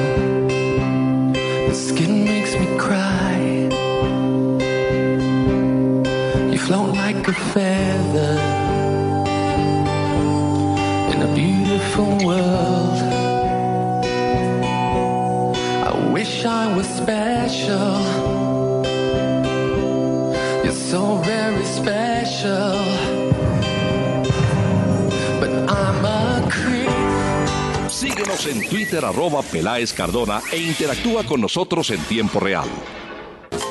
Síguenos 28.38 28.46
en 28.46 28.68
Twitter 28.68 29.04
arroba 29.04 29.42
Peláez 29.42 29.92
Cardona 29.92 30.40
e 30.52 30.58
interactúa 30.58 31.24
con 31.24 31.40
nosotros 31.40 31.90
en 31.90 32.00
tiempo 32.04 32.38
real. 32.40 32.68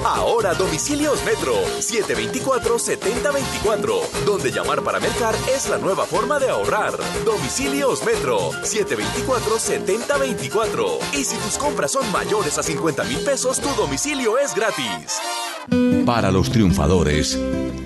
Ahora 0.04 0.54
Domicilios 0.54 1.24
Metro 1.26 1.56
724-7024, 1.80 4.26
donde 4.26 4.52
llamar 4.52 4.84
para 4.84 5.00
mercar 5.00 5.34
es 5.54 5.70
la 5.70 5.78
nueva 5.78 6.06
forma 6.06 6.40
de 6.40 6.50
ahorrar. 6.50 6.94
Domicilios 7.26 8.04
Metro 8.06 8.52
724-7024. 8.64 11.00
Y 11.14 11.24
si 11.24 11.38
tus 11.38 11.58
compras 11.58 11.92
son 11.92 12.12
mayores 12.12 12.58
a 12.58 12.64
50 12.64 13.04
mil 13.06 13.20
pesos, 13.20 13.60
tu 13.60 13.70
domicilio 13.70 14.38
es 14.38 14.54
gratis. 14.56 15.20
Para 16.06 16.32
los 16.32 16.52
triunfadores, 16.52 17.40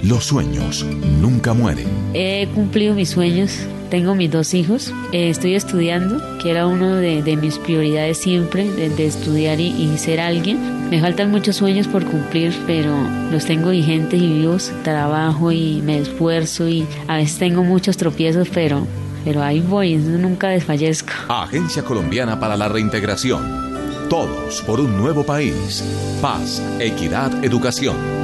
los 0.03 0.25
sueños 0.25 0.83
nunca 0.83 1.53
mueren. 1.53 1.87
He 2.13 2.47
cumplido 2.53 2.93
mis 2.93 3.09
sueños, 3.09 3.57
tengo 3.91 4.15
mis 4.15 4.31
dos 4.31 4.53
hijos, 4.55 4.91
eh, 5.11 5.29
estoy 5.29 5.53
estudiando, 5.53 6.39
que 6.39 6.49
era 6.49 6.65
uno 6.65 6.95
de, 6.95 7.37
mis 7.39 7.59
prioridades 7.59 8.17
siempre, 8.17 8.67
de, 8.71 8.89
de 8.89 9.05
estudiar 9.05 9.59
y, 9.59 9.67
y 9.67 9.97
ser 9.97 10.21
alguien. 10.21 10.89
Me 10.89 11.01
faltan 11.01 11.29
muchos 11.29 11.57
sueños 11.57 11.87
por 11.87 12.05
cumplir, 12.05 12.57
pero 12.65 12.95
los 13.31 13.45
tengo 13.45 13.69
vigentes 13.69 14.19
y 14.19 14.33
vivos. 14.33 14.71
Trabajo 14.83 15.51
y 15.51 15.81
me 15.83 15.99
esfuerzo 15.99 16.67
y 16.67 16.87
a 17.07 17.17
veces 17.17 17.37
tengo 17.37 17.63
muchos 17.63 17.97
tropiezos, 17.97 18.47
pero, 18.53 18.87
pero 19.25 19.43
ahí 19.43 19.59
voy, 19.59 19.95
nunca 19.97 20.47
desfallezco. 20.47 21.11
Agencia 21.27 21.83
Colombiana 21.83 22.39
para 22.39 22.55
la 22.55 22.69
Reintegración. 22.69 24.07
Todos 24.09 24.61
por 24.61 24.79
un 24.79 24.97
nuevo 24.97 25.23
país. 25.25 25.83
Paz, 26.21 26.61
equidad, 26.79 27.43
educación. 27.43 28.20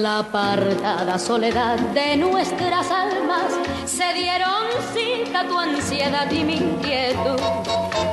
La 0.03 0.19
apartada 0.19 1.17
soledad 1.17 1.79
de 1.95 2.17
nuestras 2.17 2.91
almas 2.91 3.53
se 3.87 4.13
dieron 4.15 4.65
cita 4.93 5.47
tu 5.47 5.57
ansiedad 5.57 6.29
y 6.29 6.43
mi 6.43 6.57
inquietud. 6.57 7.39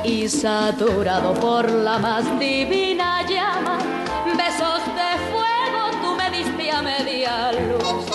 Y 0.04 0.28
saturado 0.28 1.34
por 1.34 1.68
la 1.68 1.98
más 1.98 2.38
divina 2.38 3.26
llama, 3.26 3.78
besos 4.24 4.82
de 5.00 5.10
fuego 5.32 5.90
tú 6.00 6.14
me 6.14 6.30
diste 6.30 6.70
a 6.70 6.80
media 6.80 7.50
luz. 7.54 8.06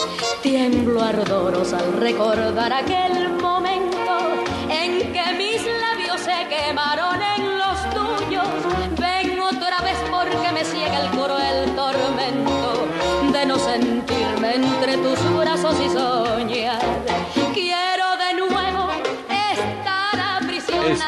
Tiemblo 0.42 1.04
ardorosa 1.04 1.78
al 1.78 2.00
recordar 2.00 2.72
aquel 2.72 3.35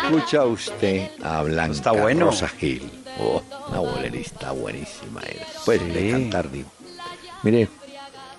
Escucha 0.08 0.46
usted 0.46 1.10
a 1.22 1.44
Blanca 1.44 1.74
Está 1.74 1.92
bueno. 1.92 2.28
Rosa 2.28 2.48
Gil. 2.48 2.90
Oh, 3.20 3.42
una 3.68 3.80
bolerista 3.80 4.52
buenísima 4.52 5.22
era. 5.22 5.46
Pues 5.66 5.82
de 5.94 6.12
cantar, 6.12 6.50
digo. 6.50 6.70
Mire, 7.44 7.68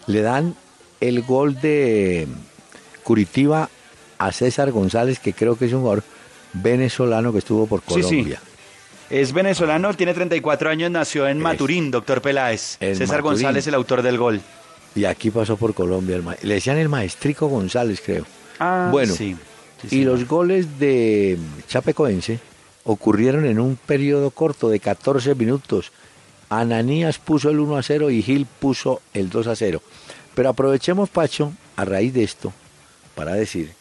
le 0.06 0.22
dan 0.22 0.54
el 1.00 1.22
gol 1.22 1.60
de 1.60 2.26
Curitiba 3.02 3.68
a 4.16 4.32
César 4.32 4.70
González, 4.70 5.18
que 5.18 5.34
creo 5.34 5.58
que 5.58 5.66
es 5.66 5.72
un 5.74 5.80
jugador 5.80 6.04
venezolano 6.54 7.32
que 7.32 7.38
estuvo 7.38 7.66
por 7.66 7.80
Sí, 7.86 7.96
sí. 7.96 8.02
Colombia. 8.02 8.40
Es 9.10 9.32
venezolano, 9.34 9.92
tiene 9.94 10.14
34 10.14 10.70
años, 10.70 10.90
nació 10.90 11.28
en 11.28 11.38
Maturín, 11.38 11.90
doctor 11.90 12.22
Peláez. 12.22 12.78
César 12.78 13.08
Maturín. 13.08 13.22
González, 13.24 13.66
el 13.66 13.74
autor 13.74 14.00
del 14.02 14.16
gol. 14.16 14.40
Y 14.94 15.04
aquí 15.04 15.30
pasó 15.30 15.56
por 15.58 15.74
Colombia. 15.74 16.16
el 16.16 16.24
Le 16.48 16.54
decían 16.54 16.78
el 16.78 16.88
maestrico 16.88 17.46
González, 17.48 18.02
creo. 18.04 18.24
Ah, 18.58 18.88
bueno, 18.90 19.14
sí. 19.14 19.36
Y 19.91 20.05
los 20.05 20.26
goles 20.26 20.79
de 20.79 21.39
Chapecoense 21.68 22.41
ocurrieron 22.85 23.45
en 23.45 23.61
un 23.61 23.76
periodo 23.76 24.31
corto 24.31 24.68
de 24.68 24.81
14 24.81 25.35
minutos. 25.35 25.93
Ananías 26.49 27.18
puso 27.18 27.51
el 27.51 27.61
1 27.61 27.76
a 27.76 27.83
0 27.83 28.11
y 28.11 28.22
Gil 28.22 28.47
puso 28.47 29.03
el 29.12 29.29
2 29.29 29.47
a 29.49 29.57
0. 29.57 29.83
Pero 30.35 30.49
aprovechemos, 30.49 31.11
Pacho, 31.11 31.53
a 31.76 31.85
raíz 31.85 32.14
de 32.14 32.24
esto, 32.24 32.53
para 33.14 33.35
decir 33.35 33.72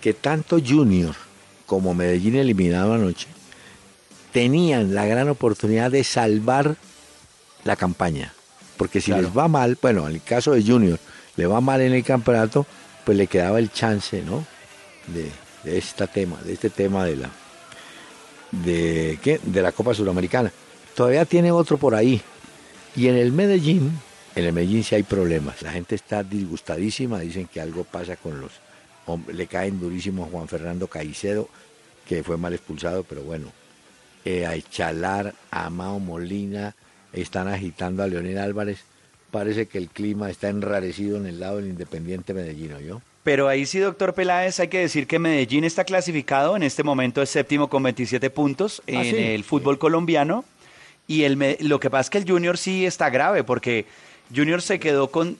que 0.00 0.12
tanto 0.12 0.58
Junior 0.64 1.14
como 1.66 1.94
Medellín 1.94 2.36
eliminado 2.36 2.92
anoche 2.92 3.28
tenían 4.32 4.94
la 4.94 5.06
gran 5.06 5.28
oportunidad 5.28 5.90
de 5.90 6.04
salvar 6.04 6.76
la 7.64 7.76
campaña. 7.76 8.34
Porque 8.76 9.00
si 9.00 9.12
les 9.12 9.26
va 9.36 9.48
mal, 9.48 9.78
bueno, 9.80 10.08
en 10.08 10.14
el 10.14 10.22
caso 10.22 10.52
de 10.52 10.62
Junior, 10.62 10.98
le 11.36 11.46
va 11.46 11.60
mal 11.60 11.80
en 11.80 11.92
el 11.92 12.02
campeonato, 12.02 12.66
pues 13.04 13.16
le 13.16 13.26
quedaba 13.26 13.58
el 13.58 13.70
chance, 13.70 14.22
¿no? 14.22 14.44
De, 15.06 15.30
este 15.64 16.06
tema, 16.06 16.40
de 16.42 16.52
este 16.52 16.70
tema 16.70 17.04
de 17.04 17.16
la 17.16 17.30
de 18.50 19.18
¿qué? 19.22 19.40
de 19.42 19.62
la 19.62 19.72
Copa 19.72 19.94
Suramericana. 19.94 20.52
Todavía 20.94 21.24
tiene 21.24 21.52
otro 21.52 21.78
por 21.78 21.94
ahí. 21.94 22.20
Y 22.94 23.08
en 23.08 23.16
el 23.16 23.32
Medellín, 23.32 23.92
en 24.34 24.44
el 24.44 24.52
Medellín 24.52 24.84
sí 24.84 24.94
hay 24.94 25.02
problemas. 25.02 25.62
La 25.62 25.72
gente 25.72 25.94
está 25.94 26.22
disgustadísima, 26.22 27.20
dicen 27.20 27.46
que 27.46 27.60
algo 27.60 27.84
pasa 27.84 28.16
con 28.16 28.40
los 28.40 28.52
hombres, 29.06 29.36
le 29.36 29.46
caen 29.46 29.80
durísimo 29.80 30.24
a 30.24 30.28
Juan 30.28 30.48
Fernando 30.48 30.86
Caicedo, 30.88 31.48
que 32.06 32.22
fue 32.22 32.36
mal 32.36 32.52
expulsado, 32.52 33.04
pero 33.04 33.22
bueno, 33.22 33.52
eh, 34.24 34.46
a 34.46 34.54
Echalar, 34.54 35.34
a 35.50 35.70
Mao 35.70 35.98
Molina, 35.98 36.74
están 37.12 37.48
agitando 37.48 38.02
a 38.02 38.06
Leonel 38.06 38.38
Álvarez. 38.38 38.80
Parece 39.30 39.66
que 39.66 39.78
el 39.78 39.88
clima 39.88 40.30
está 40.30 40.48
enrarecido 40.48 41.16
en 41.16 41.26
el 41.26 41.40
lado 41.40 41.56
del 41.56 41.68
Independiente 41.68 42.34
Medellín, 42.34 42.78
¿yo? 42.80 43.00
Pero 43.22 43.48
ahí 43.48 43.66
sí, 43.66 43.78
doctor 43.78 44.14
Peláez, 44.14 44.58
hay 44.58 44.68
que 44.68 44.80
decir 44.80 45.06
que 45.06 45.18
Medellín 45.20 45.62
está 45.64 45.84
clasificado, 45.84 46.56
en 46.56 46.64
este 46.64 46.82
momento 46.82 47.22
es 47.22 47.30
séptimo 47.30 47.68
con 47.68 47.82
27 47.84 48.30
puntos 48.30 48.82
en 48.86 48.96
Ah, 48.98 49.04
sí. 49.04 49.16
el 49.16 49.44
fútbol 49.44 49.78
colombiano. 49.78 50.44
Y 51.06 51.22
el, 51.24 51.56
lo 51.60 51.78
que 51.78 51.90
pasa 51.90 52.00
es 52.02 52.10
que 52.10 52.18
el 52.18 52.28
Junior 52.28 52.58
sí 52.58 52.84
está 52.86 53.10
grave, 53.10 53.44
porque 53.44 53.86
Junior 54.34 54.60
se 54.62 54.80
quedó 54.80 55.10
con 55.10 55.36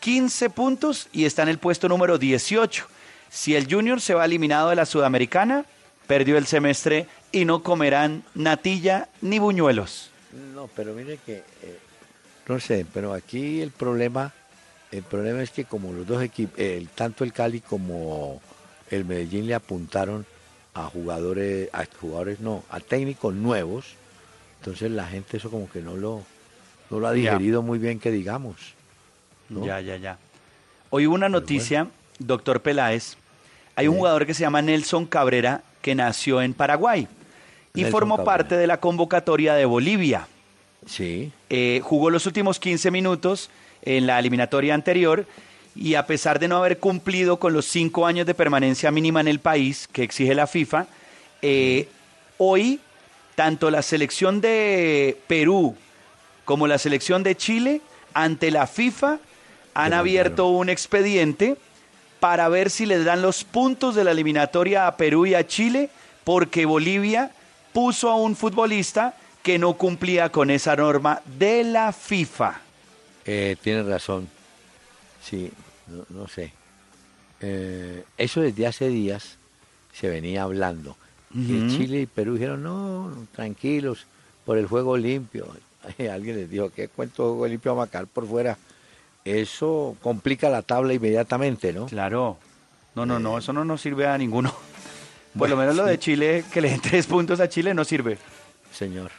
15 0.00 0.50
puntos 0.50 1.08
y 1.12 1.24
está 1.24 1.42
en 1.42 1.48
el 1.48 1.58
puesto 1.58 1.88
número 1.88 2.18
18. 2.18 2.86
Si 3.30 3.56
el 3.56 3.72
Junior 3.72 4.00
se 4.00 4.14
va 4.14 4.24
eliminado 4.24 4.70
de 4.70 4.76
la 4.76 4.86
Sudamericana, 4.86 5.64
perdió 6.06 6.38
el 6.38 6.46
semestre 6.46 7.06
y 7.32 7.44
no 7.44 7.62
comerán 7.62 8.22
natilla 8.34 9.08
ni 9.20 9.38
buñuelos. 9.38 10.10
No, 10.54 10.68
pero 10.74 10.94
mire 10.94 11.18
que, 11.26 11.42
eh, 11.62 11.78
no 12.46 12.60
sé, 12.60 12.86
pero 12.94 13.12
aquí 13.12 13.60
el 13.60 13.70
problema, 13.70 14.32
el 14.90 15.02
problema 15.02 15.42
es 15.42 15.50
que 15.50 15.64
como 15.64 15.92
los 15.92 16.06
dos 16.06 16.22
equipos, 16.22 16.58
el, 16.58 16.88
tanto 16.88 17.24
el 17.24 17.32
Cali 17.32 17.60
como 17.60 18.40
el 18.90 19.04
Medellín 19.04 19.46
le 19.46 19.54
apuntaron 19.54 20.24
a 20.74 20.84
jugadores, 20.84 21.68
a 21.72 21.84
jugadores 22.00 22.40
no, 22.40 22.64
a 22.70 22.80
técnicos 22.80 23.34
nuevos, 23.34 23.94
entonces 24.60 24.90
la 24.90 25.06
gente 25.06 25.36
eso 25.36 25.50
como 25.50 25.68
que 25.70 25.80
no 25.82 25.96
lo, 25.96 26.22
no 26.90 27.00
lo 27.00 27.06
ha 27.06 27.12
digerido 27.12 27.62
muy 27.62 27.78
bien 27.78 27.98
que 27.98 28.10
digamos. 28.10 28.56
Ya, 29.50 29.80
ya, 29.80 29.96
ya. 29.96 30.18
Hoy 30.90 31.06
hubo 31.06 31.14
una 31.14 31.28
noticia, 31.28 31.88
doctor 32.18 32.60
Peláez, 32.60 33.16
hay 33.74 33.88
un 33.88 33.96
jugador 33.96 34.26
que 34.26 34.34
se 34.34 34.40
llama 34.40 34.62
Nelson 34.62 35.06
Cabrera 35.06 35.62
que 35.82 35.94
nació 35.94 36.42
en 36.42 36.54
Paraguay 36.54 37.06
y 37.74 37.84
formó 37.84 38.24
parte 38.24 38.56
de 38.56 38.66
la 38.66 38.80
convocatoria 38.80 39.54
de 39.54 39.64
Bolivia. 39.64 40.26
Sí. 40.86 41.32
Eh, 41.50 41.80
jugó 41.84 42.10
los 42.10 42.26
últimos 42.26 42.58
15 42.58 42.90
minutos 42.90 43.50
en 43.82 44.06
la 44.06 44.18
eliminatoria 44.18 44.74
anterior 44.74 45.26
y 45.74 45.94
a 45.94 46.06
pesar 46.06 46.38
de 46.38 46.48
no 46.48 46.56
haber 46.56 46.78
cumplido 46.78 47.38
con 47.38 47.52
los 47.52 47.66
cinco 47.66 48.06
años 48.06 48.26
de 48.26 48.34
permanencia 48.34 48.90
mínima 48.90 49.20
en 49.20 49.28
el 49.28 49.38
país 49.38 49.88
que 49.92 50.02
exige 50.02 50.34
la 50.34 50.46
FIFA, 50.46 50.86
eh, 51.42 51.88
hoy 52.38 52.80
tanto 53.34 53.70
la 53.70 53.82
selección 53.82 54.40
de 54.40 55.16
Perú 55.28 55.76
como 56.44 56.66
la 56.66 56.78
selección 56.78 57.22
de 57.22 57.36
Chile 57.36 57.80
ante 58.14 58.50
la 58.50 58.66
FIFA 58.66 59.18
han 59.74 59.92
abierto 59.92 60.48
un 60.48 60.68
expediente 60.68 61.56
para 62.18 62.48
ver 62.48 62.70
si 62.70 62.84
les 62.86 63.04
dan 63.04 63.22
los 63.22 63.44
puntos 63.44 63.94
de 63.94 64.02
la 64.02 64.10
eliminatoria 64.10 64.88
a 64.88 64.96
Perú 64.96 65.26
y 65.26 65.34
a 65.34 65.46
Chile, 65.46 65.90
porque 66.24 66.66
Bolivia 66.66 67.30
puso 67.72 68.10
a 68.10 68.16
un 68.16 68.34
futbolista 68.34 69.14
que 69.42 69.58
no 69.58 69.74
cumplía 69.74 70.30
con 70.30 70.50
esa 70.50 70.74
norma 70.74 71.22
de 71.38 71.62
la 71.62 71.92
FIFA. 71.92 72.60
Eh, 73.30 73.56
tienes 73.62 73.84
razón. 73.84 74.26
Sí, 75.22 75.52
no, 76.08 76.26
sé. 76.28 76.52
Eh, 77.42 78.02
eso 78.16 78.40
desde 78.40 78.66
hace 78.66 78.88
días 78.88 79.36
se 79.92 80.08
venía 80.08 80.44
hablando. 80.44 80.96
Que 81.30 81.66
Chile 81.68 82.00
y 82.00 82.06
Perú 82.06 82.34
dijeron, 82.34 82.62
no, 82.62 83.12
tranquilos, 83.32 84.06
por 84.46 84.56
el 84.56 84.66
juego 84.66 84.96
limpio. 84.96 85.46
Alguien 86.10 86.36
les 86.36 86.48
dijo, 86.50 86.70
¿qué 86.70 86.88
cuento 86.88 87.24
juego 87.24 87.46
limpio 87.46 87.72
a 87.72 87.74
Macar 87.74 88.06
por 88.06 88.26
fuera? 88.26 88.56
eso 89.26 89.94
complica 90.02 90.48
la 90.48 90.62
tabla 90.62 90.94
inmediatamente, 90.94 91.74
¿no? 91.74 91.84
Claro. 91.84 92.38
No, 92.94 93.04
no, 93.04 93.18
no, 93.18 93.36
eso 93.36 93.52
no 93.52 93.62
nos 93.62 93.82
sirve 93.82 94.06
a 94.06 94.16
ninguno. 94.16 94.54
Por 95.38 95.50
lo 95.50 95.56
menos 95.56 95.76
lo 95.76 95.84
de 95.84 95.98
Chile, 95.98 96.44
que 96.50 96.62
le 96.62 96.70
den 96.70 96.80
tres 96.80 97.06
puntos 97.06 97.38
a 97.40 97.48
Chile, 97.48 97.74
no 97.74 97.84
sirve. 97.84 98.16
Señor, 98.72 99.10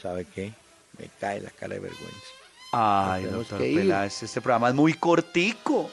¿sabe 0.00 0.26
qué? 0.32 0.52
Me 0.96 1.10
cae 1.20 1.40
la 1.40 1.50
cara 1.50 1.74
de 1.74 1.80
vergüenza. 1.80 2.35
Ay, 2.78 3.24
doctor 3.24 3.58
Peláez, 3.58 4.22
este 4.22 4.42
programa 4.42 4.68
es 4.68 4.74
muy 4.74 4.92
cortico. 4.92 5.90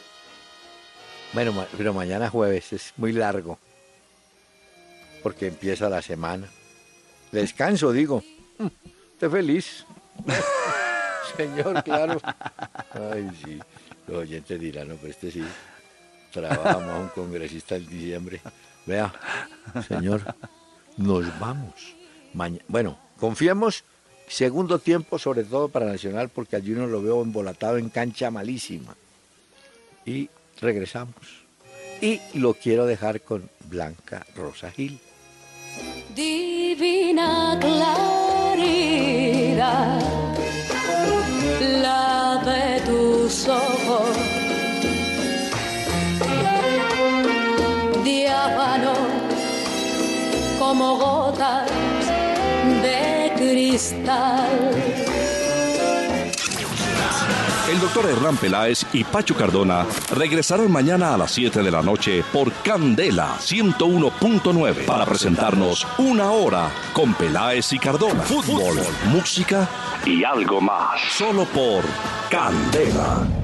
Bueno, 1.32 1.66
pero 1.78 1.94
mañana 1.94 2.30
jueves 2.30 2.74
es 2.74 2.94
muy 2.98 3.14
largo. 3.14 3.58
Porque 5.22 5.48
empieza 5.48 5.88
la 5.88 6.02
semana. 6.02 6.50
Descanso, 7.32 7.94
digo. 7.94 8.22
Estoy 9.14 9.30
feliz. 9.30 9.86
señor, 11.38 11.82
claro. 11.86 12.20
Ay, 13.14 13.32
sí. 13.46 13.60
Los 14.06 14.18
oyentes 14.18 14.60
dirán, 14.60 14.90
no, 14.90 14.96
pero 14.96 15.12
este 15.12 15.32
sí. 15.32 15.46
Trabajamos 16.34 16.90
a 16.90 17.00
un 17.00 17.08
congresista 17.08 17.78
el 17.78 17.88
diciembre. 17.88 18.42
Vea, 18.86 19.14
señor, 19.88 20.36
nos 20.98 21.40
vamos. 21.40 21.96
bueno, 22.68 23.00
confiemos 23.18 23.86
segundo 24.28 24.80
tiempo, 24.80 25.20
sobre 25.20 25.44
todo 25.44 25.70
para 25.70 25.86
Nacional, 25.86 26.30
porque 26.30 26.56
allí 26.56 26.72
uno 26.72 26.88
lo 26.88 27.02
veo 27.02 27.22
embolatado 27.22 27.78
en 27.78 27.90
cancha 27.90 28.32
malísima. 28.32 28.96
Y 30.06 30.30
regresamos. 30.60 31.16
Y 32.02 32.20
lo 32.34 32.54
quiero 32.54 32.86
dejar 32.86 33.22
con 33.22 33.50
Blanca 33.70 34.26
Rosa 34.36 34.72
Gil. 34.72 35.00
Divina 36.16 37.58
claridad 37.60 38.54
la 41.82 42.42
de 42.46 42.82
tus 42.82 43.48
ojos. 43.48 44.18
Diáfano 48.04 48.94
como 50.60 50.98
gotas 50.98 51.70
de 52.82 53.13
cristal. 53.50 54.72
El 57.70 57.80
doctor 57.80 58.10
Hernán 58.10 58.38
Peláez 58.38 58.86
y 58.94 59.04
Pacho 59.04 59.36
Cardona 59.36 59.86
regresarán 60.12 60.72
mañana 60.72 61.14
a 61.14 61.18
las 61.18 61.32
7 61.32 61.64
de 61.64 61.72
la 61.72 61.82
noche 61.82 62.24
por 62.32 62.52
Candela 62.62 63.38
101.9 63.40 64.86
para 64.86 65.06
presentarnos 65.06 65.88
una 65.98 66.32
hora 66.32 66.70
con 66.94 67.14
Peláez 67.14 67.74
y 67.74 67.80
Cardona. 67.80 68.24
Fútbol, 68.24 68.80
música 69.12 69.68
y 70.06 70.24
algo 70.24 70.62
más. 70.62 71.02
Solo 71.18 71.46
por 71.46 71.84
Candela. 72.30 73.43